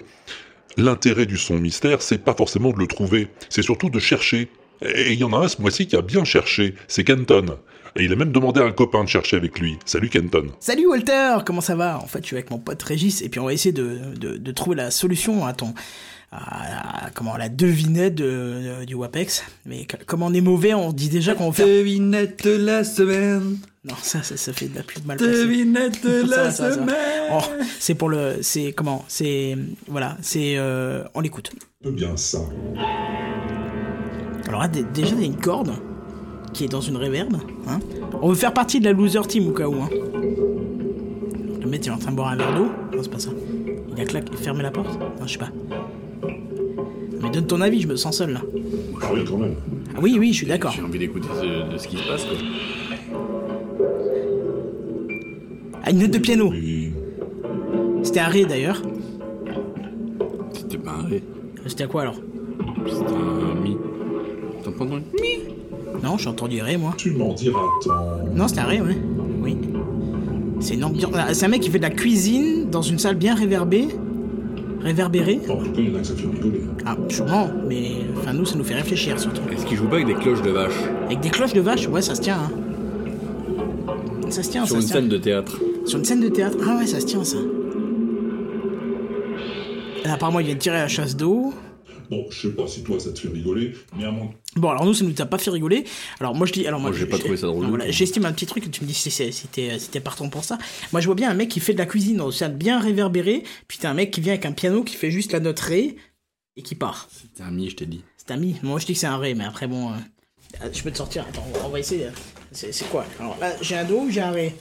L'intérêt 0.77 1.25
du 1.25 1.37
son 1.37 1.55
mystère, 1.55 2.01
c'est 2.01 2.17
pas 2.17 2.33
forcément 2.33 2.71
de 2.71 2.79
le 2.79 2.87
trouver, 2.87 3.29
c'est 3.49 3.61
surtout 3.61 3.89
de 3.89 3.99
chercher. 3.99 4.49
Et 4.81 5.13
il 5.13 5.19
y 5.19 5.23
en 5.23 5.31
a 5.31 5.37
un 5.37 5.47
ce 5.47 5.61
mois-ci 5.61 5.87
qui 5.87 5.95
a 5.95 6.01
bien 6.01 6.25
cherché, 6.25 6.75
c'est 6.87 7.03
Kenton. 7.03 7.57
Et 7.95 8.03
il 8.03 8.11
a 8.11 8.17
même 8.17 8.33
demandé 8.33 8.59
à 8.59 8.65
un 8.65 8.73
copain 8.73 9.05
de 9.05 9.09
chercher 9.09 9.37
avec 9.37 9.57
lui. 9.57 9.77
Salut 9.85 10.09
Kenton. 10.09 10.47
Salut 10.59 10.85
Walter, 10.85 11.37
comment 11.45 11.61
ça 11.61 11.75
va? 11.75 11.97
En 11.97 12.07
fait, 12.07 12.19
je 12.21 12.25
suis 12.27 12.35
avec 12.35 12.51
mon 12.51 12.59
pote 12.59 12.83
Régis 12.83 13.21
et 13.21 13.29
puis 13.29 13.39
on 13.39 13.45
va 13.45 13.53
essayer 13.53 13.71
de, 13.71 13.99
de, 14.15 14.35
de 14.35 14.51
trouver 14.51 14.75
la 14.75 14.91
solution 14.91 15.45
à 15.45 15.53
ton 15.53 15.73
à, 16.31 17.05
à- 17.05 17.09
comment 17.11 17.37
la 17.37 17.49
devinette 17.49 18.15
de, 18.15 18.79
de- 18.81 18.85
du 18.85 18.95
WAPEX. 18.95 19.43
Mais 19.65 19.87
comme 20.05 20.21
on 20.23 20.33
est 20.33 20.41
mauvais, 20.41 20.73
on 20.73 20.91
dit 20.91 21.09
déjà 21.09 21.33
qu'on 21.35 21.51
faire 21.51 21.65
Devinette 21.67 22.43
de 22.45 22.57
la 22.57 22.83
semaine. 22.83 23.57
Non, 23.87 23.93
ça, 24.01 24.23
ça, 24.23 24.35
ça 24.35 24.51
fait 24.51 24.67
de 24.67 24.75
la 24.75 24.83
pub 24.83 25.05
mal 25.05 25.17
Devinette 25.17 26.03
de 26.03 26.27
la 26.29 26.49
ça 26.51 26.71
semaine. 26.73 26.95
Oh, 27.31 27.39
c'est 27.79 27.93
pour 27.95 28.09
le, 28.09 28.37
c'est 28.41 28.71
comment 28.73 29.05
C'est 29.07 29.55
voilà, 29.87 30.17
c'est 30.21 30.55
euh, 30.57 31.03
on 31.13 31.21
l'écoute. 31.21 31.51
Bien 31.83 32.17
ça. 32.17 32.39
Alors 34.47 34.61
là, 34.61 34.67
dé- 34.67 34.85
déjà, 34.93 35.13
il 35.15 35.21
y 35.21 35.23
a 35.23 35.27
une 35.27 35.37
corde 35.37 35.73
qui 36.53 36.63
est 36.65 36.67
dans 36.69 36.81
une 36.81 36.97
réverbe. 36.97 37.37
Hein 37.67 37.79
on 38.21 38.29
veut 38.29 38.35
faire 38.35 38.53
partie 38.53 38.79
de 38.79 38.85
la 38.85 38.91
loser 38.93 39.21
team 39.27 39.47
au 39.49 39.51
cas 39.51 39.67
où. 39.67 39.75
Hein. 39.75 39.89
Le 41.61 41.67
mec 41.67 41.85
il 41.85 41.89
est 41.89 41.91
en 41.91 41.97
train 41.97 42.11
de 42.11 42.15
boire 42.15 42.29
un 42.29 42.35
verre 42.37 42.53
d'eau. 42.55 42.65
Non, 42.95 43.03
c'est 43.03 43.11
pas 43.11 43.19
ça. 43.19 43.29
Il 43.95 44.01
a 44.01 44.05
claqué, 44.05 44.35
fermé 44.37 44.63
la 44.63 44.71
porte 44.71 44.99
Non, 45.19 45.25
je 45.27 45.33
sais 45.33 45.39
pas. 45.39 45.49
Mais 47.25 47.31
donne 47.31 47.47
ton 47.47 47.59
avis, 47.61 47.81
je 47.81 47.87
me 47.87 47.95
sens 47.95 48.17
seul 48.17 48.31
là. 48.33 48.41
Ah 49.01 49.07
oui, 49.11 49.21
quand 49.27 49.37
même. 49.37 49.55
Ah 49.95 49.99
oui, 50.01 50.15
oui, 50.19 50.29
je 50.31 50.37
suis 50.37 50.45
d'accord. 50.47 50.71
J'ai 50.71 50.83
envie 50.83 50.99
d'écouter 50.99 51.27
ce- 51.41 51.73
de 51.73 51.77
ce 51.77 51.87
qui 51.87 51.97
se 51.97 52.07
passe, 52.07 52.23
quoi. 52.25 52.37
Ah, 55.83 55.89
une 55.91 55.99
note 55.99 56.11
de 56.11 56.19
piano. 56.19 56.51
C'était 58.03 58.19
un 58.19 58.27
ré 58.27 58.45
d'ailleurs. 58.45 58.81
C'était 60.53 60.77
pas 60.77 60.91
un 60.91 61.07
ré. 61.07 61.23
C'était 61.65 61.83
à 61.83 61.87
quoi 61.87 62.03
alors? 62.03 62.15
C'était 62.87 63.13
un 63.13 63.59
mi. 63.59 63.75
Entendu 64.67 65.03
Mi? 65.21 65.53
Non, 66.03 66.17
j'ai 66.17 66.29
entendu 66.29 66.61
ré 66.61 66.77
moi. 66.77 66.93
Tu 66.97 67.11
m'en 67.11 67.33
diras 67.33 67.59
tant. 67.83 67.93
Non, 68.35 68.47
c'était 68.47 68.61
un 68.61 68.65
ré, 68.65 68.81
ouais. 68.81 68.97
Oui. 69.41 69.57
C'est 70.59 70.75
une 70.75 70.83
ambiance. 70.83 71.11
ah, 71.15 71.33
C'est 71.33 71.45
un 71.45 71.49
mec 71.49 71.61
qui 71.61 71.69
fait 71.71 71.77
de 71.79 71.83
la 71.83 71.89
cuisine 71.89 72.69
dans 72.69 72.81
une 72.83 72.99
salle 72.99 73.15
bien 73.15 73.33
réverbée. 73.35 73.87
Réverbérée. 74.81 75.39
En 75.49 75.57
tout 75.57 75.63
cas, 75.71 75.79
il 75.79 75.89
y 75.89 75.91
en 75.91 75.95
a 75.95 75.99
que 75.99 76.05
ça 76.07 76.13
fait 76.15 76.27
rigoler. 76.27 76.61
Ah, 76.87 76.95
sûrement, 77.09 77.49
mais 77.67 77.93
enfin 78.17 78.33
nous 78.33 78.45
ça 78.45 78.55
nous 78.55 78.63
fait 78.63 78.75
réfléchir 78.75 79.19
surtout. 79.19 79.41
Est-ce 79.51 79.65
qu'il 79.65 79.75
joue 79.77 79.87
pas 79.87 79.95
avec 79.95 80.07
des 80.07 80.13
cloches 80.13 80.41
de 80.43 80.51
vache 80.51 80.73
Avec 81.05 81.19
des 81.19 81.29
cloches 81.31 81.53
de 81.53 81.61
vache, 81.61 81.87
ouais, 81.87 82.01
ça 82.01 82.13
se 82.15 82.21
tient. 82.21 82.37
Hein. 82.39 82.51
Ça 84.29 84.43
se 84.43 84.49
tient, 84.51 84.65
Sur 84.65 84.75
ça 84.75 84.75
une 84.75 84.81
se 84.83 84.87
tient. 84.87 84.95
scène 84.97 85.09
de 85.09 85.17
théâtre. 85.17 85.59
Sur 85.85 85.97
une 85.99 86.05
scène 86.05 86.21
de 86.21 86.29
théâtre. 86.29 86.57
Ah 86.67 86.77
ouais, 86.77 86.85
ça 86.87 86.99
se 86.99 87.05
tient 87.05 87.23
ça. 87.23 87.37
Et 90.03 90.07
apparemment, 90.09 90.39
il 90.39 90.45
vient 90.45 90.55
de 90.55 90.59
tirer 90.59 90.77
à 90.77 90.81
la 90.83 90.87
chasse 90.87 91.15
d'eau. 91.15 91.53
Bon, 92.11 92.23
je 92.29 92.39
sais 92.47 92.53
pas 92.53 92.67
si 92.67 92.83
toi 92.83 92.99
ça 92.99 93.11
te 93.11 93.17
fait 93.19 93.29
rigoler, 93.29 93.73
mais 93.97 94.05
à 94.05 94.11
mon... 94.11 94.29
Bon, 94.55 94.69
alors 94.69 94.85
nous, 94.85 94.93
ça 94.93 95.03
nous 95.03 95.13
a 95.17 95.25
pas 95.25 95.39
fait 95.39 95.49
rigoler. 95.49 95.85
Alors 96.19 96.35
moi, 96.35 96.45
je 96.45 96.53
dis, 96.53 96.67
alors 96.67 96.79
moi, 96.79 96.91
Moi, 96.91 96.99
j'ai 96.99 97.07
pas 97.07 97.17
trouvé 97.17 97.35
ça 97.35 97.47
drôle 97.47 97.65
Voilà. 97.65 97.89
J'estime 97.89 98.25
un 98.25 98.31
petit 98.31 98.45
truc. 98.45 98.69
Tu 98.69 98.83
me 98.83 98.87
dis 98.87 98.93
si 98.93 99.09
c'est- 99.09 99.31
si 99.31 99.47
t'es 99.47 99.79
si 99.79 99.89
t'es 99.89 99.99
partant 99.99 100.29
pour 100.29 100.43
ça. 100.43 100.59
Moi, 100.91 101.01
je 101.01 101.07
vois 101.07 101.15
bien 101.15 101.31
un 101.31 101.33
mec 101.33 101.49
qui 101.49 101.59
fait 101.59 101.73
de 101.73 101.79
la 101.79 101.87
cuisine 101.87 102.17
dans 102.17 102.29
une 102.29 102.31
salle 102.37 102.55
bien 102.55 102.79
réverbérée. 102.79 103.41
Puis 103.67 103.79
t'as 103.81 103.89
un 103.89 103.95
mec 103.95 104.11
qui 104.11 104.21
vient 104.21 104.33
avec 104.33 104.45
un 104.45 104.51
piano 104.51 104.83
qui 104.83 104.95
fait 104.95 105.09
juste 105.09 105.31
la 105.31 105.39
note 105.39 105.59
ré 105.59 105.95
et 106.57 106.61
qui 106.63 106.75
part. 106.75 107.07
C'est 107.35 107.43
un 107.43 107.51
mi, 107.51 107.69
je 107.69 107.75
t'ai 107.75 107.85
dit. 107.85 108.03
C'est 108.17 108.31
un 108.31 108.37
mi. 108.37 108.57
Moi, 108.63 108.79
je 108.79 108.85
dis 108.85 108.93
que 108.93 108.99
c'est 108.99 109.07
un 109.07 109.17
ré, 109.17 109.33
mais 109.35 109.45
après 109.45 109.67
bon, 109.67 109.91
euh, 109.91 110.69
je 110.73 110.81
peux 110.83 110.91
te 110.91 110.97
sortir. 110.97 111.25
Attends, 111.27 111.45
on 111.53 111.57
va- 111.59 111.65
on 111.65 111.69
va 111.69 111.79
essayer. 111.79 112.07
C'est 112.51 112.89
quoi 112.89 113.05
Alors? 113.19 113.37
Là, 113.39 113.53
j'ai 113.61 113.75
un 113.77 113.83
do 113.83 114.01
ou 114.01 114.09
j'ai 114.09 114.21
un 114.21 114.31
ré? 114.31 114.55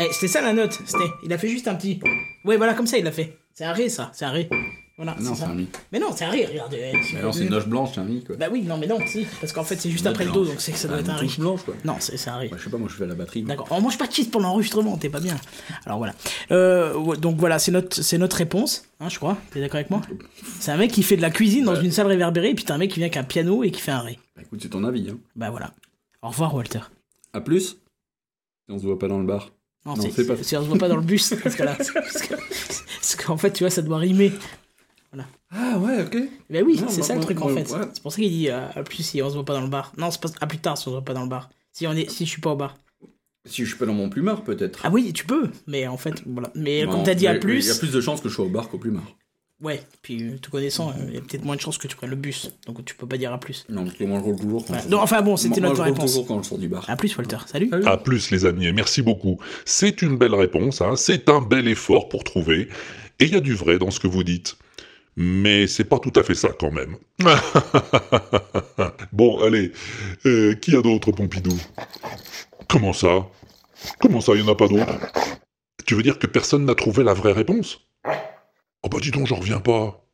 Eh, 0.00 0.12
c'était 0.12 0.28
ça 0.28 0.40
la 0.40 0.52
note. 0.52 0.72
C'était. 0.84 1.10
Il 1.24 1.32
a 1.32 1.38
fait 1.38 1.48
juste 1.48 1.68
un 1.68 1.74
petit. 1.74 2.00
Ouais, 2.44 2.56
voilà, 2.56 2.74
comme 2.74 2.86
ça, 2.86 2.98
il 2.98 3.06
a 3.06 3.12
fait. 3.12 3.38
C'est 3.54 3.64
un 3.64 3.72
ré, 3.72 3.88
ça. 3.88 4.10
C'est 4.14 4.24
un 4.24 4.30
ré. 4.30 4.48
Voilà. 5.02 5.16
Non, 5.20 5.34
c'est 5.34 5.42
un 5.44 5.54
mi. 5.54 5.66
Mais 5.90 5.98
non, 5.98 6.08
c'est 6.14 6.24
un 6.24 6.30
ré. 6.30 6.46
Regarde. 6.46 6.72
euh, 6.74 6.92
Mais 7.12 7.18
alors, 7.18 7.34
c'est 7.34 7.42
une 7.42 7.50
noche 7.50 7.66
blanche, 7.66 7.90
c'est 7.94 8.00
un 8.00 8.04
mi, 8.04 8.22
quoi. 8.22 8.36
Bah 8.36 8.46
oui, 8.52 8.62
non, 8.62 8.78
mais 8.78 8.86
non, 8.86 8.98
si. 9.06 9.26
Parce 9.40 9.52
qu'en 9.52 9.64
fait, 9.64 9.76
c'est 9.76 9.90
juste 9.90 10.06
après 10.06 10.22
le 10.24 10.30
note 10.30 10.34
do, 10.34 10.40
blanche. 10.42 10.52
donc 10.54 10.60
c'est 10.60 10.70
que 10.72 10.78
ça 10.78 10.86
Ah, 10.88 10.92
doit 10.92 11.00
être 11.00 11.08
une 11.10 11.14
un 11.16 11.18
touche 11.18 11.38
blanche, 11.40 11.62
quoi. 11.64 11.74
Non, 11.84 11.96
c'est 11.98 12.28
un 12.28 12.36
ré. 12.36 12.48
Bah, 12.48 12.56
je 12.58 12.64
sais 12.64 12.70
pas, 12.70 12.78
moi, 12.78 12.88
je 12.88 12.94
fais 12.94 13.06
la 13.06 13.14
batterie. 13.16 13.42
D'accord. 13.42 13.66
On 13.70 13.80
mange 13.80 13.98
pas 13.98 14.06
de 14.06 14.12
cheese 14.12 14.28
pour 14.30 14.40
l'enregistrement, 14.40 14.96
t'es 14.96 15.08
pas 15.08 15.18
bien. 15.20 15.36
Alors 15.86 15.98
voilà. 15.98 16.14
Euh, 16.52 17.16
donc 17.16 17.36
voilà, 17.38 17.58
c'est 17.58 17.72
notre, 17.72 18.36
réponse, 18.36 18.84
hein, 19.00 19.08
je 19.08 19.16
crois. 19.18 19.36
T'es 19.50 19.60
d'accord 19.60 19.76
avec 19.76 19.90
moi? 19.90 20.02
C'est 20.60 20.70
un 20.70 20.76
mec 20.76 20.92
qui 20.92 21.02
fait 21.02 21.16
de 21.16 21.22
la 21.22 21.30
cuisine 21.30 21.64
dans 21.64 21.74
une 21.80 21.90
salle 21.90 22.06
réverbérée, 22.06 22.50
et 22.50 22.54
puis 22.54 22.64
t'as 22.64 22.74
un 22.74 22.78
mec 22.78 22.90
qui 22.90 22.96
vient 23.00 23.06
avec 23.06 23.16
un 23.16 23.24
piano 23.24 23.64
et 23.64 23.70
qui 23.72 23.80
fait 23.80 23.90
un 23.92 24.00
ré. 24.00 24.18
Bah, 24.36 24.42
écoute, 24.44 24.60
c'est 24.62 24.68
ton 24.68 24.84
avis, 24.84 25.08
hein. 25.10 25.18
Bah 25.34 25.50
voilà. 25.50 25.72
Au 26.22 26.28
revoir, 26.28 26.54
Walter. 26.54 26.80
À 27.32 27.40
plus. 27.40 27.68
Si 27.70 27.76
on 28.68 28.78
se 28.78 28.84
voit 28.84 28.98
pas 28.98 29.08
dans 29.08 29.18
le 29.18 29.26
bar. 29.26 29.50
Non, 29.84 29.96
Non, 29.96 30.02
c'est, 30.14 30.24
pas- 30.26 30.34
on 30.34 30.42
se 30.44 30.56
voit 30.68 30.78
pas 30.78 30.88
dans 30.88 30.96
le 30.96 31.02
bus, 31.02 31.34
parce 31.42 31.56
que 31.56 31.64
là, 31.64 31.74
parce, 31.76 33.16
qu'en 33.16 33.36
fait, 33.36 33.50
tu 33.50 33.64
vois, 33.64 33.70
ça 33.70 33.82
doit 33.82 33.98
rimer. 33.98 34.32
Ah 35.54 35.78
ouais, 35.78 36.02
ok. 36.02 36.16
Bah 36.50 36.60
oui, 36.64 36.76
c'est 36.88 37.00
bah, 37.00 37.06
ça 37.06 37.14
le 37.14 37.20
truc 37.20 37.40
en 37.42 37.50
moi, 37.50 37.54
fait. 37.62 37.70
ouais. 37.72 37.80
C'est 37.92 38.02
pour 38.02 38.10
ça 38.12 38.16
qu'il 38.22 38.30
dit 38.30 38.48
euh, 38.48 38.66
à 38.74 38.82
plus 38.82 39.02
si 39.02 39.20
on 39.22 39.28
se 39.28 39.34
voit 39.34 39.44
pas 39.44 39.52
dans 39.54 39.60
le 39.60 39.68
bar. 39.68 39.92
Non, 39.98 40.10
c'est 40.10 40.20
pas 40.20 40.28
à 40.40 40.46
plus 40.46 40.58
tard 40.58 40.78
si 40.78 40.88
on 40.88 40.90
se 40.92 40.94
voit 40.96 41.04
pas 41.04 41.14
dans 41.14 41.22
le 41.22 41.28
bar. 41.28 41.50
Si 41.72 41.86
on 41.86 41.92
est, 41.92 42.08
si 42.10 42.24
je 42.24 42.30
suis 42.30 42.40
pas 42.40 42.52
au 42.52 42.56
bar. 42.56 42.76
Si 43.44 43.62
je 43.64 43.68
suis 43.68 43.76
pas 43.78 43.86
dans 43.86 43.92
mon 43.92 44.08
plumard, 44.08 44.42
peut-être. 44.44 44.80
Ah 44.84 44.90
oui, 44.90 45.12
tu 45.12 45.24
peux, 45.26 45.50
mais 45.66 45.86
en 45.88 45.96
fait, 45.96 46.22
voilà. 46.26 46.50
Mais 46.54 46.84
Non, 46.86 46.92
comme 46.92 47.02
t'as 47.02 47.14
dit 47.14 47.26
à 47.26 47.34
plus. 47.34 47.64
Il 47.66 47.68
y 47.68 47.70
a 47.70 47.78
plus 47.78 47.92
de 47.92 48.00
chances 48.00 48.20
que 48.20 48.28
je 48.28 48.34
sois 48.34 48.44
au 48.44 48.48
bar 48.48 48.68
qu'au 48.68 48.78
plumard. 48.78 49.04
Ouais, 49.60 49.80
puis 50.02 50.22
euh, 50.24 50.38
te 50.38 50.48
connaissant, 50.50 50.90
euh, 50.90 50.94
il 51.08 51.14
y 51.14 51.18
a 51.18 51.20
peut-être 51.20 51.44
moins 51.44 51.54
de 51.54 51.60
chances 51.60 51.78
que 51.78 51.86
tu 51.86 51.94
prennes 51.96 52.10
le 52.10 52.16
bus. 52.16 52.50
Donc 52.66 52.84
tu 52.84 52.94
peux 52.96 53.06
pas 53.06 53.16
dire 53.18 53.32
à 53.32 53.38
plus. 53.38 53.64
Non, 53.68 53.84
parce 53.84 53.96
que 53.96 54.02
moi 54.04 54.18
je 54.18 54.24
roule 54.24 54.36
toujours 54.36 54.64
quand 54.66 54.72
Ouais. 54.74 54.80
je- 54.84 54.88
Non, 54.88 54.98
enfin 55.00 55.22
bon, 55.22 55.36
c'était 55.36 55.60
Moi, 55.60 55.68
notre 55.70 55.84
je 55.84 55.90
réponse. 55.90 56.10
toujours 56.10 56.26
quand 56.26 56.42
je 56.42 56.48
sors 56.48 56.58
du 56.58 56.66
bar. 56.68 56.84
À 56.88 56.96
plus, 56.96 57.16
Walter. 57.16 57.36
Salut. 57.46 57.70
À 57.84 57.96
plus 57.96 58.30
les 58.32 58.44
amis, 58.44 58.66
et 58.66 58.72
merci 58.72 59.02
beaucoup. 59.02 59.38
C'est 59.64 60.02
une 60.02 60.16
belle 60.18 60.34
réponse, 60.34 60.80
hein, 60.80 60.94
c'est 60.96 61.28
un 61.28 61.40
bel 61.40 61.68
effort 61.68 62.08
pour 62.08 62.24
trouver, 62.24 62.68
et 63.20 63.24
il 63.26 63.32
y 63.32 63.36
a 63.36 63.40
du 63.40 63.54
vrai 63.54 63.78
dans 63.78 63.90
ce 63.92 64.00
que 64.00 64.08
vous 64.08 64.24
dites. 64.24 64.56
Mais 65.16 65.66
c'est 65.66 65.84
pas 65.84 65.98
tout 65.98 66.12
à 66.16 66.22
fait 66.22 66.34
ça 66.34 66.48
quand 66.58 66.70
même. 66.70 66.96
bon, 69.12 69.42
allez, 69.42 69.72
euh, 70.24 70.54
qui 70.54 70.74
a 70.74 70.80
d'autres 70.80 71.12
Pompidou? 71.12 71.56
Comment 72.68 72.92
ça? 72.92 73.28
Comment 74.00 74.20
ça, 74.20 74.32
il 74.34 74.42
n'y 74.42 74.48
en 74.48 74.52
a 74.52 74.56
pas 74.56 74.68
d'autres? 74.68 74.94
Tu 75.84 75.94
veux 75.94 76.02
dire 76.02 76.18
que 76.18 76.26
personne 76.26 76.64
n'a 76.64 76.74
trouvé 76.74 77.04
la 77.04 77.12
vraie 77.12 77.32
réponse? 77.32 77.86
Oh 78.82 78.88
bah 78.88 78.98
dis 79.00 79.10
donc, 79.10 79.26
j'en 79.26 79.36
reviens 79.36 79.60
pas. 79.60 80.04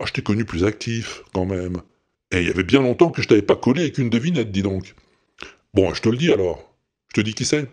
Ah, 0.00 0.04
je 0.06 0.12
t'ai 0.12 0.22
connu 0.22 0.44
plus 0.44 0.64
actif, 0.64 1.22
quand 1.32 1.46
même. 1.46 1.82
Et 2.32 2.40
il 2.40 2.46
y 2.46 2.50
avait 2.50 2.64
bien 2.64 2.82
longtemps 2.82 3.10
que 3.10 3.22
je 3.22 3.28
t'avais 3.28 3.42
pas 3.42 3.56
collé 3.56 3.82
avec 3.82 3.98
une 3.98 4.10
devinette, 4.10 4.50
dis 4.50 4.62
donc. 4.62 4.94
Bon, 5.72 5.94
je 5.94 6.02
te 6.02 6.08
le 6.08 6.16
dis 6.16 6.32
alors. 6.32 6.62
Je 7.08 7.14
te 7.14 7.20
dis 7.20 7.34
qui 7.34 7.44
c'est? 7.44 7.68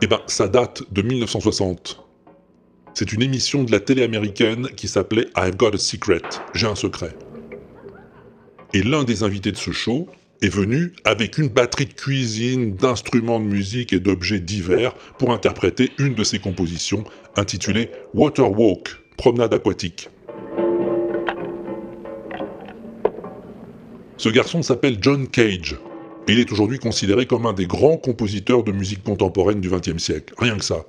Eh 0.00 0.06
ben, 0.06 0.20
ça 0.26 0.48
date 0.48 0.84
de 0.92 1.02
1960. 1.02 2.03
C'est 2.96 3.12
une 3.12 3.22
émission 3.22 3.64
de 3.64 3.72
la 3.72 3.80
télé 3.80 4.04
américaine 4.04 4.68
qui 4.76 4.86
s'appelait 4.86 5.26
I've 5.36 5.56
Got 5.56 5.74
a 5.74 5.78
Secret. 5.78 6.22
J'ai 6.54 6.68
un 6.68 6.76
secret. 6.76 7.16
Et 8.72 8.84
l'un 8.84 9.02
des 9.02 9.24
invités 9.24 9.50
de 9.50 9.56
ce 9.56 9.72
show 9.72 10.06
est 10.42 10.48
venu 10.48 10.92
avec 11.04 11.36
une 11.36 11.48
batterie 11.48 11.86
de 11.86 11.92
cuisine, 11.92 12.76
d'instruments 12.76 13.40
de 13.40 13.46
musique 13.46 13.92
et 13.92 13.98
d'objets 13.98 14.38
divers 14.38 14.94
pour 15.18 15.32
interpréter 15.32 15.90
une 15.98 16.14
de 16.14 16.22
ses 16.22 16.38
compositions 16.38 17.02
intitulée 17.34 17.90
Water 18.14 18.48
Walk, 18.48 18.90
promenade 19.16 19.52
aquatique. 19.52 20.08
Ce 24.18 24.28
garçon 24.28 24.62
s'appelle 24.62 24.98
John 25.00 25.26
Cage. 25.26 25.76
Il 26.28 26.38
est 26.38 26.52
aujourd'hui 26.52 26.78
considéré 26.78 27.26
comme 27.26 27.44
un 27.46 27.54
des 27.54 27.66
grands 27.66 27.96
compositeurs 27.96 28.62
de 28.62 28.70
musique 28.70 29.02
contemporaine 29.02 29.60
du 29.60 29.68
XXe 29.68 29.98
siècle. 29.98 30.32
Rien 30.38 30.56
que 30.56 30.64
ça. 30.64 30.84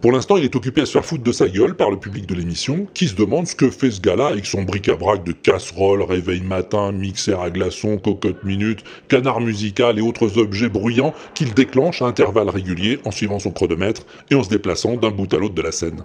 Pour 0.00 0.12
l'instant, 0.12 0.36
il 0.36 0.44
est 0.44 0.56
occupé 0.56 0.82
à 0.82 0.86
se 0.86 0.92
faire 0.92 1.04
foutre 1.04 1.24
de 1.24 1.32
sa 1.32 1.48
gueule 1.48 1.74
par 1.74 1.90
le 1.90 1.98
public 1.98 2.26
de 2.26 2.34
l'émission, 2.34 2.86
qui 2.94 3.08
se 3.08 3.14
demande 3.14 3.46
ce 3.46 3.54
que 3.54 3.70
fait 3.70 3.90
ce 3.90 4.00
gars-là 4.00 4.28
avec 4.28 4.46
son 4.46 4.62
bric-à-brac 4.62 5.24
de 5.24 5.32
casserole, 5.32 6.02
réveil 6.02 6.40
matin, 6.40 6.92
mixeur 6.92 7.40
à 7.40 7.50
glaçons, 7.50 7.98
cocotte 7.98 8.44
minute, 8.44 8.84
canard 9.08 9.40
musical 9.40 9.98
et 9.98 10.02
autres 10.02 10.38
objets 10.38 10.68
bruyants 10.68 11.14
qu'il 11.34 11.54
déclenche 11.54 12.02
à 12.02 12.06
intervalles 12.06 12.50
réguliers 12.50 13.00
en 13.04 13.10
suivant 13.10 13.38
son 13.38 13.50
chronomètre 13.50 14.02
et 14.30 14.34
en 14.34 14.42
se 14.42 14.48
déplaçant 14.48 14.96
d'un 14.96 15.10
bout 15.10 15.32
à 15.34 15.38
l'autre 15.38 15.54
de 15.54 15.62
la 15.62 15.72
scène. 15.72 16.02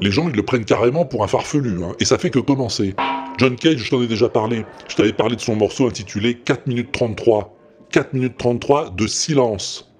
Les 0.00 0.10
gens, 0.10 0.28
ils 0.28 0.36
le 0.36 0.42
prennent 0.42 0.64
carrément 0.64 1.06
pour 1.06 1.24
un 1.24 1.26
farfelu, 1.26 1.82
hein, 1.82 1.92
et 1.98 2.04
ça 2.04 2.18
fait 2.18 2.30
que 2.30 2.38
commencer. 2.38 2.94
John 3.38 3.56
Cage, 3.56 3.78
je 3.78 3.90
t'en 3.90 4.02
ai 4.02 4.06
déjà 4.06 4.28
parlé. 4.28 4.64
Je 4.88 4.96
t'avais 4.96 5.12
parlé 5.12 5.36
de 5.36 5.40
son 5.40 5.56
morceau 5.56 5.86
intitulé 5.86 6.34
4 6.34 6.66
minutes 6.66 6.92
33. 6.92 7.55
4 7.90 8.12
minutes 8.12 8.36
33 8.36 8.90
de 8.90 9.06
silence, 9.06 9.92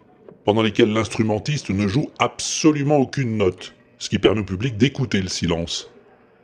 pendant 0.45 0.63
lesquels 0.63 0.93
l'instrumentiste 0.93 1.71
ne 1.71 1.87
joue 1.89 2.11
absolument 2.19 2.97
aucune 2.97 3.37
note, 3.37 3.75
ce 3.99 4.09
qui 4.09 4.19
permet 4.19 4.41
au 4.41 4.45
public 4.45 4.77
d'écouter 4.77 5.21
le 5.21 5.29
silence. 5.29 5.91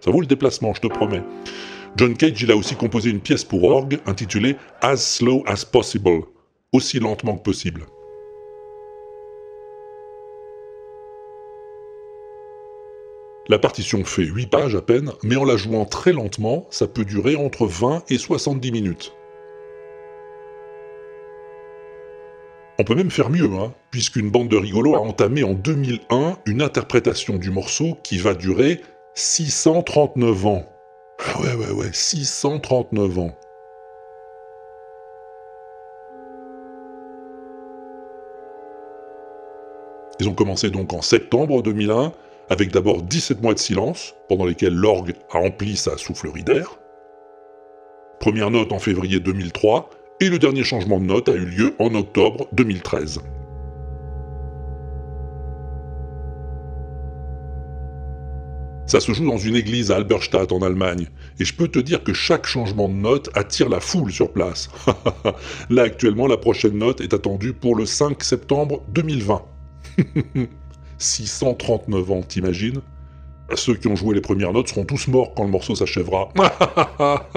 Ça 0.01 0.11
vaut 0.11 0.21
le 0.21 0.27
déplacement, 0.27 0.75
je 0.75 0.81
te 0.81 0.87
promets. 0.87 1.23
John 1.97 2.17
Cage, 2.17 2.43
il 2.43 2.51
a 2.51 2.57
aussi 2.57 2.75
composé 2.75 3.11
une 3.11 3.21
pièce 3.21 3.45
pour 3.45 3.65
orgue 3.65 3.99
intitulée 4.07 4.57
As 4.81 4.97
Slow 4.97 5.43
as 5.47 5.65
Possible, 5.65 6.23
aussi 6.73 6.99
lentement 6.99 7.37
que 7.37 7.43
possible. 7.43 7.87
La 13.49 13.59
partition 13.59 14.05
fait 14.05 14.25
8 14.25 14.47
pages 14.47 14.75
à 14.75 14.81
peine, 14.81 15.13
mais 15.23 15.37
en 15.37 15.45
la 15.45 15.57
jouant 15.57 15.85
très 15.85 16.13
lentement, 16.13 16.67
ça 16.71 16.87
peut 16.87 17.05
durer 17.05 17.37
entre 17.37 17.67
20 17.67 18.05
et 18.09 18.17
70 18.17 18.73
minutes. 18.73 19.13
On 22.83 22.85
peut 22.85 22.97
même 22.97 23.13
faire 23.13 23.31
mieux, 23.31 23.49
hein, 23.55 23.73
puisqu'une 23.93 24.29
bande 24.29 24.49
de 24.49 24.57
rigolos 24.57 24.97
a 24.97 24.99
entamé 24.99 25.45
en 25.45 25.55
2001 25.55 26.39
une 26.47 26.63
interprétation 26.63 27.37
du 27.37 27.53
morceau 27.53 27.97
qui 28.03 28.19
va 28.19 28.35
durer 28.35 28.81
639 29.15 30.47
ans. 30.47 30.67
Ah 31.25 31.41
ouais, 31.41 31.55
ouais, 31.55 31.71
ouais, 31.71 31.91
639 31.93 33.19
ans. 33.21 33.39
Ils 40.19 40.29
ont 40.29 40.35
commencé 40.35 40.69
donc 40.69 40.93
en 40.93 41.03
septembre 41.03 41.63
2001, 41.63 42.13
avec 42.51 42.73
d'abord 42.73 43.03
17 43.03 43.43
mois 43.43 43.55
de 43.55 43.61
silence, 43.61 44.17
pendant 44.29 44.45
lesquels 44.45 44.75
l'orgue 44.75 45.15
a 45.31 45.39
empli 45.39 45.77
sa 45.77 45.97
soufflerie 45.97 46.43
d'air. 46.43 46.81
Première 48.19 48.51
note 48.51 48.73
en 48.73 48.81
février 48.81 49.21
2003, 49.21 49.89
et 50.23 50.29
le 50.29 50.39
dernier 50.39 50.63
changement 50.63 51.01
de 51.01 51.07
note 51.07 51.29
a 51.29 51.33
eu 51.33 51.45
lieu 51.45 51.75
en 51.81 51.93
octobre 51.97 52.47
2013. 52.53 53.19
Ça 58.87 59.01
se 59.01 59.13
joue 59.13 59.27
dans 59.27 59.37
une 59.37 59.57
église 59.57 59.91
à 59.91 59.97
Alberstadt 59.97 60.53
en 60.53 60.63
Allemagne, 60.63 61.09
et 61.41 61.45
je 61.45 61.53
peux 61.53 61.67
te 61.67 61.81
dire 61.81 62.05
que 62.05 62.13
chaque 62.13 62.47
changement 62.47 62.89
de 62.89 62.95
note 62.95 63.31
attire 63.35 63.69
la 63.69 63.81
foule 63.81 64.13
sur 64.13 64.33
place. 64.33 64.71
Là 65.71 65.83
actuellement, 65.83 66.29
la 66.29 66.37
prochaine 66.37 66.79
note 66.79 67.01
est 67.01 67.15
attendue 67.15 67.53
pour 67.53 67.75
le 67.75 67.85
5 67.85 68.23
septembre 68.23 68.85
2020. 68.91 69.43
639 70.99 72.11
ans, 72.13 72.23
t'imagines? 72.23 72.81
Ceux 73.55 73.75
qui 73.75 73.89
ont 73.89 73.97
joué 73.97 74.15
les 74.15 74.21
premières 74.21 74.53
notes 74.53 74.69
seront 74.69 74.85
tous 74.85 75.09
morts 75.09 75.35
quand 75.35 75.45
le 75.45 75.51
morceau 75.51 75.75
s'achèvera. 75.75 76.31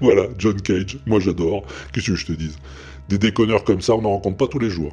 voilà, 0.00 0.26
John 0.36 0.60
Cage, 0.60 0.98
moi 1.06 1.20
j'adore. 1.20 1.64
Qu'est-ce 1.92 2.10
que 2.10 2.16
je 2.16 2.26
te 2.26 2.32
dise? 2.32 2.58
Des 3.08 3.18
déconneurs 3.18 3.64
comme 3.64 3.80
ça, 3.80 3.94
on 3.94 4.02
n'en 4.02 4.10
rencontre 4.10 4.36
pas 4.36 4.46
tous 4.46 4.58
les 4.58 4.70
jours. 4.70 4.92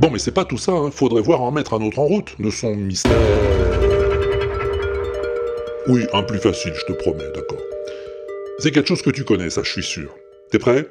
Bon, 0.00 0.10
mais 0.10 0.18
c'est 0.18 0.32
pas 0.32 0.46
tout 0.46 0.56
ça, 0.56 0.72
hein. 0.72 0.90
faudrait 0.90 1.20
voir 1.20 1.42
en 1.42 1.50
mettre 1.50 1.74
un 1.74 1.82
autre 1.82 1.98
en 1.98 2.06
route, 2.06 2.40
de 2.40 2.48
son 2.48 2.74
mystère. 2.74 3.12
Oui, 5.88 6.06
un 6.14 6.22
plus 6.22 6.38
facile, 6.38 6.72
je 6.74 6.86
te 6.86 6.92
promets, 6.92 7.30
d'accord. 7.34 7.60
C'est 8.58 8.70
quelque 8.70 8.88
chose 8.88 9.02
que 9.02 9.10
tu 9.10 9.24
connais, 9.24 9.50
ça, 9.50 9.62
je 9.62 9.70
suis 9.70 9.82
sûr. 9.82 10.14
T'es 10.50 10.58
prêt? 10.58 10.86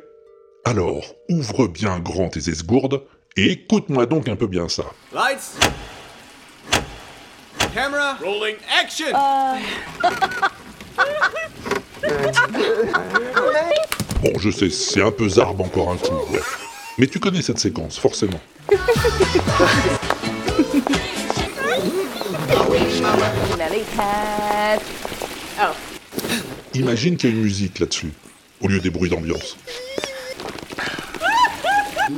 Alors, 0.69 1.15
ouvre 1.29 1.67
bien 1.67 1.97
grand 1.97 2.29
tes 2.29 2.47
esgourdes 2.47 3.01
et 3.35 3.53
écoute-moi 3.53 4.05
donc 4.05 4.29
un 4.29 4.35
peu 4.35 4.45
bien 4.45 4.69
ça. 4.69 4.83
Lights. 5.11 5.57
Camera. 7.73 8.19
Rolling 8.23 8.57
action. 8.79 9.07
Bon, 14.21 14.37
je 14.37 14.51
sais, 14.51 14.69
c'est 14.69 15.01
un 15.01 15.09
peu 15.09 15.27
zarbe 15.27 15.61
encore 15.61 15.91
un 15.91 15.97
coup, 15.97 16.13
ouais. 16.31 16.39
Mais 16.99 17.07
tu 17.07 17.19
connais 17.19 17.41
cette 17.41 17.57
séquence, 17.57 17.97
forcément. 17.97 18.39
Imagine 26.75 27.17
qu'il 27.17 27.29
y 27.29 27.33
a 27.33 27.35
une 27.35 27.41
musique 27.41 27.79
là-dessus, 27.79 28.11
au 28.61 28.67
lieu 28.67 28.79
des 28.79 28.91
bruits 28.91 29.09
d'ambiance. 29.09 29.57
Bon, 32.09 32.15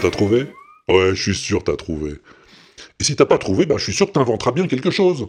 t'as 0.00 0.10
trouvé? 0.10 0.46
Ouais, 0.88 1.14
je 1.14 1.22
suis 1.22 1.34
sûr 1.34 1.62
t'as 1.62 1.76
trouvé. 1.76 2.12
Et 3.00 3.04
si 3.04 3.16
t'as 3.16 3.26
pas 3.26 3.36
trouvé, 3.36 3.66
ben 3.66 3.76
je 3.76 3.84
suis 3.84 3.92
sûr 3.92 4.06
que 4.06 4.12
t'inventeras 4.12 4.52
bien 4.52 4.66
quelque 4.66 4.90
chose. 4.90 5.28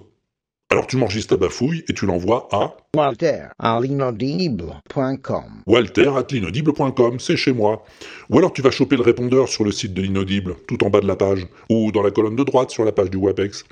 Alors 0.71 0.85
tu 0.85 0.97
m'enregistres 0.97 1.35
ta 1.35 1.37
bafouille 1.37 1.83
et 1.89 1.93
tu 1.93 2.05
l'envoies 2.05 2.47
à 2.51 2.77
Walter 2.95 3.45
à 3.57 3.79
l'inaudible.com. 3.81 5.43
walter 5.65 6.09
at 6.15 6.27
l'inaudible.com, 6.29 7.19
c'est 7.19 7.37
chez 7.37 7.53
moi. 7.53 7.83
Ou 8.29 8.37
alors 8.37 8.53
tu 8.53 8.61
vas 8.61 8.69
choper 8.69 8.95
le 8.95 9.01
répondeur 9.01 9.47
sur 9.49 9.63
le 9.63 9.71
site 9.71 9.95
de 9.95 10.01
l'inaudible, 10.03 10.57
tout 10.67 10.83
en 10.83 10.91
bas 10.91 11.01
de 11.01 11.07
la 11.07 11.15
page, 11.15 11.47
ou 11.71 11.91
dans 11.91 12.03
la 12.03 12.11
colonne 12.11 12.35
de 12.35 12.43
droite 12.43 12.69
sur 12.69 12.85
la 12.85 12.91
page 12.91 13.09
du 13.09 13.17
WAPEX. 13.17 13.63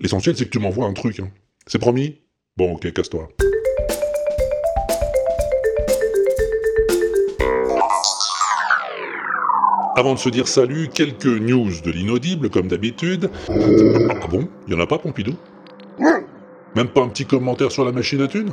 L'essentiel 0.00 0.36
c'est 0.36 0.46
que 0.46 0.50
tu 0.50 0.58
m'envoies 0.58 0.86
un 0.86 0.92
truc. 0.92 1.20
hein. 1.20 1.30
C'est 1.68 1.78
promis? 1.78 2.18
Bon, 2.56 2.72
ok, 2.74 2.92
casse-toi. 2.92 3.28
Avant 9.96 10.14
de 10.14 10.18
se 10.18 10.28
dire 10.30 10.48
salut, 10.48 10.88
quelques 10.92 11.26
news 11.26 11.70
de 11.84 11.90
l'inaudible, 11.90 12.48
comme 12.48 12.68
d'habitude. 12.68 13.28
Ah 13.48 14.26
bon? 14.28 14.48
Il 14.66 14.72
y 14.72 14.76
en 14.76 14.80
a 14.80 14.86
pas, 14.86 14.98
Pompidou? 14.98 15.34
Même 16.76 16.88
pas 16.88 17.02
un 17.02 17.08
petit 17.08 17.26
commentaire 17.26 17.72
sur 17.72 17.84
la 17.84 17.92
machine 17.92 18.20
à 18.22 18.28
thunes? 18.28 18.52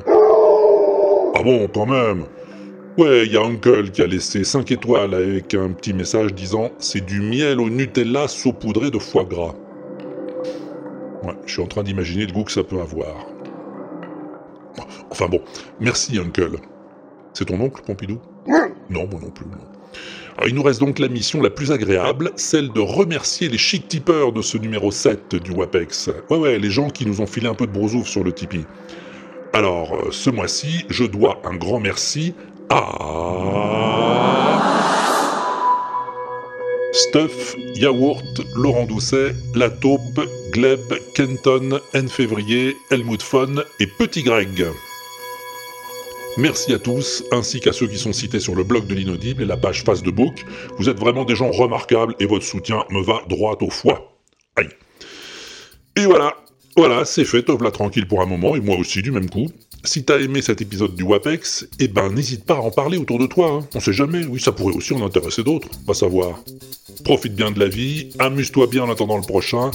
Ah 1.36 1.44
bon, 1.44 1.68
quand 1.68 1.86
même 1.86 2.26
Ouais, 2.98 3.28
il 3.28 3.32
y 3.32 3.38
a 3.38 3.42
Uncle 3.42 3.92
qui 3.92 4.02
a 4.02 4.08
laissé 4.08 4.44
5 4.44 4.72
étoiles 4.72 5.14
avec 5.14 5.54
un 5.54 5.72
petit 5.72 5.94
message 5.94 6.34
disant 6.34 6.72
«C'est 6.80 7.06
du 7.06 7.22
miel 7.22 7.60
au 7.60 7.70
Nutella 7.70 8.28
saupoudré 8.28 8.90
de 8.90 8.98
foie 8.98 9.24
gras». 9.24 9.54
Ouais, 11.24 11.36
je 11.46 11.54
suis 11.54 11.62
en 11.62 11.68
train 11.68 11.84
d'imaginer 11.84 12.26
le 12.26 12.34
goût 12.34 12.44
que 12.44 12.52
ça 12.52 12.64
peut 12.64 12.82
avoir. 12.82 13.28
Enfin 15.12 15.28
bon, 15.28 15.42
merci 15.80 16.18
Uncle. 16.18 16.58
C'est 17.34 17.46
ton 17.46 17.60
oncle, 17.62 17.84
Pompidou? 17.86 18.20
Non, 18.48 19.08
moi 19.08 19.20
non 19.22 19.30
plus, 19.30 19.46
non. 19.46 19.58
Il 20.46 20.54
nous 20.54 20.62
reste 20.64 20.80
donc 20.80 21.00
la 21.00 21.08
mission 21.08 21.42
la 21.42 21.50
plus 21.50 21.72
agréable, 21.72 22.32
celle 22.36 22.72
de 22.72 22.80
remercier 22.80 23.50
les 23.50 23.58
chic 23.58 23.88
tipeurs 23.88 24.32
de 24.32 24.42
ce 24.42 24.58
numéro 24.58 24.92
7 24.92 25.36
du 25.36 25.52
WAPEX. 25.52 26.12
Ouais, 26.30 26.38
ouais, 26.38 26.60
les 26.60 26.70
gens 26.70 26.90
qui 26.90 27.08
nous 27.08 27.22
ont 27.22 27.26
filé 27.26 27.48
un 27.48 27.56
peu 27.56 27.66
de 27.66 27.72
brosouf 27.72 28.08
sur 28.08 28.24
le 28.24 28.32
Tipeee. 28.32 28.66
Alors, 29.54 29.96
euh, 29.96 30.10
ce 30.12 30.30
mois-ci, 30.30 30.86
je 30.90 31.04
dois 31.06 31.42
un 31.44 31.56
grand 31.56 31.80
merci 31.80 32.36
à... 32.70 33.58
Stuff, 36.94 37.56
Yaourt, 37.76 38.42
Laurent 38.56 38.86
Doucet, 38.86 39.34
La 39.56 39.70
Taupe, 39.70 40.22
Gleb, 40.52 40.94
Kenton, 41.14 41.80
N. 41.94 42.08
Février, 42.10 42.76
Helmut 42.92 43.22
Fon 43.22 43.64
et 43.80 43.88
Petit 43.88 44.24
Greg. 44.24 44.68
Merci 46.38 46.72
à 46.72 46.78
tous, 46.78 47.24
ainsi 47.32 47.60
qu'à 47.60 47.74
ceux 47.74 47.88
qui 47.88 47.98
sont 47.98 48.14
cités 48.14 48.40
sur 48.40 48.54
le 48.54 48.64
blog 48.64 48.86
de 48.86 48.94
l'inaudible 48.94 49.42
et 49.42 49.46
la 49.46 49.58
page 49.58 49.84
face 49.84 50.04
de 50.04 50.12
book. 50.12 50.46
Vous 50.78 50.88
êtes 50.88 51.00
vraiment 51.00 51.26
des 51.26 51.36
gens 51.36 51.50
remarquables 51.50 52.14
et 52.20 52.28
votre 52.28 52.46
soutien 52.46 52.86
me 52.92 53.04
va 53.04 53.24
droit 53.28 53.58
au 53.60 53.72
foie. 53.72 54.16
Aïe. 54.56 54.70
Et 55.96 56.06
voilà, 56.06 56.36
voilà, 56.78 57.06
c'est 57.06 57.26
fait, 57.26 57.42
te 57.42 57.52
voilà 57.52 57.72
tranquille 57.72 58.08
pour 58.08 58.22
un 58.22 58.28
moment, 58.28 58.56
et 58.56 58.60
moi 58.60 58.78
aussi 58.78 59.02
du 59.02 59.12
même 59.12 59.32
coup. 59.32 59.48
Si 59.84 60.04
t'as 60.04 60.20
aimé 60.20 60.44
cet 60.44 60.62
épisode 60.62 60.94
du 60.94 61.02
WAPEX, 61.02 61.68
eh 61.80 61.88
ben 61.88 62.12
n'hésite 62.12 62.46
pas 62.46 62.56
à 62.56 62.60
en 62.60 62.70
parler 62.70 63.00
autour 63.00 63.18
de 63.18 63.26
toi, 63.26 63.50
hein. 63.50 63.68
on 63.74 63.80
sait 63.80 63.94
jamais, 63.94 64.24
oui 64.26 64.40
ça 64.40 64.52
pourrait 64.52 64.76
aussi 64.76 64.94
en 64.94 65.04
intéresser 65.04 65.42
d'autres, 65.42 65.70
va 65.88 65.96
savoir. 65.96 66.44
Profite 67.04 67.34
bien 67.34 67.50
de 67.50 67.60
la 67.60 67.68
vie, 67.68 68.10
amuse-toi 68.20 68.68
bien 68.68 68.84
en 68.84 68.92
attendant 68.92 69.18
le 69.18 69.24
prochain, 69.24 69.72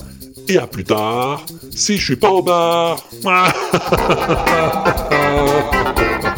et 0.48 0.58
à 0.58 0.68
plus 0.68 0.84
tard, 0.84 1.44
si 1.72 1.96
je 1.96 2.04
suis 2.04 2.16
pas 2.16 2.30
au 2.30 2.42
bar. 2.42 3.04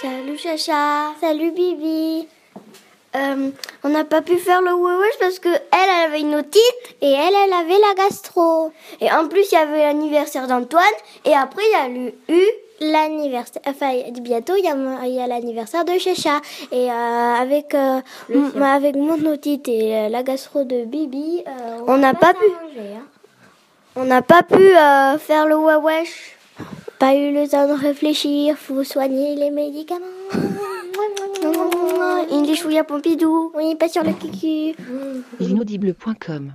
Salut 0.00 0.38
Chacha, 0.38 1.14
salut 1.20 1.52
Bibi. 1.52 2.28
Euh, 3.16 3.50
on 3.82 3.88
n'a 3.88 4.04
pas 4.04 4.22
pu 4.22 4.36
faire 4.36 4.62
le 4.62 4.72
wesh 4.74 5.18
parce 5.18 5.38
que 5.38 5.48
elle, 5.48 6.06
avait 6.06 6.20
une 6.20 6.34
otite 6.36 6.60
et 7.00 7.10
elle, 7.10 7.34
elle 7.44 7.52
avait 7.52 7.78
la 7.78 7.94
gastro. 7.94 8.72
Et 9.00 9.10
en 9.10 9.26
plus, 9.28 9.50
il 9.50 9.54
y 9.54 9.58
avait 9.58 9.86
l'anniversaire 9.86 10.46
d'Antoine 10.46 10.84
et 11.24 11.34
après, 11.34 11.62
il 11.64 11.72
y 11.72 11.74
a 11.74 11.88
eu 12.34 12.44
l'anniversaire. 12.80 13.62
Enfin, 13.66 13.92
bientôt, 14.20 14.54
il 14.56 14.64
y 14.64 14.68
a, 14.68 15.24
y 15.24 15.28
l'anniversaire 15.28 15.84
de 15.84 15.98
Chacha. 15.98 16.40
Et 16.72 16.90
euh, 16.90 17.34
avec, 17.34 17.74
euh, 17.74 18.00
avec 18.62 18.96
mon 18.96 19.24
otite 19.26 19.68
et 19.68 19.96
euh, 19.96 20.08
la 20.08 20.22
gastro 20.22 20.64
de 20.64 20.84
Bibi, 20.84 21.42
euh, 21.46 21.78
on 21.86 21.98
n'a 21.98 22.14
pas, 22.14 22.34
pu. 22.34 22.46
On 23.96 24.04
n'a 24.04 24.22
pas 24.22 24.42
pu 24.42 24.54
euh, 24.54 25.18
faire 25.18 25.46
le 25.46 25.56
wesh. 25.56 26.36
Pas 26.98 27.14
eu 27.14 27.32
le 27.32 27.48
temps 27.48 27.66
de 27.66 27.72
réfléchir, 27.72 28.56
faut 28.56 28.84
soigner 28.84 29.34
les 29.34 29.50
médicaments. 29.50 30.04
Une 32.30 32.42
des 32.42 32.54
chouilles 32.54 32.78
à 32.78 32.84
Pompidou. 32.84 33.52
Oui, 33.54 33.74
pas 33.74 33.88
sur 33.88 34.04
le 34.04 34.12
cucu. 34.12 34.76
L'inaudible.com 35.38 36.52